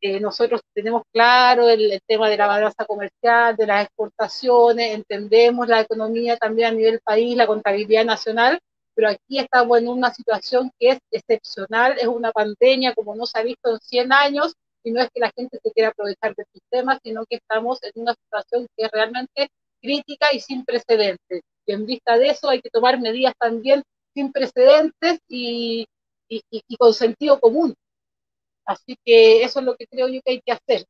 eh, 0.01 0.21
nosotros 0.21 0.61
tenemos 0.75 1.03
claro 1.13 1.69
el, 1.69 2.01
tema 2.07 2.29
de 2.29 2.37
la 2.37 2.47
balanza 2.47 2.85
comercial, 2.85 3.57
de 3.57 3.67
las 3.67 3.87
exportaciones, 3.87 4.95
entendemos 4.95 5.67
la 5.69 5.81
economía 5.81 6.37
también 6.37 6.69
a 6.69 6.73
nivel 6.73 7.01
país, 7.03 7.37
la 7.37 7.47
contabilidad 7.47 8.05
nacional, 8.05 8.61
pero 8.95 9.09
aquí 9.09 9.39
estamos 9.39 9.79
en 9.79 9.89
una 9.89 10.13
situación 10.13 10.71
que 10.79 10.91
es 10.91 10.99
excepcional, 11.11 11.97
es 11.99 12.07
una 12.07 12.31
pandemia 12.33 12.95
como 12.95 13.17
no 13.17 13.27
se 13.27 13.39
ha 13.39 13.43
visto 13.43 13.71
en 13.71 13.79
100 13.81 14.13
años, 14.13 14.55
y 14.87 14.93
no 14.93 15.03
es 15.03 15.11
que 15.13 15.19
la 15.19 15.33
gente 15.37 15.59
se 15.61 15.73
quiera 15.73 15.89
aprovechar 15.89 16.33
del 16.37 16.47
sistema, 16.53 16.97
sino 17.03 17.27
que 17.27 17.37
estamos 17.37 17.83
en 17.83 17.91
una 17.97 18.15
situación 18.15 18.69
que 18.77 18.85
es 18.85 18.91
realmente 18.93 19.49
crítica 19.83 20.29
y 20.33 20.39
sin 20.39 20.65
precedentes. 20.65 21.43
Y 21.67 21.73
en 21.73 21.87
vista 21.87 22.17
de 22.17 22.29
eso 22.29 22.49
hay 22.49 22.61
que 22.63 22.71
tomar 22.71 23.01
medidas 23.01 23.35
también 23.37 23.83
sin 24.15 24.31
precedentes 24.31 25.19
y, 25.29 25.87
y, 26.29 26.41
y 26.51 26.77
con 26.77 26.95
sentido 26.95 27.41
común. 27.41 27.75
Así 28.65 28.97
que 29.05 29.43
eso 29.43 29.59
es 29.59 29.67
lo 29.67 29.75
que 29.75 29.89
creo 29.89 30.07
yo 30.07 30.21
que 30.25 30.33
hay 30.33 30.41
que 30.41 30.53
hacer. 30.53 30.87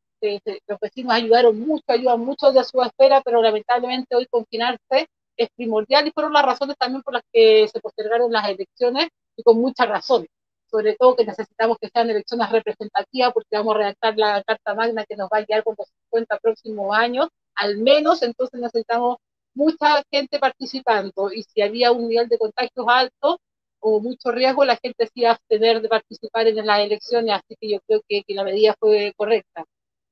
los 0.67 0.79
vecinos 0.79 1.15
ayudaron 1.15 1.59
mucho, 1.59 1.85
ayudan 1.89 2.21
mucho 2.21 2.53
de 2.53 2.65
su 2.65 2.83
esfera, 2.83 3.23
pero 3.25 3.41
lamentablemente 3.41 4.15
hoy 4.15 4.27
confinarse 4.27 5.07
es 5.39 5.49
primordial 5.57 6.07
y 6.07 6.13
fueron 6.13 6.35
las 6.35 6.45
razones 6.45 6.77
también 6.79 7.03
por 7.03 7.15
las 7.15 7.23
que 7.33 7.67
se 7.69 7.81
postergaron 7.81 8.31
las 8.31 8.47
elecciones 8.51 9.09
y 9.39 9.43
con 9.43 9.59
muchas 9.59 9.89
razones. 9.89 10.29
Sobre 10.71 10.97
todo 10.97 11.17
que 11.17 11.25
necesitamos 11.25 11.79
que 11.81 11.89
sean 11.89 12.11
elecciones 12.11 12.51
representativas 12.51 13.33
porque 13.33 13.57
vamos 13.57 13.75
a 13.75 13.79
redactar 13.79 14.17
la 14.17 14.43
Carta 14.43 14.75
Magna 14.75 15.05
que 15.05 15.17
nos 15.17 15.29
va 15.33 15.39
a 15.39 15.45
guiar 15.45 15.63
por 15.63 15.77
los 15.79 15.89
50 16.11 16.39
próximos 16.39 16.97
años, 16.97 17.29
al 17.55 17.79
menos, 17.79 18.23
entonces 18.23 18.61
necesitamos 18.61 19.19
mucha 19.55 20.03
gente 20.11 20.39
participando 20.39 21.33
y 21.33 21.43
si 21.43 21.63
había 21.63 21.93
un 21.93 22.09
nivel 22.09 22.29
de 22.29 22.39
contagios 22.39 22.87
alto, 22.89 23.39
o 23.81 24.01
mucho 24.01 24.33
riesgo, 24.33 24.65
la 24.65 24.77
gente 24.77 25.07
sí 25.07 25.21
iba 25.21 25.31
a 25.31 25.33
abstener 25.35 25.81
de 25.81 25.89
participar 25.89 26.47
en 26.49 26.67
las 26.67 26.81
elecciones, 26.81 27.37
así 27.37 27.57
que 27.61 27.71
yo 27.71 27.79
creo 27.87 28.03
que, 28.09 28.23
que 28.27 28.35
la 28.35 28.45
medida 28.45 28.75
fue 28.79 29.13
correcta. 29.17 29.65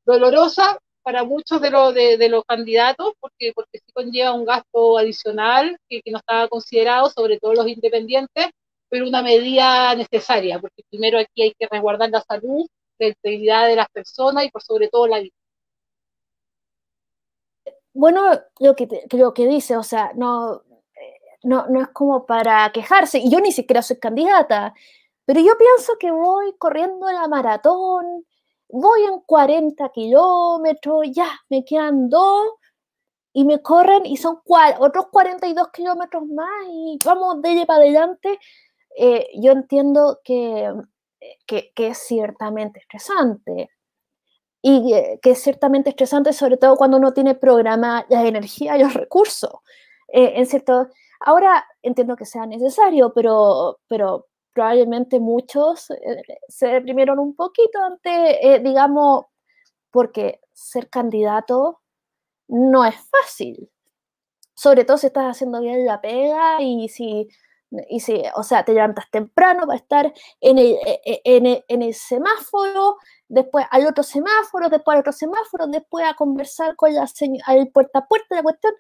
Dolorosa 0.05 0.79
para 1.03 1.25
muchos 1.25 1.61
de, 1.61 1.71
lo, 1.71 1.93
de, 1.93 2.29
los 2.29 2.45
candidatos, 2.45 3.13
porque, 3.21 3.53
porque 3.55 3.79
sí 3.79 3.93
conlleva 3.93 4.33
un 4.33 4.47
gasto 4.47 4.97
adicional 4.97 5.77
que 5.89 6.01
no 6.07 6.19
estaba 6.19 6.49
considerado, 6.49 7.11
sobre 7.11 7.39
todo 7.39 7.55
los 7.55 7.69
independientes, 7.69 8.47
pero 8.95 9.09
una 9.09 9.23
medida 9.23 9.93
necesaria, 9.97 10.61
porque 10.61 10.85
primero 10.89 11.19
aquí 11.19 11.43
hay 11.43 11.53
que 11.59 11.67
resguardar 11.69 12.11
la 12.11 12.21
salud, 12.21 12.65
la 13.01 13.09
integridad 13.09 13.67
de 13.67 13.75
las 13.75 13.89
personas 13.89 14.45
y 14.45 14.53
por 14.53 14.63
sobre 14.63 14.89
todo 14.89 15.09
la 15.09 15.19
vida. 15.19 15.35
Bueno, 17.93 18.23
lo 18.61 18.77
que, 18.77 18.87
lo 19.11 19.35
que 19.35 19.49
dice, 19.49 19.77
o 19.77 19.83
sea, 19.83 20.13
no, 20.15 20.63
no, 21.43 21.67
no 21.67 21.83
es 21.83 21.89
como 21.89 22.25
para 22.25 22.71
quejarse, 22.71 23.19
y 23.19 23.29
yo 23.29 23.41
ni 23.41 23.51
siquiera 23.51 23.83
soy 23.83 23.99
candidata, 23.99 24.73
pero 25.25 25.41
yo 25.41 25.59
pienso 25.59 25.95
que 25.99 26.13
voy 26.13 26.55
corriendo 26.57 27.11
la 27.11 27.27
maratón, 27.27 28.25
voy 28.69 29.03
en 29.13 29.19
40 29.27 29.89
kilómetros, 29.89 31.09
ya, 31.11 31.33
me 31.49 31.65
quedan 31.65 32.09
dos, 32.09 32.47
y 33.35 33.45
me 33.45 33.61
corren 33.61 34.07
y 34.07 34.17
son 34.17 34.41
otros 34.79 35.07
42 35.11 35.69
kilómetros 35.73 36.25
más 36.29 36.49
y 36.71 36.99
vamos 37.05 37.43
de 37.43 37.49
allá 37.51 37.67
para 37.67 37.83
adelante. 37.83 38.39
Eh, 38.97 39.29
yo 39.41 39.53
entiendo 39.53 40.21
que, 40.25 40.73
que, 41.47 41.73
que, 41.75 41.89
es 41.89 41.99
ciertamente 41.99 42.81
estresante 42.81 43.71
y 44.63 44.93
que, 45.23 45.31
es 45.31 45.43
ciertamente 45.43 45.91
estresante 45.91 46.33
sobre 46.33 46.57
todo 46.57 46.77
cuando 46.77 46.97
uno 46.97 47.13
tiene 47.13 47.35
programa 47.35 48.07
la 48.09 48.27
energía 48.27 48.77
y 48.77 48.83
los 48.83 48.95
recursos. 48.95 49.53
Eh, 50.09 50.35
en 50.37 50.47
cierto, 50.47 50.89
Ahora 51.27 51.67
entiendo 51.83 52.17
que 52.17 52.27
sea 52.27 52.45
necesario, 52.47 53.15
pero, 53.15 53.81
pero 53.89 54.29
probablemente 54.53 55.21
muchos 55.21 55.91
eh, 55.91 56.23
se 56.49 56.69
deprimieron 56.69 57.19
un 57.19 57.35
poquito 57.35 57.83
ante, 57.83 58.55
eh, 58.55 58.61
digamos, 58.61 59.25
porque 59.91 60.41
ser 60.53 60.91
candidato 60.91 61.81
no 62.49 62.85
es 62.85 62.97
fácil. 63.11 63.71
Sobre 64.55 64.85
todo 64.85 64.99
si 64.99 65.07
estás 65.07 65.25
haciendo 65.25 65.61
bien 65.61 65.87
la 65.87 66.03
pega 66.03 66.61
y 66.61 66.91
si, 66.91 67.29
y 67.89 68.01
si 68.01 68.23
o 68.35 68.43
sea, 68.43 68.65
te 68.65 68.73
levantas 68.73 69.11
temprano 69.11 69.67
para 69.67 69.79
estar 69.79 70.13
en 70.41 70.59
el, 70.59 70.73
e, 70.87 71.01
e, 71.05 71.21
en 71.25 71.47
el, 71.47 71.65
en 71.69 71.83
el 71.83 71.95
semáforo, 71.95 72.97
después 73.29 73.67
al 73.71 73.87
otro 73.87 74.03
semáforo, 74.03 74.69
después 74.69 74.95
al 74.95 75.01
otro 75.01 75.13
semáforo, 75.13 75.67
después 75.67 76.05
a 76.07 76.15
conversar 76.15 76.77
con 76.77 76.95
la 76.95 77.09
al 77.47 77.69
puerta 77.69 78.01
a 78.01 78.07
puerta, 78.07 78.37
la 78.37 78.43
cuestión, 78.43 78.75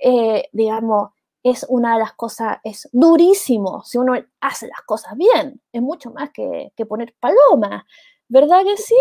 eh, 0.00 0.48
digamos, 0.52 1.10
es 1.42 1.66
una 1.68 1.94
de 1.94 2.00
las 2.00 2.12
cosas, 2.14 2.58
es 2.64 2.88
durísimo 2.92 3.82
si 3.84 3.98
uno 3.98 4.14
hace 4.40 4.66
las 4.68 4.80
cosas 4.82 5.16
bien, 5.16 5.60
es 5.72 5.82
mucho 5.82 6.10
más 6.10 6.30
que, 6.30 6.72
que 6.76 6.86
poner 6.86 7.14
paloma, 7.20 7.86
¿verdad 8.28 8.64
que 8.64 8.76
sí? 8.76 8.96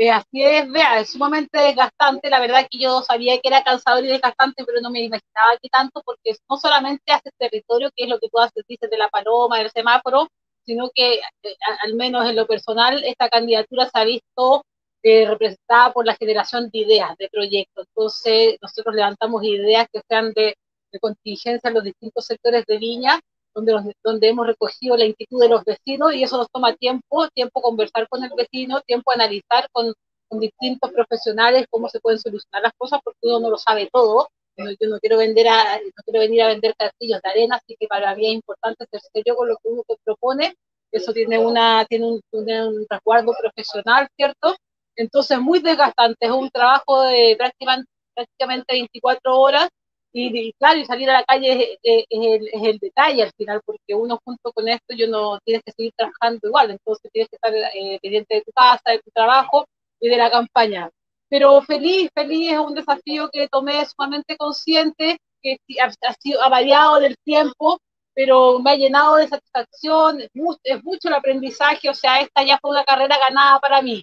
Eh, 0.00 0.10
así 0.10 0.42
es, 0.42 0.70
vea, 0.72 1.00
es 1.00 1.10
sumamente 1.10 1.58
desgastante, 1.58 2.30
la 2.30 2.40
verdad 2.40 2.66
que 2.70 2.78
yo 2.78 3.02
sabía 3.02 3.34
que 3.38 3.48
era 3.48 3.62
cansador 3.62 4.02
y 4.04 4.08
desgastante, 4.08 4.64
pero 4.64 4.80
no 4.80 4.90
me 4.90 5.00
imaginaba 5.02 5.58
que 5.60 5.68
tanto, 5.68 6.00
porque 6.02 6.34
no 6.48 6.56
solamente 6.56 7.12
hace 7.12 7.30
territorio, 7.38 7.90
que 7.94 8.04
es 8.04 8.08
lo 8.08 8.18
que 8.18 8.30
tú 8.30 8.38
haces, 8.38 8.64
dices 8.66 8.88
de 8.90 8.96
la 8.96 9.10
paloma, 9.10 9.58
del 9.58 9.70
semáforo, 9.70 10.28
sino 10.64 10.90
que 10.94 11.16
eh, 11.16 11.56
al 11.84 11.94
menos 11.96 12.26
en 12.28 12.36
lo 12.36 12.46
personal, 12.46 13.04
esta 13.04 13.28
candidatura 13.28 13.90
se 13.90 13.98
ha 14.00 14.04
visto 14.04 14.64
eh, 15.02 15.26
representada 15.28 15.92
por 15.92 16.06
la 16.06 16.16
generación 16.16 16.70
de 16.70 16.78
ideas, 16.78 17.16
de 17.18 17.28
proyectos. 17.28 17.86
Entonces, 17.88 18.56
nosotros 18.62 18.94
levantamos 18.94 19.44
ideas 19.44 19.86
que 19.92 20.00
sean 20.08 20.32
de 20.32 20.54
de 20.92 20.98
contingencia 21.00 21.68
en 21.68 21.74
los 21.74 21.84
distintos 21.84 22.26
sectores 22.26 22.64
de 22.66 22.78
Viña, 22.78 23.20
donde, 23.54 23.94
donde 24.02 24.28
hemos 24.28 24.46
recogido 24.46 24.96
la 24.96 25.04
inquietud 25.04 25.40
de 25.40 25.48
los 25.48 25.64
vecinos 25.64 26.14
y 26.14 26.22
eso 26.22 26.36
nos 26.36 26.48
toma 26.50 26.74
tiempo, 26.74 27.28
tiempo 27.28 27.60
conversar 27.60 28.08
con 28.08 28.22
el 28.24 28.30
vecino, 28.36 28.80
tiempo 28.82 29.12
analizar 29.12 29.68
con, 29.72 29.92
con 30.28 30.40
distintos 30.40 30.90
profesionales 30.92 31.66
cómo 31.70 31.88
se 31.88 32.00
pueden 32.00 32.18
solucionar 32.18 32.62
las 32.62 32.72
cosas, 32.76 33.00
porque 33.02 33.18
uno 33.22 33.40
no 33.40 33.50
lo 33.50 33.58
sabe 33.58 33.88
todo. 33.92 34.28
Yo 34.56 34.88
no 34.88 34.98
quiero, 34.98 35.16
vender 35.16 35.48
a, 35.48 35.78
no 35.78 36.02
quiero 36.04 36.20
venir 36.20 36.42
a 36.42 36.48
vender 36.48 36.74
castillos 36.76 37.20
de 37.22 37.30
arena, 37.30 37.56
así 37.56 37.76
que 37.80 37.86
para 37.86 38.14
mí 38.14 38.28
es 38.28 38.34
importante 38.34 38.84
ser 38.90 39.00
serio 39.12 39.34
con 39.34 39.48
lo 39.48 39.56
que 39.56 39.68
uno 39.68 39.82
propone. 40.04 40.54
Eso 40.92 41.12
tiene, 41.14 41.38
una, 41.38 41.86
tiene, 41.86 42.06
un, 42.06 42.20
tiene 42.30 42.66
un 42.66 42.86
resguardo 42.88 43.32
profesional, 43.40 44.06
¿cierto? 44.16 44.54
Entonces, 44.96 45.38
muy 45.40 45.60
desgastante, 45.60 46.26
es 46.26 46.32
un 46.32 46.50
trabajo 46.50 47.02
de 47.02 47.36
prácticamente 47.38 48.74
24 48.74 49.38
horas 49.40 49.70
y, 50.12 50.52
claro, 50.54 50.78
y 50.80 50.84
salir 50.84 51.08
a 51.10 51.20
la 51.20 51.24
calle 51.24 51.78
es, 51.82 52.06
el, 52.10 52.48
es, 52.52 52.62
el, 52.62 52.78
detalle 52.78 53.22
al 53.22 53.32
final, 53.36 53.60
porque 53.64 53.94
uno 53.94 54.18
junto 54.24 54.52
con 54.52 54.68
esto, 54.68 54.94
yo 54.96 55.06
no 55.06 55.38
tienes 55.44 55.62
que 55.64 55.72
seguir 55.72 55.92
trabajando 55.96 56.48
igual, 56.48 56.70
entonces 56.72 57.10
tienes 57.12 57.28
que 57.28 57.36
estar 57.36 57.54
eh, 57.54 57.98
pendiente 58.02 58.36
de 58.36 58.42
tu 58.42 58.50
casa, 58.52 58.82
de 58.90 58.98
tu 59.00 59.10
trabajo 59.12 59.66
y 60.00 60.08
de 60.08 60.16
la 60.16 60.30
campaña. 60.30 60.90
Pero 61.28 61.62
feliz, 61.62 62.10
feliz 62.14 62.52
es 62.52 62.58
un 62.58 62.74
desafío 62.74 63.28
que 63.32 63.48
tomé 63.48 63.84
sumamente 63.86 64.36
consciente, 64.36 65.18
que 65.42 65.58
ha, 65.80 66.12
sido, 66.14 66.42
ha 66.42 66.48
variado 66.48 66.98
del 67.00 67.16
tiempo, 67.24 67.78
pero 68.12 68.58
me 68.58 68.72
ha 68.72 68.76
llenado 68.76 69.16
de 69.16 69.28
satisfacción, 69.28 70.20
es 70.22 70.30
mucho, 70.34 70.58
es 70.64 70.82
mucho 70.84 71.08
el 71.08 71.14
aprendizaje, 71.14 71.88
o 71.88 71.94
sea, 71.94 72.20
esta 72.20 72.42
ya 72.44 72.58
fue 72.60 72.72
una 72.72 72.84
carrera 72.84 73.16
ganada 73.18 73.60
para 73.60 73.80
mí. 73.80 74.02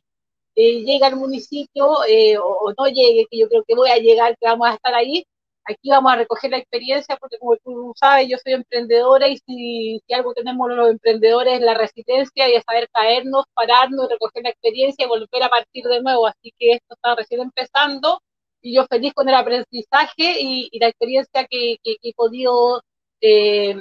Eh, 0.55 0.83
llega 0.83 1.07
al 1.07 1.17
municipio 1.17 2.03
eh, 2.07 2.37
o, 2.37 2.45
o, 2.45 2.73
no 2.77 2.87
llegue, 2.87 3.27
que 3.29 3.37
yo 3.39 3.47
creo 3.49 3.63
que 3.67 3.75
voy 3.75 3.89
a 3.91 3.97
llegar, 3.97 4.35
que 4.39 4.47
vamos 4.47 4.67
a 4.69 4.73
estar 4.73 4.93
ahí, 4.95 5.23
Aquí 5.69 5.89
vamos 5.89 6.13
a 6.13 6.15
recoger 6.15 6.51
la 6.51 6.57
experiencia 6.57 7.17
porque 7.17 7.37
como 7.39 7.57
tú 7.57 7.93
sabes, 7.97 8.27
yo 8.29 8.37
soy 8.37 8.53
emprendedora 8.53 9.27
y 9.27 9.37
si, 9.37 10.01
si 10.07 10.13
algo 10.13 10.33
tenemos 10.33 10.69
los 10.69 10.89
emprendedores 10.91 11.55
es 11.55 11.61
la 11.61 11.73
resistencia 11.73 12.47
y 12.47 12.61
saber 12.61 12.87
caernos, 12.93 13.45
pararnos, 13.53 14.09
recoger 14.09 14.43
la 14.43 14.49
experiencia 14.51 15.05
y 15.05 15.09
volver 15.09 15.43
a 15.43 15.49
partir 15.49 15.83
de 15.85 16.01
nuevo. 16.01 16.25
Así 16.27 16.53
que 16.57 16.73
esto 16.73 16.95
está 16.95 17.15
recién 17.15 17.41
empezando 17.41 18.21
y 18.61 18.75
yo 18.75 18.85
feliz 18.87 19.13
con 19.13 19.27
el 19.27 19.35
aprendizaje 19.35 20.37
y, 20.41 20.69
y 20.71 20.79
la 20.79 20.87
experiencia 20.87 21.45
que, 21.49 21.77
que, 21.83 21.97
que, 22.01 22.09
he 22.09 22.13
podido 22.13 22.81
eh, 23.21 23.75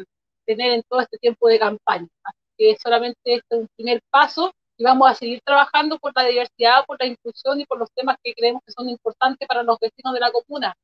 tener 0.45 0.73
en 0.73 0.83
todo 0.89 1.01
este 1.01 1.19
tiempo 1.19 1.49
de 1.49 1.59
campaña. 1.61 2.09
Así 2.25 2.39
que 2.59 2.77
solamente 2.83 3.19
este 3.25 3.57
es 3.57 3.61
un 3.61 3.69
primer 3.77 4.01
paso 4.11 4.53
y 4.77 4.85
vamos 4.85 5.11
a 5.11 5.15
seguir 5.15 5.41
trabajando 5.45 5.99
por 5.99 6.13
la 6.17 6.25
diversidad, 6.25 6.85
por 6.87 6.99
la 7.01 7.07
inclusión 7.07 7.61
y 7.61 7.67
por 7.67 7.79
los 7.79 7.91
temas 7.93 8.17
que 8.23 8.35
creemos 8.35 8.63
que 8.67 8.73
son 8.73 8.89
importantes 8.89 9.47
para 9.47 9.63
los 9.63 9.79
vecinos 9.79 10.15
de 10.15 10.21
la 10.21 10.33
comuna. 10.33 10.75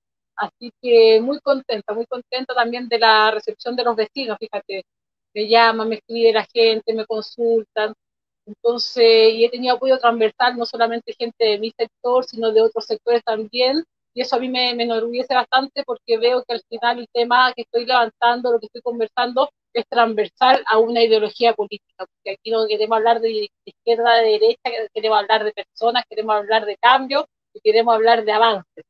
Así 0.43 0.73
que 0.83 1.21
muy 1.21 1.39
contenta, 1.41 1.95
muy 1.95 2.05
contenta 2.07 2.53
también 2.53 2.89
de 2.89 2.99
la 2.99 3.31
recepción 3.31 3.77
de 3.77 3.85
los 3.85 3.95
vecinos, 3.95 4.37
fíjate, 4.41 4.85
me 5.35 5.49
llaman, 5.49 5.89
me 5.89 5.97
escribe 5.97 6.33
la 6.33 6.45
gente, 6.53 6.95
me 6.95 7.07
consultan. 7.07 7.95
Entonces, 8.47 9.35
y 9.35 9.45
he 9.45 9.51
tenido 9.51 9.77
apoyo 9.77 9.99
transversal, 9.99 10.57
no 10.59 10.67
solamente 10.67 11.15
gente 11.17 11.45
de 11.47 11.59
mi 11.61 11.71
sector, 11.71 12.25
sino 12.25 12.53
de 12.53 12.61
otros 12.63 12.87
sectores 12.87 13.23
también. 13.25 13.85
Y 14.15 14.23
eso 14.23 14.35
a 14.37 14.41
mí 14.41 14.49
me, 14.49 14.71
enorgullece 14.71 15.33
bastante 15.35 15.85
porque 15.85 16.19
veo 16.19 16.43
que 16.45 16.55
al 16.55 16.63
final 16.69 16.99
el 16.99 17.09
tema 17.13 17.53
que 17.55 17.63
estoy 17.63 17.87
levantando, 17.87 18.53
lo 18.53 18.59
que 18.59 18.67
estoy 18.67 18.83
conversando, 18.83 19.49
es 19.73 19.87
transversal 19.89 20.65
a 20.67 20.79
una 20.79 21.03
ideología 21.05 21.55
política. 21.55 22.05
Porque 22.07 22.33
aquí 22.33 22.51
no 22.51 22.67
queremos 22.67 22.97
hablar 22.97 23.21
de 23.21 23.49
izquierda, 23.65 24.17
de 24.17 24.31
derecha, 24.31 24.71
queremos 24.93 25.19
hablar 25.21 25.45
de 25.45 25.53
personas, 25.53 26.05
queremos 26.09 26.35
hablar 26.35 26.67
de 26.67 26.77
cambio 26.79 27.27
y 27.55 27.61
queremos 27.61 27.95
hablar 27.95 28.25
de 28.25 28.33
avances. 28.33 28.85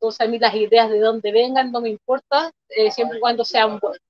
Entonces 0.00 0.26
a 0.26 0.30
mí 0.30 0.38
las 0.38 0.54
ideas 0.54 0.88
de 0.88 0.98
dónde 0.98 1.30
vengan 1.30 1.70
no 1.70 1.82
me 1.82 1.90
importa, 1.90 2.50
eh, 2.70 2.90
siempre 2.90 3.18
y 3.18 3.20
cuando 3.20 3.44
sean 3.44 3.78
buenas. 3.78 4.00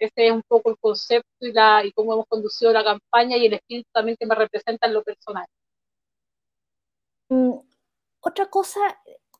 Ese 0.00 0.26
es 0.26 0.32
un 0.32 0.42
poco 0.48 0.70
el 0.70 0.78
concepto 0.78 1.28
y, 1.46 1.52
la, 1.52 1.84
y 1.84 1.92
cómo 1.92 2.14
hemos 2.14 2.26
conducido 2.26 2.72
la 2.72 2.82
campaña 2.82 3.36
y 3.36 3.46
el 3.46 3.54
espíritu 3.54 3.88
también 3.92 4.16
que 4.18 4.26
me 4.26 4.34
representa 4.34 4.88
en 4.88 4.94
lo 4.94 5.04
personal. 5.04 5.46
Mm, 7.28 7.52
otra 8.20 8.46
cosa, 8.46 8.80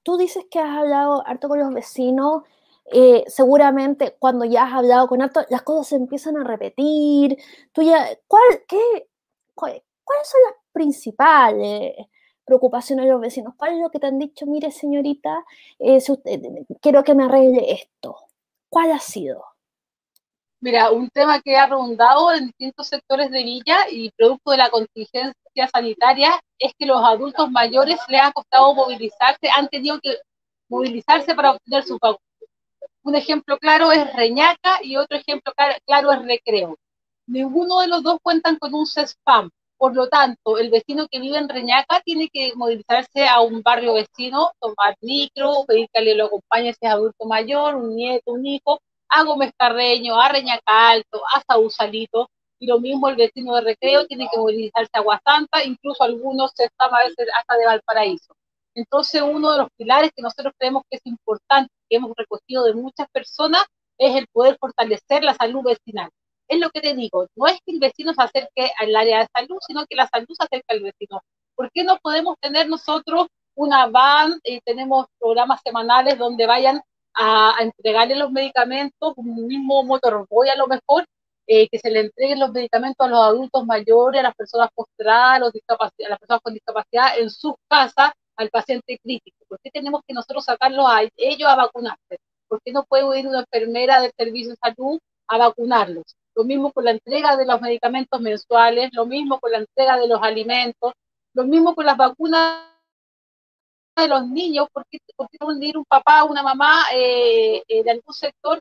tú 0.04 0.16
dices 0.16 0.44
que 0.48 0.60
has 0.60 0.78
hablado 0.78 1.26
harto 1.26 1.48
con 1.48 1.58
los 1.58 1.74
vecinos, 1.74 2.44
eh, 2.92 3.24
seguramente 3.26 4.14
cuando 4.20 4.44
ya 4.44 4.64
has 4.64 4.74
hablado 4.74 5.08
con 5.08 5.22
harto, 5.22 5.44
las 5.50 5.62
cosas 5.62 5.88
se 5.88 5.96
empiezan 5.96 6.36
a 6.36 6.44
repetir. 6.44 7.36
Tú 7.72 7.82
ya, 7.82 8.16
¿cuál, 8.28 8.62
qué, 8.68 9.08
¿Cuáles 9.54 9.82
son 10.22 10.40
las 10.46 10.54
principales 10.72 11.96
preocupaciones 12.44 13.06
de 13.06 13.12
los 13.12 13.20
vecinos? 13.20 13.54
¿Cuál 13.56 13.74
es 13.74 13.80
lo 13.80 13.90
que 13.90 13.98
te 13.98 14.06
han 14.06 14.18
dicho? 14.18 14.46
Mire, 14.46 14.70
señorita, 14.70 15.44
eh, 15.78 15.98
quiero 16.80 17.04
que 17.04 17.14
me 17.14 17.24
arregle 17.24 17.72
esto. 17.72 18.16
¿Cuál 18.68 18.92
ha 18.92 18.98
sido? 18.98 19.44
Mira, 20.60 20.90
un 20.90 21.10
tema 21.10 21.42
que 21.42 21.56
ha 21.56 21.66
rondado 21.66 22.32
en 22.32 22.46
distintos 22.46 22.88
sectores 22.88 23.30
de 23.30 23.42
Villa 23.42 23.88
y 23.90 24.10
producto 24.12 24.50
de 24.50 24.56
la 24.56 24.70
contingencia 24.70 25.68
sanitaria 25.70 26.40
es 26.58 26.72
que 26.78 26.86
los 26.86 27.04
adultos 27.04 27.50
mayores 27.50 27.98
les 28.08 28.22
ha 28.22 28.32
costado 28.32 28.74
movilizarse, 28.74 29.48
han 29.54 29.68
tenido 29.68 30.00
que 30.00 30.16
movilizarse 30.70 31.34
para 31.34 31.52
obtener 31.52 31.84
su 31.84 31.98
vacuna. 32.00 32.18
Un 33.02 33.14
ejemplo 33.14 33.58
claro 33.58 33.92
es 33.92 34.10
Reñaca 34.14 34.78
y 34.82 34.96
otro 34.96 35.18
ejemplo 35.18 35.52
claro 35.84 36.12
es 36.12 36.22
Recreo. 36.22 36.78
Ninguno 37.26 37.80
de 37.80 37.88
los 37.88 38.02
dos 38.02 38.18
cuentan 38.22 38.56
con 38.56 38.74
un 38.74 38.86
CESPAM. 38.86 39.50
Por 39.84 39.94
lo 39.94 40.08
tanto, 40.08 40.56
el 40.56 40.70
vecino 40.70 41.06
que 41.10 41.20
vive 41.20 41.36
en 41.36 41.46
Reñaca 41.46 42.00
tiene 42.02 42.30
que 42.32 42.54
movilizarse 42.56 43.28
a 43.28 43.42
un 43.42 43.60
barrio 43.60 43.92
vecino, 43.92 44.52
tomar 44.58 44.96
micro, 45.02 45.66
pedir 45.68 45.88
que 45.92 46.14
lo 46.14 46.24
acompañe 46.24 46.72
si 46.72 46.86
es 46.86 46.90
adulto 46.90 47.26
mayor, 47.26 47.74
un 47.74 47.94
nieto, 47.94 48.32
un 48.32 48.46
hijo, 48.46 48.80
a 49.10 49.24
Gómez 49.24 49.52
Carreño, 49.58 50.18
a 50.18 50.30
Reñaca 50.30 50.88
Alto, 50.88 51.20
a 51.34 51.42
Sausalito, 51.46 52.30
y 52.58 52.66
lo 52.66 52.80
mismo 52.80 53.10
el 53.10 53.16
vecino 53.16 53.56
de 53.56 53.60
Recreo 53.60 54.06
tiene 54.06 54.26
que 54.32 54.38
movilizarse 54.38 54.88
a 54.94 55.00
Guasanta, 55.00 55.62
incluso 55.62 56.02
algunos 56.02 56.52
se 56.54 56.64
están 56.64 56.88
a 56.94 57.00
veces 57.00 57.28
hasta 57.38 57.54
de 57.58 57.66
Valparaíso. 57.66 58.34
Entonces, 58.74 59.20
uno 59.20 59.52
de 59.52 59.58
los 59.58 59.68
pilares 59.76 60.12
que 60.16 60.22
nosotros 60.22 60.54
creemos 60.56 60.84
que 60.88 60.96
es 60.96 61.02
importante, 61.04 61.70
que 61.90 61.96
hemos 61.96 62.12
recogido 62.16 62.64
de 62.64 62.72
muchas 62.72 63.06
personas, 63.12 63.66
es 63.98 64.16
el 64.16 64.26
poder 64.28 64.56
fortalecer 64.58 65.22
la 65.22 65.34
salud 65.34 65.62
vecinal. 65.62 66.08
Es 66.48 66.60
lo 66.60 66.70
que 66.70 66.80
te 66.80 66.94
digo, 66.94 67.26
no 67.36 67.46
es 67.46 67.58
que 67.64 67.72
el 67.72 67.80
vecino 67.80 68.12
se 68.14 68.22
acerque 68.22 68.70
al 68.78 68.94
área 68.94 69.20
de 69.20 69.28
salud, 69.34 69.56
sino 69.66 69.86
que 69.86 69.96
la 69.96 70.06
salud 70.08 70.28
se 70.28 70.44
acerque 70.44 70.66
al 70.68 70.82
vecino. 70.82 71.22
¿Por 71.54 71.70
qué 71.72 71.84
no 71.84 71.96
podemos 72.02 72.36
tener 72.40 72.68
nosotros 72.68 73.28
una 73.54 73.86
van 73.86 74.40
y 74.44 74.60
tenemos 74.60 75.06
programas 75.18 75.60
semanales 75.62 76.18
donde 76.18 76.46
vayan 76.46 76.82
a, 77.14 77.54
entregarle 77.60 78.16
los 78.16 78.30
medicamentos, 78.32 79.14
un 79.16 79.46
mismo 79.46 79.82
motorboy 79.84 80.48
a 80.48 80.56
lo 80.56 80.66
mejor, 80.66 81.06
eh, 81.46 81.68
que 81.68 81.78
se 81.78 81.90
le 81.90 82.00
entreguen 82.00 82.40
los 82.40 82.52
medicamentos 82.52 83.06
a 83.06 83.10
los 83.10 83.20
adultos 83.20 83.66
mayores, 83.66 84.20
a 84.20 84.24
las 84.24 84.34
personas 84.34 84.68
postradas, 84.74 85.36
a 85.36 86.08
las 86.08 86.18
personas 86.18 86.40
con 86.42 86.54
discapacidad 86.54 87.18
en 87.18 87.30
sus 87.30 87.54
casas, 87.68 88.12
al 88.36 88.50
paciente 88.50 88.98
crítico. 89.02 89.36
¿Por 89.48 89.58
qué 89.60 89.70
tenemos 89.70 90.00
que 90.06 90.14
nosotros 90.14 90.44
sacarlos 90.44 90.86
a 90.88 91.02
ellos 91.16 91.48
a 91.48 91.56
vacunarse? 91.56 92.18
¿Por 92.48 92.60
qué 92.62 92.72
no 92.72 92.84
puede 92.84 93.20
ir 93.20 93.26
una 93.28 93.40
enfermera 93.40 94.00
del 94.00 94.12
servicio 94.16 94.50
de 94.50 94.56
salud 94.56 94.98
a 95.28 95.38
vacunarlos? 95.38 96.16
Lo 96.34 96.44
mismo 96.44 96.72
con 96.72 96.84
la 96.84 96.90
entrega 96.90 97.36
de 97.36 97.46
los 97.46 97.60
medicamentos 97.60 98.20
mensuales, 98.20 98.90
lo 98.92 99.06
mismo 99.06 99.38
con 99.38 99.52
la 99.52 99.58
entrega 99.58 99.98
de 99.98 100.08
los 100.08 100.20
alimentos, 100.22 100.92
lo 101.32 101.44
mismo 101.44 101.74
con 101.74 101.86
las 101.86 101.96
vacunas 101.96 102.74
de 103.96 104.08
los 104.08 104.26
niños, 104.26 104.68
¿por 104.72 104.84
qué, 104.90 104.98
por 105.16 105.28
qué 105.30 105.38
no 105.40 105.52
ir 105.62 105.78
un 105.78 105.84
papá 105.84 106.24
una 106.24 106.42
mamá 106.42 106.84
eh, 106.92 107.62
eh, 107.68 107.84
de 107.84 107.90
algún 107.90 108.14
sector 108.14 108.60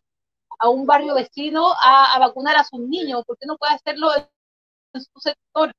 a 0.60 0.70
un 0.70 0.86
barrio 0.86 1.16
vecino 1.16 1.74
a, 1.84 2.18
vacunar 2.20 2.56
a 2.56 2.64
sus 2.64 2.80
niños? 2.80 3.24
¿Por 3.26 3.38
qué 3.38 3.48
no 3.48 3.58
puede 3.58 3.74
hacerlo 3.74 4.10
en 4.16 5.02
su 5.02 5.20
sector? 5.20 5.72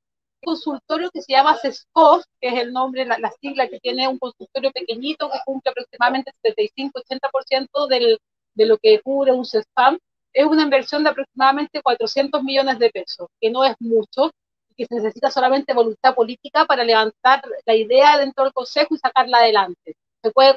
Un 0.43 0.55
consultorio 0.55 1.11
que 1.11 1.23
se 1.23 1.33
llama 1.33 1.57
CESCOS, 1.57 2.25
que 2.41 2.49
es 2.49 2.55
el 2.55 2.73
nombre, 2.73 3.07
la, 3.07 3.33
sigla 3.41 3.69
que 3.69 3.81
tiene 3.81 4.09
un 4.09 4.19
consultorio 4.19 4.73
pequeñito 4.73 5.31
que 5.31 5.39
cumple 5.45 5.71
aproximadamente 5.71 6.33
75-80% 6.43 8.19
de 8.55 8.67
lo 8.67 8.79
que 8.79 9.01
cubre 9.01 9.33
un 9.33 9.45
CESPAM, 9.45 9.99
es 10.35 10.45
una 10.45 10.63
inversión 10.63 11.05
de 11.05 11.11
aproximadamente 11.11 11.81
400 11.81 12.43
millones 12.43 12.79
de 12.79 12.91
pesos, 12.91 13.29
que 13.41 13.51
no 13.51 13.65
es 13.65 13.75
mucho, 13.79 14.31
que 14.77 14.87
se 14.87 14.97
necesita 14.97 15.31
solamente 15.31 15.73
voluntad 15.73 16.15
política 16.15 16.65
para 16.67 16.85
levantar 16.85 17.43
la 17.65 17.75
idea 17.75 18.19
dentro 18.19 18.45
del 18.45 18.53
Consejo 18.53 18.95
y 18.95 18.99
sacarla 18.99 19.39
adelante. 19.39 19.95
Se 20.23 20.33
puede 20.33 20.55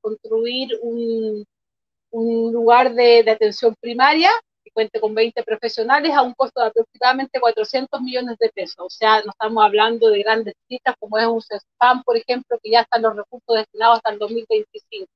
construir 0.00 0.78
un, 0.80 1.44
un 2.10 2.52
lugar 2.52 2.94
de, 2.94 3.22
de, 3.22 3.30
atención 3.30 3.74
primaria 3.80 4.30
que 4.64 4.70
cuente 4.70 5.00
con 5.00 5.14
20 5.14 5.42
profesionales 5.42 6.14
a 6.14 6.22
un 6.22 6.32
costo 6.34 6.60
de 6.62 6.68
aproximadamente 6.68 7.40
400 7.40 8.00
millones 8.00 8.38
de 8.38 8.50
pesos. 8.50 8.78
O 8.78 8.90
sea, 8.90 9.22
no 9.22 9.30
estamos 9.32 9.62
hablando 9.62 10.08
de 10.08 10.22
grandes 10.22 10.54
citas 10.68 10.94
como 10.98 11.18
es 11.18 11.26
un 11.26 11.42
CESPAM, 11.42 12.02
por 12.04 12.16
ejemplo, 12.16 12.58
que 12.62 12.70
ya 12.70 12.80
están 12.80 13.02
los 13.02 13.16
recursos 13.16 13.56
destinados 13.56 13.96
hasta 13.98 14.10
el 14.10 14.18
2025. 14.18 15.06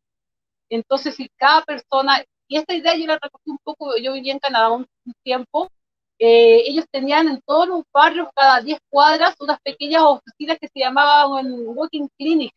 Entonces, 0.68 1.14
si 1.14 1.28
cada 1.36 1.62
persona, 1.62 2.24
y 2.52 2.58
esta 2.58 2.74
idea 2.74 2.94
yo 2.96 3.06
la 3.06 3.18
recogí 3.18 3.50
un 3.50 3.58
poco, 3.64 3.96
yo 3.96 4.12
viví 4.12 4.30
en 4.30 4.38
Canadá 4.38 4.70
un 4.70 4.86
tiempo, 5.22 5.70
eh, 6.18 6.64
ellos 6.66 6.84
tenían 6.90 7.26
en 7.28 7.40
todos 7.46 7.66
los 7.66 7.82
barrios, 7.92 8.28
cada 8.34 8.60
10 8.60 8.78
cuadras, 8.90 9.34
unas 9.40 9.58
pequeñas 9.62 10.02
oficinas 10.02 10.58
que 10.60 10.68
se 10.68 10.80
llamaban 10.80 11.46
walking 11.66 12.08
clinic. 12.18 12.52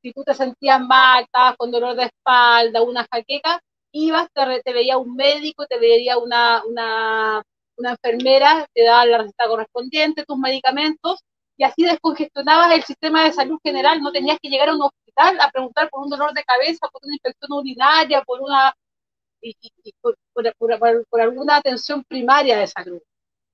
Si 0.00 0.12
tú 0.12 0.22
te 0.24 0.34
sentías 0.34 0.80
mal, 0.80 1.24
estabas 1.24 1.56
con 1.56 1.72
dolor 1.72 1.96
de 1.96 2.04
espalda, 2.04 2.82
una 2.82 3.04
jaqueca, 3.12 3.60
ibas, 3.92 4.28
te, 4.32 4.72
veía 4.72 4.96
un 4.98 5.16
médico, 5.16 5.66
te 5.66 5.78
veía 5.78 6.18
una, 6.18 6.62
una, 6.64 7.42
una 7.76 7.90
enfermera, 7.90 8.66
te 8.72 8.84
daba 8.84 9.04
la 9.06 9.18
receta 9.18 9.48
correspondiente, 9.48 10.24
tus 10.24 10.38
medicamentos, 10.38 11.18
y 11.56 11.64
así 11.64 11.84
descongestionabas 11.84 12.72
el 12.74 12.84
sistema 12.84 13.24
de 13.24 13.32
salud 13.32 13.58
general. 13.64 14.00
No 14.00 14.12
tenías 14.12 14.38
que 14.40 14.48
llegar 14.48 14.68
a 14.68 14.74
un 14.74 14.82
hospital 14.82 15.40
a 15.40 15.50
preguntar 15.50 15.90
por 15.90 16.04
un 16.04 16.10
dolor 16.10 16.32
de 16.32 16.44
cabeza, 16.44 16.88
por 16.92 17.02
una 17.04 17.14
infección 17.14 17.52
urinaria, 17.52 18.22
por 18.22 18.40
una 18.40 18.72
y, 19.42 19.92
por, 20.00 20.16
por, 20.32 21.20
alguna 21.20 21.56
atención 21.56 22.04
primaria 22.04 22.58
de 22.58 22.66
salud. 22.66 23.02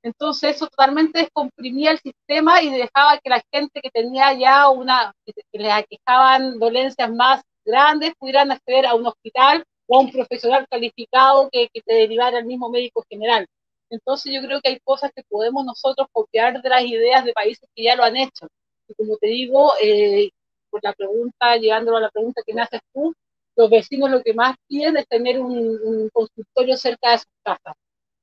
Entonces 0.02 0.56
eso 0.56 0.68
totalmente 0.68 1.20
descomprimía 1.20 1.90
el 1.90 1.98
sistema 1.98 2.62
y 2.62 2.70
dejaba 2.70 3.18
que 3.18 3.30
la 3.30 3.42
gente 3.52 3.80
que 3.80 3.90
tenía 3.90 4.32
ya 4.34 4.68
una, 4.68 5.12
que, 5.24 5.32
les 5.52 5.72
aquejaban 5.72 6.58
dolencias 6.58 7.10
más 7.10 7.42
grandes, 7.64 8.12
pudieran 8.18 8.52
acceder 8.52 8.86
a 8.86 8.94
un 8.94 9.06
hospital 9.06 9.64
o 9.86 9.96
a 9.96 10.00
un 10.00 10.12
profesional 10.12 10.66
calificado 10.70 11.48
que, 11.50 11.68
que 11.72 11.82
te 11.82 11.94
derivara 11.94 12.38
al 12.38 12.46
mismo 12.46 12.68
médico 12.70 13.04
general. 13.08 13.46
Entonces 13.90 14.32
yo 14.32 14.40
creo 14.42 14.60
que 14.60 14.70
hay 14.70 14.80
cosas 14.80 15.10
que 15.14 15.22
podemos 15.28 15.64
nosotros 15.64 16.08
copiar 16.12 16.62
de 16.62 16.68
las 16.68 16.82
ideas 16.82 17.24
de 17.24 17.32
países 17.32 17.68
que 17.74 17.84
ya 17.84 17.96
lo 17.96 18.04
han 18.04 18.16
hecho. 18.16 18.46
Y 18.86 18.94
como 18.94 19.16
te 19.16 19.28
digo, 19.28 19.72
eh, 19.82 20.30
por 20.70 20.82
la 20.84 20.92
pregunta, 20.92 21.56
llegándolo 21.56 21.96
a 21.96 22.02
la 22.02 22.10
pregunta 22.10 22.42
que 22.46 22.54
me 22.54 22.62
haces 22.62 22.80
tú, 22.92 23.14
los 23.58 23.70
vecinos 23.70 24.08
lo 24.08 24.22
que 24.22 24.34
más 24.34 24.56
piden 24.68 24.96
es 24.96 25.08
tener 25.08 25.40
un, 25.40 26.08
consultorio 26.12 26.76
cerca 26.76 27.10
de 27.10 27.18
sus 27.18 27.26
casas, 27.42 27.74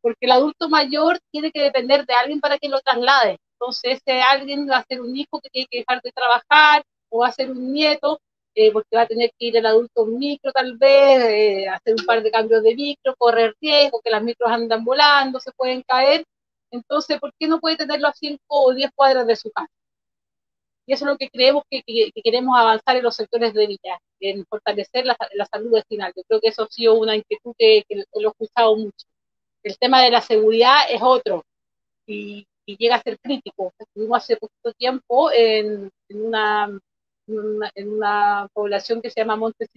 porque 0.01 0.25
el 0.25 0.31
adulto 0.31 0.69
mayor 0.69 1.19
tiene 1.29 1.51
que 1.51 1.61
depender 1.61 2.05
de 2.05 2.13
alguien 2.13 2.39
para 2.39 2.57
que 2.57 2.69
lo 2.69 2.79
traslade. 2.79 3.37
Entonces, 3.59 4.01
ese 4.05 4.21
alguien 4.21 4.69
va 4.69 4.77
a 4.77 4.85
ser 4.85 5.01
un 5.01 5.13
hijo 5.15 5.41
que 5.41 5.49
tiene 5.49 5.67
que 5.69 5.79
dejar 5.79 6.01
de 6.01 6.11
trabajar 6.13 6.83
o 7.09 7.19
va 7.19 7.27
a 7.27 7.31
ser 7.33 7.51
un 7.51 7.73
nieto, 7.73 8.19
eh, 8.55 8.71
porque 8.71 8.95
va 8.95 9.01
a 9.01 9.07
tener 9.07 9.29
que 9.37 9.47
ir 9.47 9.57
el 9.57 9.65
adulto 9.65 10.05
micro 10.05 10.53
tal 10.53 10.77
vez, 10.77 11.19
eh, 11.25 11.67
hacer 11.67 11.95
un 11.99 12.05
par 12.05 12.23
de 12.23 12.31
cambios 12.31 12.63
de 12.63 12.73
micro, 12.73 13.13
correr 13.17 13.53
riesgo, 13.59 13.99
que 14.01 14.11
las 14.11 14.23
micros 14.23 14.49
andan 14.49 14.85
volando, 14.85 15.41
se 15.41 15.51
pueden 15.51 15.83
caer. 15.85 16.23
Entonces, 16.71 17.19
¿por 17.19 17.33
qué 17.37 17.49
no 17.49 17.59
puede 17.59 17.75
tenerlo 17.75 18.07
a 18.07 18.13
5 18.13 18.39
o 18.47 18.73
10 18.73 18.89
cuadras 18.95 19.27
de 19.27 19.35
su 19.35 19.51
casa? 19.51 19.69
Y 20.85 20.93
eso 20.93 21.05
es 21.05 21.11
lo 21.11 21.17
que 21.17 21.29
creemos 21.29 21.63
que, 21.69 21.81
queremos 22.23 22.57
avanzar 22.57 22.95
en 22.95 23.03
los 23.03 23.15
sectores 23.15 23.53
de 23.53 23.67
vida, 23.67 23.99
en 24.19 24.45
fortalecer 24.45 25.05
la, 25.05 25.15
salud 25.51 25.71
vecinal. 25.71 26.13
Yo 26.15 26.23
creo 26.27 26.39
que 26.41 26.49
eso 26.49 26.63
ha 26.63 26.67
sido 26.67 26.95
una 26.95 27.15
inquietud 27.15 27.53
que, 27.57 27.83
lo 27.89 28.29
he 28.29 28.31
escuchado 28.31 28.75
mucho. 28.77 29.07
El 29.63 29.77
tema 29.79 30.01
de 30.03 30.11
la 30.11 30.21
seguridad 30.21 30.77
es 30.89 31.01
otro 31.01 31.43
y, 32.07 32.47
llega 32.65 32.95
a 32.95 33.01
ser 33.01 33.19
crítico. 33.19 33.73
Estuvimos 33.77 34.17
hace 34.17 34.37
poquito 34.37 34.73
tiempo 34.73 35.31
en, 35.31 35.91
una, 36.09 36.79
en, 37.27 37.89
una, 37.89 38.47
población 38.53 39.01
que 39.01 39.09
se 39.11 39.21
llama 39.21 39.35
Monte 39.35 39.67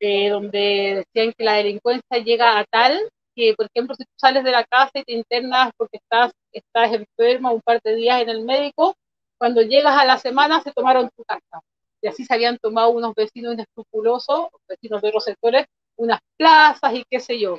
eh, 0.00 0.28
donde 0.30 1.04
decían 1.14 1.34
que 1.36 1.44
la 1.44 1.54
delincuencia 1.54 2.18
llega 2.18 2.58
a 2.58 2.64
tal 2.64 3.00
que, 3.34 3.54
por 3.54 3.66
ejemplo, 3.66 3.94
si 3.94 4.04
tú 4.04 4.12
sales 4.16 4.44
de 4.44 4.50
la 4.50 4.64
casa 4.64 4.90
y 4.94 5.04
te 5.04 5.12
internas 5.12 5.72
porque 5.76 5.98
estás, 5.98 6.32
estás 6.52 6.92
enferma 6.92 7.52
un 7.52 7.60
par 7.62 7.80
de 7.82 7.94
días 7.96 8.22
en 8.22 8.28
el 8.28 8.44
médico, 8.44 8.94
cuando 9.40 9.62
llegas 9.62 9.96
a 9.96 10.04
la 10.04 10.18
semana 10.18 10.60
se 10.60 10.70
tomaron 10.70 11.08
tu 11.16 11.24
casa. 11.24 11.62
Y 12.02 12.08
así 12.08 12.26
se 12.26 12.34
habían 12.34 12.58
tomado 12.58 12.90
unos 12.90 13.14
vecinos 13.14 13.54
inescrupulosos, 13.54 14.48
vecinos 14.68 15.00
de 15.00 15.08
otros 15.08 15.24
sectores, 15.24 15.64
unas 15.96 16.20
plazas 16.36 16.92
y 16.92 17.04
qué 17.08 17.20
sé 17.20 17.40
yo. 17.40 17.58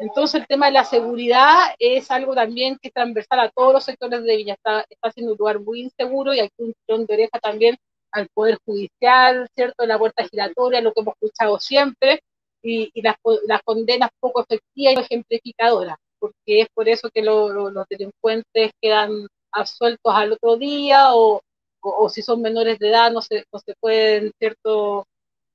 Entonces 0.00 0.40
el 0.40 0.48
tema 0.48 0.66
de 0.66 0.72
la 0.72 0.84
seguridad 0.84 1.56
es 1.78 2.10
algo 2.10 2.34
también 2.34 2.78
que 2.82 2.88
es 2.88 2.94
transversal 2.94 3.38
a 3.38 3.50
todos 3.50 3.72
los 3.72 3.84
sectores 3.84 4.24
de 4.24 4.36
Villa. 4.36 4.54
Está, 4.54 4.84
está 4.90 5.12
siendo 5.12 5.32
un 5.32 5.38
lugar 5.38 5.60
muy 5.60 5.82
inseguro 5.82 6.34
y 6.34 6.40
hay 6.40 6.48
un 6.58 6.74
tirón 6.84 7.06
de 7.06 7.14
oreja 7.14 7.38
también 7.38 7.76
al 8.10 8.26
Poder 8.34 8.58
Judicial, 8.64 9.48
¿cierto? 9.54 9.86
La 9.86 9.98
puerta 9.98 10.26
giratoria, 10.26 10.80
lo 10.80 10.92
que 10.92 11.00
hemos 11.00 11.14
escuchado 11.14 11.60
siempre, 11.60 12.20
y, 12.60 12.90
las, 13.02 13.16
condenas 13.64 14.10
poco 14.18 14.42
efectivas 14.42 14.94
y 14.96 15.00
ejemplificadoras, 15.00 15.96
porque 16.18 16.62
es 16.62 16.68
por 16.74 16.88
eso 16.88 17.08
que 17.08 17.22
los 17.22 17.86
delincuentes 17.88 18.72
quedan 18.82 19.28
absueltos 19.52 20.14
al 20.14 20.32
otro 20.32 20.56
día 20.56 21.14
o, 21.14 21.42
o, 21.80 22.08
si 22.08 22.22
son 22.22 22.42
menores 22.42 22.78
de 22.78 22.88
edad 22.90 23.10
no 23.12 23.22
se, 23.22 23.44
no 23.52 23.58
se 23.58 23.74
pueden, 23.80 24.32
¿cierto? 24.38 25.06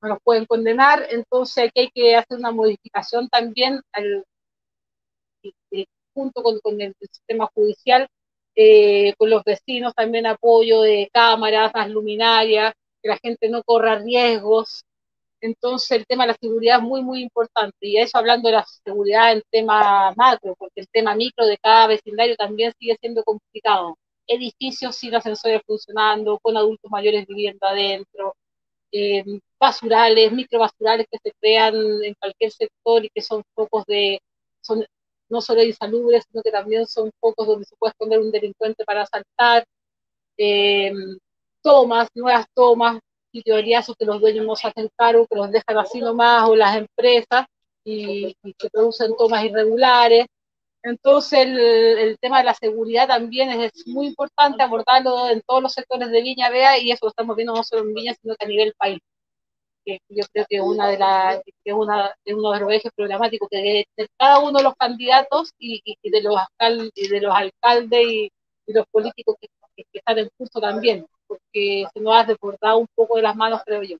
No 0.02 0.10
los 0.10 0.20
pueden 0.24 0.46
condenar, 0.46 1.08
entonces 1.10 1.66
aquí 1.66 1.82
hay 1.82 1.90
que 1.94 2.16
hacer 2.16 2.38
una 2.38 2.52
modificación 2.52 3.30
también 3.30 3.82
al, 3.94 4.26
junto 6.14 6.44
con, 6.44 6.60
con, 6.60 6.80
el 6.82 6.96
sistema 7.00 7.50
judicial, 7.54 8.08
eh, 8.56 9.14
con 9.18 9.30
los 9.30 9.44
vecinos 9.44 9.94
también 9.94 10.26
apoyo 10.26 10.82
de 10.82 11.10
cámaras, 11.14 11.72
las 11.76 11.90
luminarias, 11.90 12.74
que 13.02 13.10
la 13.10 13.18
gente 13.18 13.50
no 13.50 13.64
corra 13.64 14.00
riesgos, 14.00 14.84
entonces 15.46 15.92
el 15.92 16.06
tema 16.06 16.24
de 16.24 16.30
la 16.30 16.38
seguridad 16.40 16.78
es 16.78 16.84
muy, 16.84 17.04
muy 17.04 17.22
importante. 17.22 17.78
Y 17.82 17.98
eso 17.98 18.18
hablando 18.18 18.50
de 18.50 18.56
la 18.56 18.66
seguridad 18.84 19.34
en 19.34 19.44
tema 19.52 20.14
macro, 20.16 20.56
porque 20.58 20.82
el 20.82 20.88
tema 20.90 21.16
micro 21.16 21.46
de 21.46 21.58
cada 21.58 21.88
vecindario 21.88 22.36
también 22.36 22.74
sigue 22.80 22.98
siendo 23.00 23.24
complicado. 23.24 23.98
Edificios 24.28 24.96
sin 24.96 25.16
ascensores 25.16 25.62
funcionando, 25.66 26.40
con 26.42 26.58
adultos 26.58 26.90
mayores 26.92 27.26
viviendo 27.28 27.68
adentro, 27.68 28.36
eh, 28.92 29.24
basurales, 29.60 30.32
microbasurales 30.32 31.08
que 31.12 31.20
se 31.24 31.32
crean 31.40 31.76
en 32.04 32.14
cualquier 32.16 32.52
sector 32.52 33.06
y 33.06 33.10
que 33.10 33.22
son 33.22 33.44
focos 33.54 33.86
de, 33.86 34.22
son 34.62 34.86
no 35.30 35.42
solo 35.42 35.64
insalubres, 35.64 36.24
sino 36.30 36.44
que 36.44 36.52
también 36.52 36.86
son 36.88 37.12
focos 37.20 37.48
donde 37.48 37.66
se 37.66 37.76
puede 37.78 37.92
esconder 37.92 38.20
un 38.20 38.32
delincuente 38.32 38.86
para 38.86 39.04
asaltar. 39.04 39.66
Eh, 40.38 40.92
tomas, 41.62 42.10
nuevas 42.16 42.46
tomas, 42.54 43.00
o 43.44 43.96
que 43.96 44.06
los 44.06 44.22
dueños 44.22 44.46
no 44.46 44.56
se 44.56 44.68
hacen 44.68 44.90
cargo, 44.96 45.28
que 45.28 45.36
los 45.36 45.52
dejan 45.52 45.78
así 45.78 46.00
nomás, 46.00 46.48
o 46.48 46.56
las 46.56 46.78
empresas, 46.78 47.46
y, 47.84 48.36
que 48.58 48.70
producen 48.72 49.16
tomas 49.18 49.44
irregulares. 49.44 50.28
Entonces, 50.84 51.40
el, 51.48 52.18
tema 52.20 52.40
de 52.40 52.46
la 52.46 52.54
seguridad 52.54 53.08
también 53.08 53.50
es, 53.62 53.72
muy 53.88 54.08
importante 54.08 54.64
abordarlo 54.64 55.30
en 55.30 55.42
todos 55.42 55.64
los 55.64 55.74
sectores 55.74 56.12
de 56.12 56.22
Viña 56.22 56.50
Vea, 56.50 56.78
y 56.80 56.92
eso 56.92 57.06
lo 57.06 57.10
estamos 57.10 57.36
viendo 57.36 57.56
no 57.56 57.64
solo 57.64 57.84
en 57.84 57.94
Viña, 57.94 58.14
sino 58.22 58.36
que 58.36 58.46
a 58.46 58.50
nivel 58.50 58.74
país. 58.78 59.00
Que 59.86 60.00
yo 60.10 60.24
creo 60.34 60.46
que, 60.50 60.62
una 60.62 60.90
de 60.90 60.98
la, 60.98 61.42
que 61.64 61.74
una, 61.74 62.16
es 62.26 62.34
uno 62.34 62.52
de 62.54 62.60
los 62.60 62.72
ejes 62.72 62.92
programáticos 62.96 63.48
que 63.50 63.58
debe 63.58 63.86
tener 63.96 64.10
cada 64.18 64.40
uno 64.40 64.58
de 64.60 64.64
los 64.64 64.76
candidatos 64.76 65.52
y, 65.60 65.82
de, 66.04 66.22
los 66.22 66.36
alcaldes, 66.38 66.92
y 66.96 67.08
de 67.08 67.22
los 67.22 67.36
alcaldes 67.36 68.02
y, 68.08 68.32
los 68.68 68.86
políticos 68.88 69.36
que, 69.40 69.48
que 69.76 70.00
están 70.00 70.18
en 70.18 70.30
curso 70.38 70.60
también 70.60 71.06
porque 71.28 71.86
se 71.94 72.00
nos 72.00 72.16
ha 72.16 72.24
deportado 72.24 72.78
un 72.78 72.88
poco 72.94 73.16
de 73.16 73.22
las 73.22 73.36
manos, 73.36 73.62
creo 73.66 73.84
yo. 73.84 73.98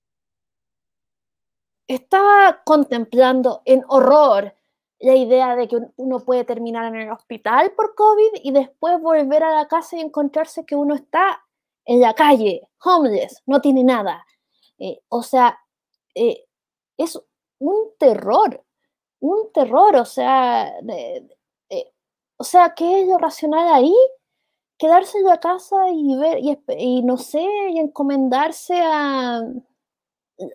Estaba 1.88 2.62
contemplando 2.64 3.62
en 3.66 3.84
horror 3.88 4.54
la 5.00 5.16
idea 5.16 5.56
de 5.56 5.68
que 5.68 5.78
uno 5.98 6.20
puede 6.20 6.46
terminar 6.46 6.86
en 6.94 7.02
el 7.02 7.12
hospital 7.12 7.74
por 7.76 7.94
COVID 7.96 8.42
y 8.44 8.52
después 8.52 9.00
volver 9.02 9.44
a 9.44 9.56
la 9.56 9.68
casa 9.68 9.98
y 9.98 10.02
encontrarse 10.02 10.66
que 10.66 10.76
uno 10.76 10.96
está 10.96 11.46
en 11.86 12.02
la 12.02 12.14
calle, 12.16 12.68
homeless, 12.84 13.44
no 13.46 13.62
tiene 13.62 13.84
nada. 13.84 14.26
Eh, 14.80 15.00
o 15.10 15.22
sea, 15.22 15.60
eh, 16.16 16.46
es 16.98 17.22
un 17.60 17.92
terror, 18.00 18.64
un 19.20 19.52
terror, 19.54 19.96
o 19.98 20.06
sea, 20.06 20.74
o 22.38 22.44
sea, 22.44 22.74
¿qué 22.76 23.02
es 23.02 23.08
lo 23.08 23.18
racional 23.18 23.74
ahí? 23.74 23.96
Quedarse 24.78 25.18
en 25.18 25.26
la 25.26 25.40
casa 25.40 25.90
y 25.90 26.18
ver, 26.18 26.40
y, 26.78 27.02
no 27.04 27.18
sé, 27.18 27.46
y 27.72 27.80
encomendarse 27.80 28.82
a, 28.82 29.42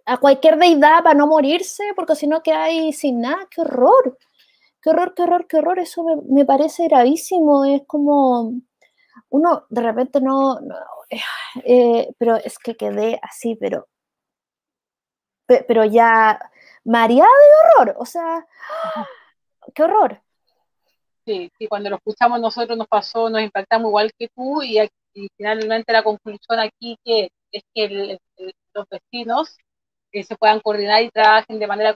a 0.06 0.16
cualquier 0.18 0.58
deidad 0.58 1.02
para 1.02 1.14
no 1.14 1.26
morirse, 1.26 1.84
porque 1.96 2.14
si 2.14 2.26
no 2.26 2.42
ahí 2.54 2.92
sin 2.92 3.20
nada, 3.20 3.48
qué 3.50 3.62
horror, 3.62 4.18
qué 4.82 4.90
horror, 4.90 5.14
qué 5.14 5.22
horror, 5.22 5.46
qué 5.46 5.56
horror, 5.58 5.78
eso 5.78 6.04
me, 6.28 6.44
parece 6.44 6.88
gravísimo, 6.88 7.64
es 7.64 7.82
como, 7.86 8.52
uno 9.30 9.66
de 9.70 9.82
repente 9.82 10.20
no, 10.20 10.58
eh, 11.64 12.08
pero 12.18 12.36
es 12.36 12.58
que 12.58 12.76
quedé 12.76 13.18
así, 13.22 13.56
pero, 13.56 13.88
pero 15.46 15.84
ya 15.84 16.38
mareada 16.84 17.28
de 17.28 17.82
horror, 17.82 17.96
o 17.98 18.06
sea, 18.06 18.46
qué 19.74 19.82
horror. 19.82 20.22
Sí, 21.30 21.68
cuando 21.68 21.90
lo 21.90 21.96
escuchamos 21.96 22.40
nosotros 22.40 22.76
nos 22.76 22.88
pasó, 22.88 23.30
nos 23.30 23.42
impactamos 23.42 23.88
igual 23.88 24.10
que 24.18 24.28
tú 24.34 24.62
y, 24.62 24.78
finalmente 25.36 25.92
la 25.92 26.02
conclusión 26.02 26.58
aquí 26.58 26.96
que 27.04 27.30
es 27.52 27.62
que 27.74 28.18
los 28.74 28.86
vecinos 28.88 29.56
que 30.10 30.24
se 30.24 30.36
puedan 30.36 30.60
coordinar 30.60 31.02
y 31.02 31.10
trabajen 31.10 31.60
de 31.60 31.66
manera 31.68 31.94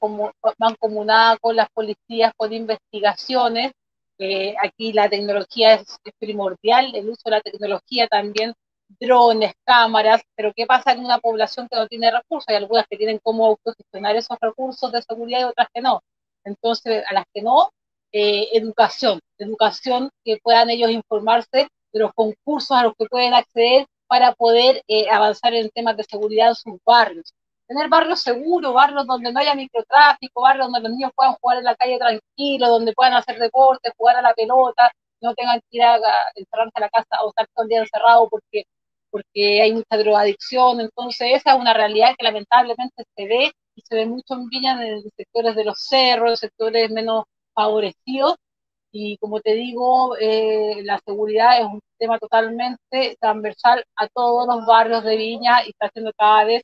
mancomunada 0.58 1.36
con 1.38 1.56
las 1.56 1.68
policías, 1.70 2.32
con 2.36 2.52
investigaciones. 2.52 3.72
Eh, 4.18 4.54
aquí 4.62 4.92
la 4.92 5.08
tecnología 5.08 5.74
es, 5.74 5.98
primordial, 6.20 6.94
el 6.94 7.08
uso 7.08 7.22
de 7.24 7.30
la 7.32 7.40
tecnología 7.40 8.06
también, 8.06 8.54
drones, 9.00 9.54
cámaras, 9.64 10.22
pero 10.36 10.52
¿qué 10.54 10.66
pasa 10.66 10.92
en 10.92 11.04
una 11.04 11.18
población 11.18 11.66
que 11.68 11.76
no 11.76 11.88
tiene 11.88 12.12
recursos? 12.12 12.48
Hay 12.48 12.56
algunas 12.56 12.86
que 12.88 12.96
tienen 12.96 13.18
cómo 13.22 13.46
autogestionar 13.46 14.14
esos 14.14 14.38
recursos 14.40 14.92
de 14.92 15.02
seguridad 15.02 15.40
y 15.40 15.44
otras 15.44 15.68
que 15.74 15.80
no. 15.80 16.02
Entonces, 16.44 17.04
a 17.08 17.14
las 17.14 17.24
que 17.34 17.42
no, 17.42 17.70
eh, 18.16 18.48
educación, 18.52 19.18
educación 19.38 20.08
que 20.24 20.38
puedan 20.40 20.70
ellos 20.70 20.88
informarse 20.90 21.66
de 21.92 22.00
los 22.00 22.12
concursos 22.14 22.70
a 22.70 22.84
los 22.84 22.94
que 22.96 23.06
pueden 23.06 23.34
acceder 23.34 23.86
para 24.06 24.32
poder 24.34 24.82
eh, 24.86 25.10
avanzar 25.10 25.52
en 25.52 25.68
temas 25.70 25.96
de 25.96 26.04
seguridad 26.04 26.50
en 26.50 26.54
sus 26.54 26.78
barrios. 26.86 27.34
Tener 27.66 27.88
barrios 27.88 28.20
seguros, 28.22 28.72
barrios 28.72 29.04
donde 29.08 29.32
no 29.32 29.40
haya 29.40 29.56
microtráfico, 29.56 30.42
barrios 30.42 30.66
donde 30.66 30.88
los 30.88 30.92
niños 30.92 31.10
puedan 31.16 31.34
jugar 31.40 31.58
en 31.58 31.64
la 31.64 31.74
calle 31.74 31.98
tranquilo, 31.98 32.68
donde 32.68 32.92
puedan 32.92 33.14
hacer 33.14 33.36
deporte, 33.40 33.90
jugar 33.96 34.16
a 34.16 34.22
la 34.22 34.32
pelota, 34.32 34.92
no 35.20 35.34
tengan 35.34 35.58
que 35.68 35.78
ir 35.78 35.82
a, 35.82 35.98
encerrarse 36.36 36.72
a 36.74 36.80
la 36.80 36.90
casa 36.90 37.20
o 37.24 37.30
estar 37.30 37.48
todo 37.52 37.64
el 37.64 37.68
día 37.68 37.80
encerrado 37.80 38.28
porque, 38.28 38.64
porque 39.10 39.60
hay 39.60 39.72
mucha 39.72 39.96
drogadicción. 39.96 40.80
Entonces, 40.80 41.32
esa 41.32 41.54
es 41.54 41.58
una 41.60 41.74
realidad 41.74 42.14
que 42.16 42.24
lamentablemente 42.24 43.02
se 43.16 43.26
ve 43.26 43.52
y 43.74 43.82
se 43.82 43.96
ve 43.96 44.06
mucho 44.06 44.34
en 44.34 44.48
Villa 44.48 44.80
en 44.86 45.02
sectores 45.16 45.56
de 45.56 45.64
los 45.64 45.80
cerros, 45.80 46.30
en 46.30 46.36
sectores 46.36 46.90
menos 46.92 47.24
favorecidos 47.54 48.36
y 48.96 49.18
como 49.18 49.40
te 49.40 49.54
digo, 49.54 50.16
eh, 50.20 50.82
la 50.84 51.00
seguridad 51.04 51.60
es 51.60 51.66
un 51.66 51.80
tema 51.98 52.16
totalmente 52.20 53.16
transversal 53.20 53.84
a 53.96 54.06
todos 54.06 54.46
los 54.46 54.64
barrios 54.66 55.02
de 55.02 55.16
Viña 55.16 55.64
y 55.66 55.70
está 55.70 55.86
haciendo 55.86 56.12
cada 56.16 56.44
vez, 56.44 56.62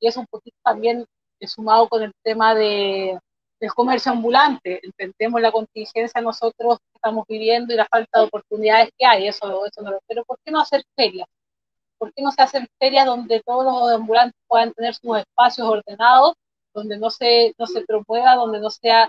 y 0.00 0.08
es 0.08 0.16
un 0.16 0.26
poquito 0.26 0.56
también 0.64 1.06
sumado 1.42 1.88
con 1.88 2.02
el 2.02 2.12
tema 2.24 2.56
de, 2.56 3.16
del 3.60 3.72
comercio 3.72 4.10
ambulante. 4.10 4.80
Entendemos 4.82 5.40
la 5.40 5.52
contingencia 5.52 6.20
nosotros 6.20 6.78
que 6.78 6.96
estamos 6.96 7.24
viviendo 7.28 7.72
y 7.72 7.76
la 7.76 7.86
falta 7.86 8.18
de 8.18 8.26
oportunidades 8.26 8.90
que 8.98 9.06
hay, 9.06 9.28
eso, 9.28 9.64
eso 9.64 9.82
no 9.82 9.92
lo 9.92 10.00
pero 10.08 10.24
¿por 10.24 10.38
qué 10.44 10.50
no 10.50 10.60
hacer 10.60 10.82
ferias? 10.96 11.28
¿Por 11.98 12.12
qué 12.14 12.22
no 12.22 12.32
se 12.32 12.42
hacen 12.42 12.66
ferias 12.80 13.06
donde 13.06 13.42
todos 13.46 13.64
los 13.64 13.92
ambulantes 13.92 14.40
puedan 14.48 14.72
tener 14.72 14.94
sus 14.94 15.18
espacios 15.18 15.68
ordenados, 15.68 16.34
donde 16.74 16.98
no 16.98 17.10
se, 17.10 17.54
no 17.58 17.66
se 17.68 17.82
promueva, 17.82 18.34
donde 18.34 18.58
no 18.58 18.70
sea 18.70 19.08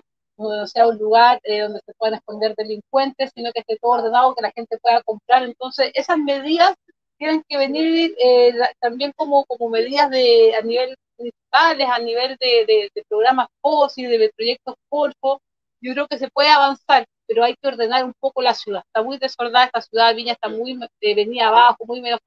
no 0.49 0.67
sea 0.67 0.87
un 0.87 0.97
lugar 0.97 1.39
eh, 1.43 1.61
donde 1.61 1.81
se 1.85 1.93
puedan 1.93 2.15
esconder 2.15 2.55
delincuentes, 2.55 3.31
sino 3.35 3.51
que 3.51 3.59
esté 3.61 3.77
todo 3.81 3.91
ordenado, 3.91 4.35
que 4.35 4.41
la 4.41 4.51
gente 4.51 4.77
pueda 4.79 5.01
comprar. 5.03 5.43
Entonces, 5.43 5.91
esas 5.93 6.17
medidas 6.17 6.73
tienen 7.17 7.43
que 7.47 7.57
venir 7.57 8.15
eh, 8.19 8.53
también 8.79 9.11
como, 9.15 9.45
como 9.45 9.69
medidas 9.69 10.09
de, 10.09 10.55
a 10.55 10.61
nivel 10.61 10.95
municipales, 11.17 11.87
a 11.87 11.99
nivel 11.99 12.35
de, 12.39 12.89
de, 12.93 13.03
programas 13.07 13.47
POSI, 13.61 14.05
de 14.05 14.31
proyectos 14.35 14.75
Corfo. 14.89 15.41
Yo 15.81 15.93
creo 15.93 16.07
que 16.07 16.17
se 16.17 16.29
puede 16.29 16.49
avanzar, 16.49 17.05
pero 17.27 17.43
hay 17.43 17.55
que 17.61 17.67
ordenar 17.67 18.05
un 18.05 18.13
poco 18.19 18.41
la 18.41 18.53
ciudad. 18.53 18.83
Está 18.87 19.03
muy 19.03 19.17
desordenada 19.17 19.65
esta 19.65 19.81
ciudad, 19.81 20.15
Viña 20.15 20.33
está 20.33 20.49
muy 20.49 20.79
eh, 21.01 21.15
venida 21.15 21.47
abajo, 21.47 21.85
muy 21.85 22.01
menos 22.01 22.19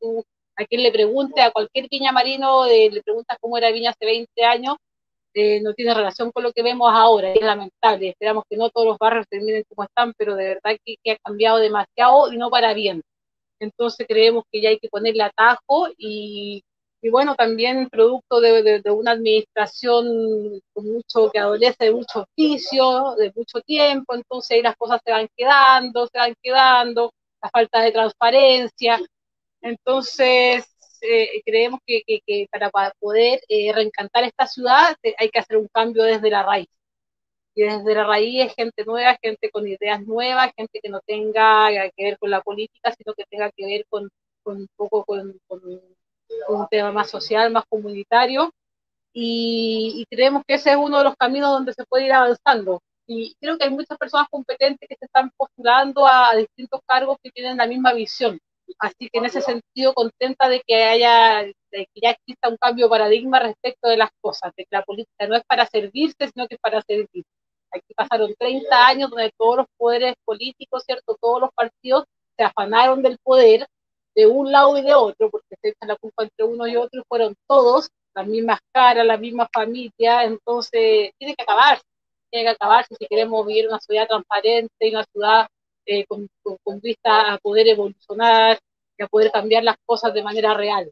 Tú, 0.00 0.24
a 0.56 0.64
quien 0.64 0.82
le 0.82 0.92
pregunte, 0.92 1.40
a 1.40 1.50
cualquier 1.50 1.88
Viña 1.90 2.12
Marino, 2.12 2.66
le 2.66 3.02
preguntas 3.02 3.36
cómo 3.40 3.58
era 3.58 3.70
Viña 3.70 3.90
hace 3.90 4.06
20 4.06 4.44
años, 4.44 4.76
eh, 5.34 5.60
no 5.62 5.74
tiene 5.74 5.94
relación 5.94 6.32
con 6.32 6.42
lo 6.42 6.52
que 6.52 6.62
vemos 6.62 6.90
ahora, 6.92 7.32
es 7.32 7.40
lamentable. 7.40 8.10
Esperamos 8.10 8.44
que 8.48 8.56
no 8.56 8.70
todos 8.70 8.86
los 8.88 8.98
barrios 8.98 9.26
terminen 9.28 9.64
como 9.68 9.84
están, 9.84 10.12
pero 10.16 10.34
de 10.36 10.48
verdad 10.48 10.76
que, 10.84 11.12
ha 11.12 11.16
cambiado 11.24 11.58
demasiado 11.58 12.32
y 12.32 12.38
no 12.38 12.50
para 12.50 12.74
bien. 12.74 13.02
Entonces 13.60 14.06
creemos 14.08 14.44
que 14.50 14.60
ya 14.60 14.70
hay 14.70 14.78
que 14.78 14.88
ponerle 14.88 15.24
atajo 15.24 15.88
y, 15.96 16.62
y 17.02 17.10
bueno, 17.10 17.34
también 17.36 17.88
producto 17.90 18.40
de, 18.40 18.80
de, 18.82 18.90
una 18.90 19.12
administración 19.12 20.60
con 20.72 20.86
mucho, 20.92 21.30
que 21.32 21.38
adolece 21.38 21.84
de 21.86 21.92
mucho 21.92 22.20
oficio, 22.22 23.14
de 23.16 23.32
mucho 23.34 23.60
tiempo, 23.62 24.14
entonces 24.14 24.56
ahí 24.56 24.62
las 24.62 24.76
cosas 24.76 25.00
se 25.04 25.12
van 25.12 25.28
quedando, 25.36 26.06
se 26.06 26.18
van 26.18 26.34
quedando, 26.42 27.12
la 27.42 27.50
falta 27.50 27.80
de 27.82 27.92
transparencia. 27.92 29.00
Entonces, 29.60 30.66
eh, 31.02 31.42
creemos 31.44 31.80
que, 31.86 32.02
que, 32.06 32.46
para, 32.50 32.70
poder 33.00 33.40
eh, 33.48 33.72
reencantar 33.72 34.24
esta 34.24 34.46
ciudad 34.46 34.96
hay 35.18 35.28
que 35.30 35.38
hacer 35.38 35.56
un 35.56 35.68
cambio 35.72 36.04
desde 36.04 36.30
la 36.30 36.42
raíz. 36.42 36.68
Y 37.54 37.62
desde 37.62 37.94
la 37.94 38.04
raíz 38.04 38.46
es 38.46 38.54
gente 38.54 38.84
nueva, 38.84 39.18
gente 39.22 39.50
con 39.50 39.66
ideas 39.66 40.02
nuevas, 40.06 40.52
gente 40.56 40.80
que 40.82 40.88
no 40.88 41.00
tenga 41.06 41.70
que 41.96 42.04
ver 42.04 42.18
con 42.18 42.30
la 42.30 42.40
política, 42.42 42.94
sino 42.96 43.14
que 43.14 43.24
tenga 43.28 43.50
que 43.50 43.66
ver 43.66 43.84
con, 43.88 44.08
con 44.42 44.58
un 44.58 44.68
poco 44.76 45.04
con, 45.04 45.38
con, 45.48 45.60
un 46.48 46.68
tema 46.70 46.92
más 46.92 47.10
social, 47.10 47.50
más 47.50 47.64
comunitario. 47.68 48.52
Y, 49.12 49.94
y, 49.96 50.06
creemos 50.14 50.42
que 50.46 50.54
ese 50.54 50.70
es 50.70 50.76
uno 50.76 50.98
de 50.98 51.04
los 51.04 51.16
caminos 51.16 51.50
donde 51.50 51.74
se 51.74 51.84
puede 51.86 52.06
ir 52.06 52.12
avanzando. 52.12 52.80
Y 53.06 53.34
creo 53.40 53.58
que 53.58 53.64
hay 53.64 53.70
muchas 53.70 53.98
personas 53.98 54.28
competentes 54.30 54.88
que 54.88 54.96
se 54.96 55.06
están 55.06 55.30
postulando 55.36 56.06
a 56.06 56.36
distintos 56.36 56.80
cargos 56.86 57.18
que 57.22 57.30
tienen 57.30 57.56
la 57.56 57.66
misma 57.66 57.92
visión 57.92 58.38
Así 58.78 59.08
que 59.10 59.18
en 59.18 59.24
ese 59.26 59.40
sentido 59.40 59.94
contenta 59.94 60.48
de 60.48 60.62
que 60.66 60.82
haya, 60.82 61.42
de 61.42 61.86
que 61.92 62.00
ya 62.02 62.10
exista 62.10 62.48
un 62.48 62.56
cambio 62.56 62.86
de 62.86 62.90
paradigma 62.90 63.40
respecto 63.40 63.88
de 63.88 63.96
las 63.96 64.10
cosas, 64.20 64.52
de 64.56 64.64
que 64.64 64.76
la 64.76 64.82
política 64.82 65.26
no 65.26 65.36
es 65.36 65.42
para 65.46 65.66
servirse, 65.66 66.28
sino 66.32 66.46
que 66.48 66.54
es 66.56 66.60
para 66.60 66.82
servir. 66.82 67.24
Aquí 67.70 67.94
pasaron 67.94 68.34
30 68.38 68.86
años 68.86 69.10
donde 69.10 69.32
todos 69.36 69.58
los 69.58 69.66
poderes 69.76 70.14
políticos, 70.24 70.84
¿cierto? 70.86 71.16
Todos 71.20 71.40
los 71.40 71.50
partidos 71.54 72.04
se 72.36 72.44
afanaron 72.44 73.02
del 73.02 73.18
poder 73.22 73.66
de 74.14 74.26
un 74.26 74.50
lado 74.50 74.76
y 74.78 74.82
de 74.82 74.94
otro, 74.94 75.30
porque 75.30 75.56
se 75.60 75.68
echa 75.70 75.86
la 75.86 75.96
culpa 75.96 76.24
entre 76.24 76.44
uno 76.44 76.66
y 76.66 76.76
otro, 76.76 77.00
y 77.00 77.04
fueron 77.08 77.34
todos 77.46 77.88
las 78.14 78.26
mismas 78.26 78.58
caras, 78.72 79.06
la 79.06 79.16
misma 79.16 79.48
familia, 79.52 80.24
entonces 80.24 81.12
tiene 81.18 81.34
que 81.36 81.42
acabarse, 81.42 81.84
tiene 82.30 82.46
que 82.46 82.50
acabarse 82.50 82.94
si 82.98 83.06
queremos 83.06 83.46
vivir 83.46 83.68
una 83.68 83.78
ciudad 83.78 84.08
transparente 84.08 84.74
y 84.80 84.90
una 84.90 85.04
ciudad 85.04 85.46
eh, 85.88 86.04
con, 86.06 86.28
vista 86.82 87.32
a 87.32 87.38
poder 87.38 87.66
evolucionar 87.66 88.58
y 88.98 89.02
a 89.02 89.06
poder 89.08 89.32
cambiar 89.32 89.64
las 89.64 89.76
cosas 89.86 90.12
de 90.12 90.22
manera 90.22 90.52
real. 90.52 90.90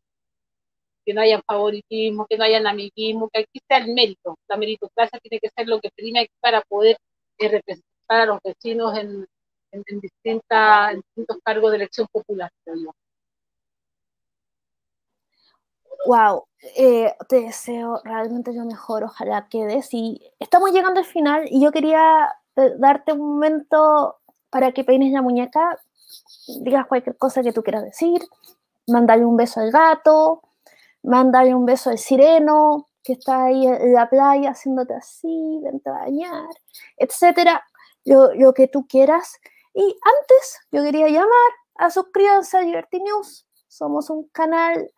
Que 1.04 1.12
no 1.12 1.20
haya 1.20 1.42
favoritismo, 1.46 2.26
que 2.26 2.38
no 2.38 2.44
haya 2.44 2.66
amiguismo, 2.66 3.28
que 3.30 3.40
aquí 3.40 3.60
sea 3.68 3.78
el 3.78 3.92
mérito. 3.92 4.38
La 4.48 4.56
meritocracia 4.56 5.20
tiene 5.20 5.38
que 5.38 5.50
ser 5.54 5.68
lo 5.68 5.80
que 5.80 5.90
prima 5.94 6.20
para 6.40 6.62
poder 6.62 6.96
eh, 7.38 7.48
representar 7.48 8.22
a 8.22 8.26
los 8.26 8.38
vecinos 8.42 8.96
en, 8.98 9.26
distintos 10.00 11.36
cargos 11.44 11.70
de 11.72 11.76
elección 11.76 12.06
popular. 12.10 12.50
Wow, 16.06 16.46
eh, 16.74 17.12
te 17.28 17.40
deseo 17.42 18.00
realmente 18.02 18.54
lo 18.54 18.64
mejor, 18.64 19.04
ojalá 19.04 19.46
quedes. 19.50 19.92
Y 19.92 20.32
estamos 20.38 20.72
llegando 20.72 21.00
al 21.00 21.06
final 21.06 21.46
y 21.50 21.62
yo 21.62 21.70
quería 21.70 22.34
darte 22.78 23.12
un 23.12 23.34
momento 23.34 24.16
para 24.56 24.72
que 24.72 24.84
peines 24.84 25.12
la 25.12 25.20
muñeca, 25.20 25.78
digas 26.62 26.86
cualquier 26.86 27.18
cosa 27.18 27.42
que 27.42 27.52
tú 27.52 27.62
quieras 27.62 27.84
decir, 27.84 28.22
mándale 28.86 29.22
un 29.26 29.36
beso 29.36 29.60
al 29.60 29.70
gato, 29.70 30.40
mándale 31.02 31.54
un 31.54 31.66
beso 31.66 31.90
al 31.90 31.98
sireno 31.98 32.88
que 33.04 33.12
está 33.12 33.44
ahí 33.44 33.66
en 33.66 33.92
la 33.92 34.08
playa 34.08 34.52
haciéndote 34.52 34.94
así, 34.94 35.60
vente 35.62 35.90
a 35.90 35.92
bañar, 35.92 36.48
etcétera, 36.96 37.62
lo, 38.06 38.32
lo, 38.32 38.54
que 38.54 38.66
tú 38.66 38.86
quieras. 38.86 39.38
Y 39.74 39.82
antes 39.82 40.58
yo 40.72 40.82
quería 40.82 41.08
llamar 41.08 41.50
a 41.74 41.90
suscríbanse 41.90 42.56
a 42.56 42.62
Liberty 42.62 43.02
News. 43.02 43.46
Somos 43.68 44.08
un 44.08 44.26
canal 44.28 44.90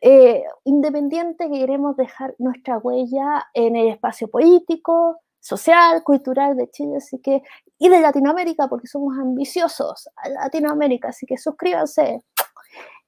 eh, 0.00 0.44
independiente 0.62 1.50
que 1.50 1.58
queremos 1.58 1.96
dejar 1.96 2.36
nuestra 2.38 2.78
huella 2.78 3.48
en 3.52 3.74
el 3.74 3.88
espacio 3.88 4.28
político, 4.28 5.18
social, 5.42 6.02
cultural 6.04 6.56
de 6.56 6.70
Chile, 6.70 6.96
así 6.98 7.20
que, 7.20 7.42
y 7.78 7.88
de 7.88 8.00
Latinoamérica, 8.00 8.68
porque 8.68 8.86
somos 8.86 9.18
ambiciosos 9.18 10.08
a 10.16 10.28
Latinoamérica, 10.28 11.08
así 11.08 11.26
que 11.26 11.36
suscríbanse. 11.36 12.22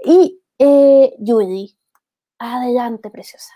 Y 0.05 0.43
eh, 0.59 1.14
Judy, 1.24 1.76
adelante, 2.39 3.11
preciosa. 3.11 3.55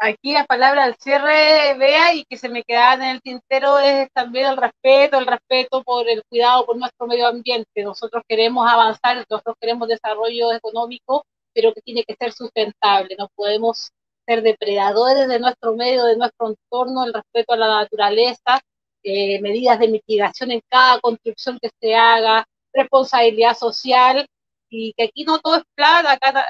Aquí 0.00 0.32
la 0.32 0.44
palabra 0.44 0.84
al 0.84 0.94
cierre, 0.96 1.76
vea, 1.76 2.14
y 2.14 2.24
que 2.24 2.36
se 2.36 2.48
me 2.48 2.62
queda 2.62 2.94
en 2.94 3.02
el 3.02 3.20
tintero 3.20 3.80
es 3.80 4.08
también 4.12 4.46
el 4.46 4.56
respeto, 4.56 5.18
el 5.18 5.26
respeto 5.26 5.82
por 5.82 6.08
el 6.08 6.22
cuidado 6.28 6.66
por 6.66 6.76
nuestro 6.76 7.08
medio 7.08 7.26
ambiente. 7.26 7.82
Nosotros 7.82 8.22
queremos 8.28 8.70
avanzar, 8.70 9.26
nosotros 9.28 9.56
queremos 9.60 9.88
desarrollo 9.88 10.52
económico, 10.52 11.24
pero 11.52 11.74
que 11.74 11.80
tiene 11.82 12.04
que 12.04 12.14
ser 12.14 12.32
sustentable. 12.32 13.16
No 13.18 13.28
podemos 13.34 13.90
ser 14.28 14.42
depredadores 14.42 15.26
de 15.26 15.40
nuestro 15.40 15.74
medio, 15.74 16.04
de 16.04 16.16
nuestro 16.16 16.48
entorno, 16.50 17.04
el 17.04 17.14
respeto 17.14 17.54
a 17.54 17.56
la 17.56 17.68
naturaleza, 17.68 18.60
eh, 19.02 19.40
medidas 19.40 19.78
de 19.78 19.88
mitigación 19.88 20.50
en 20.50 20.60
cada 20.68 21.00
construcción 21.00 21.58
que 21.60 21.70
se 21.80 21.94
haga, 21.94 22.44
responsabilidad 22.74 23.56
social, 23.56 24.26
y 24.70 24.92
que 24.92 25.04
aquí 25.04 25.24
no 25.24 25.38
todo 25.38 25.56
es 25.56 25.62
plata, 25.74 26.12
acá, 26.12 26.46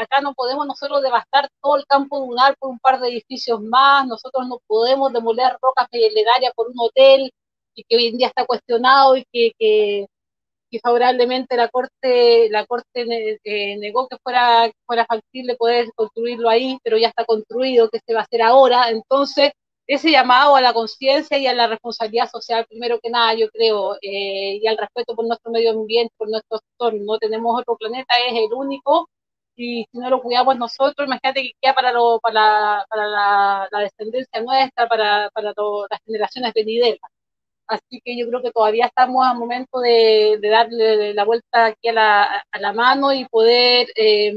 acá, 0.00 0.20
no 0.20 0.34
podemos 0.34 0.66
nosotros 0.66 1.02
devastar 1.02 1.48
todo 1.62 1.76
el 1.76 1.86
campo 1.86 2.18
lunar 2.18 2.56
por 2.58 2.70
un 2.70 2.80
par 2.80 3.00
de 3.00 3.08
edificios 3.10 3.60
más, 3.60 4.08
nosotros 4.08 4.48
no 4.48 4.58
podemos 4.66 5.12
demoler 5.12 5.56
rocas 5.62 5.86
pelegarias 5.88 6.52
por 6.56 6.68
un 6.68 6.74
hotel, 6.80 7.30
y 7.74 7.84
que 7.84 7.96
hoy 7.96 8.08
en 8.08 8.18
día 8.18 8.26
está 8.26 8.44
cuestionado 8.44 9.16
y 9.16 9.24
que, 9.32 9.52
que 9.56 10.06
que 10.70 10.80
favorablemente 10.80 11.56
la 11.56 11.68
Corte, 11.68 12.48
la 12.50 12.66
corte 12.66 13.38
eh, 13.44 13.76
negó 13.78 14.08
que 14.08 14.16
fuera, 14.22 14.70
fuera 14.86 15.06
factible 15.06 15.56
poder 15.56 15.88
construirlo 15.94 16.48
ahí, 16.48 16.78
pero 16.82 16.98
ya 16.98 17.08
está 17.08 17.24
construido, 17.24 17.90
que 17.90 18.00
se 18.06 18.14
va 18.14 18.20
a 18.20 18.22
hacer 18.24 18.42
ahora. 18.42 18.90
Entonces, 18.90 19.52
ese 19.86 20.10
llamado 20.10 20.56
a 20.56 20.60
la 20.60 20.72
conciencia 20.72 21.36
y 21.38 21.46
a 21.46 21.54
la 21.54 21.66
responsabilidad 21.66 22.30
social, 22.30 22.64
primero 22.68 23.00
que 23.02 23.10
nada, 23.10 23.34
yo 23.34 23.48
creo, 23.50 23.96
eh, 24.02 24.58
y 24.62 24.66
al 24.66 24.78
respeto 24.78 25.16
por 25.16 25.26
nuestro 25.26 25.50
medio 25.50 25.72
ambiente, 25.72 26.14
por 26.16 26.30
nuestro 26.30 26.60
entorno. 26.72 27.04
No 27.04 27.18
tenemos 27.18 27.60
otro 27.60 27.76
planeta, 27.76 28.14
es 28.28 28.34
el 28.34 28.52
único, 28.54 29.08
y 29.56 29.84
si 29.90 29.98
no 29.98 30.08
lo 30.10 30.22
cuidamos 30.22 30.56
nosotros, 30.56 31.06
imagínate 31.06 31.42
que 31.42 31.52
queda 31.60 31.74
para, 31.74 31.92
lo, 31.92 32.20
para, 32.20 32.84
para 32.88 33.06
la, 33.08 33.68
descendencia 33.80 34.40
nuestra, 34.42 34.88
para, 34.88 35.30
para 35.30 35.52
las 35.56 36.00
generaciones 36.06 36.52
venideras. 36.54 37.00
Así 37.70 38.00
que 38.04 38.18
yo 38.18 38.26
creo 38.28 38.42
que 38.42 38.50
todavía 38.50 38.86
estamos 38.86 39.24
a 39.24 39.32
momento 39.34 39.78
de, 39.80 40.40
darle 40.42 41.14
la 41.14 41.24
vuelta 41.24 41.66
aquí 41.66 41.88
a 41.88 41.92
la, 41.92 42.72
mano 42.74 43.12
y 43.12 43.26
poder, 43.28 43.88
eh, 43.96 44.34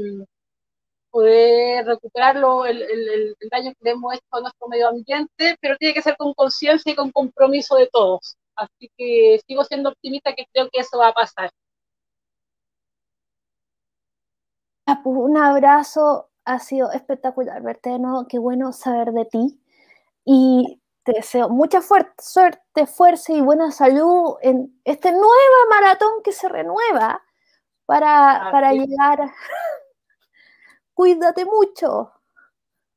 poder 1.10 1.84
recuperar 1.86 2.36
el, 2.36 3.36
daño 3.50 3.72
que 3.72 3.78
le 3.84 3.90
hemos 3.90 4.14
hecho 4.14 4.24
a 4.30 4.40
nuestro 4.40 4.68
medio 4.68 4.88
ambiente, 4.88 5.56
pero 5.60 5.76
tiene 5.78 5.94
que 5.94 6.02
ser 6.02 6.16
con 6.16 6.32
conciencia 6.34 6.92
y 6.92 6.94
con 6.96 7.10
compromiso 7.10 7.74
de 7.76 7.88
todos. 7.92 8.36
Así 8.56 8.90
que 8.96 9.40
sigo 9.48 9.64
siendo 9.64 9.90
optimista 9.90 10.34
que 10.34 10.46
creo 10.52 10.68
que 10.70 10.80
eso 10.80 10.98
va 10.98 11.08
a 11.08 11.12
pasar. 11.14 11.50
Un 15.04 15.36
abrazo, 15.36 16.30
ha 16.44 16.58
sido 16.60 16.92
espectacular 16.92 17.62
verte 17.62 17.90
de 17.90 17.98
nuevo, 17.98 18.26
qué 18.28 18.38
bueno 18.38 18.72
saber 18.72 19.12
de 19.12 19.24
ti. 19.24 19.60
Y 20.24 20.80
te 21.04 21.12
deseo 21.12 21.48
mucha 21.48 21.80
suerte, 21.82 22.86
fuerza 22.86 23.32
y 23.32 23.40
buena 23.40 23.70
salud 23.70 24.36
en 24.40 24.80
este 24.84 25.12
nuevo 25.12 25.28
maratón 25.68 26.22
que 26.24 26.32
se 26.32 26.48
renueva 26.48 27.22
para, 27.86 28.48
para 28.50 28.72
llegar. 28.72 29.20
Cuídate 30.94 31.44
mucho. 31.44 32.10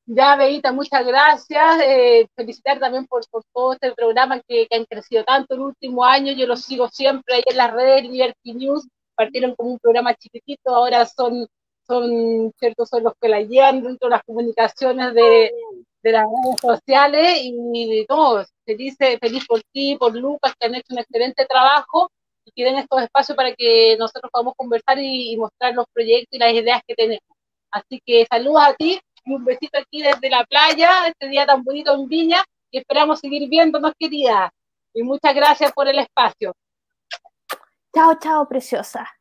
Ya, 0.05 0.37
Beita, 0.37 0.71
muchas 0.71 1.05
gracias. 1.05 1.81
Eh, 1.83 2.29
felicitar 2.33 2.79
también 2.79 3.05
por, 3.07 3.27
por, 3.29 3.43
todo 3.53 3.73
este 3.73 3.91
programa 3.93 4.39
que, 4.47 4.65
que, 4.67 4.77
han 4.77 4.85
crecido 4.85 5.25
tanto 5.25 5.55
el 5.55 5.61
último 5.61 6.05
año. 6.05 6.31
Yo 6.31 6.47
lo 6.47 6.55
sigo 6.55 6.87
siempre 6.87 7.35
ahí 7.35 7.43
en 7.45 7.57
las 7.57 7.73
redes, 7.73 8.03
Liberty 8.03 8.53
News. 8.53 8.87
Partieron 9.15 9.53
como 9.55 9.71
un 9.71 9.79
programa 9.79 10.15
chiquitito, 10.15 10.73
ahora 10.73 11.05
son, 11.05 11.47
son, 11.85 12.53
¿cierto? 12.57 12.85
son 12.85 13.03
los 13.03 13.13
que 13.19 13.27
la 13.27 13.41
llevan 13.41 13.83
dentro 13.83 14.07
de 14.07 14.15
las 14.15 14.23
comunicaciones 14.23 15.13
de, 15.13 15.51
de 16.07 16.13
las 16.13 16.23
redes 16.23 16.59
sociales 16.61 17.39
y 17.41 18.05
todo, 18.07 18.45
feliz, 18.65 18.95
feliz 18.97 19.45
por 19.45 19.61
ti, 19.73 19.97
por 19.97 20.15
Lucas, 20.15 20.53
que 20.57 20.67
han 20.67 20.75
hecho 20.75 20.93
un 20.93 20.99
excelente 20.99 21.45
trabajo 21.45 22.09
y 22.45 22.51
que 22.51 22.63
den 22.63 22.77
estos 22.77 23.01
espacios 23.01 23.35
para 23.35 23.53
que 23.53 23.97
nosotros 23.99 24.31
podamos 24.31 24.53
conversar 24.55 24.97
y, 24.99 25.33
y, 25.33 25.37
mostrar 25.37 25.73
los 25.73 25.85
proyectos 25.93 26.29
y 26.31 26.39
las 26.39 26.53
ideas 26.53 26.81
que 26.87 26.95
tenemos. 26.95 27.37
Así 27.71 28.01
que 28.05 28.25
saludos 28.29 28.63
a 28.65 28.73
ti 28.73 28.99
y 29.25 29.33
un 29.33 29.43
besito 29.43 29.77
aquí 29.77 30.01
desde 30.01 30.29
la 30.29 30.45
playa, 30.45 31.07
este 31.07 31.27
día 31.27 31.45
tan 31.45 31.63
bonito 31.63 31.93
en 31.93 32.07
Viña, 32.07 32.43
y 32.71 32.77
esperamos 32.79 33.19
seguir 33.19 33.49
viéndonos, 33.49 33.93
querida. 33.99 34.51
Y 34.93 35.03
muchas 35.03 35.35
gracias 35.35 35.71
por 35.73 35.87
el 35.87 35.99
espacio. 35.99 36.53
Chao, 37.93 38.17
chao, 38.19 38.47
preciosa. 38.47 39.16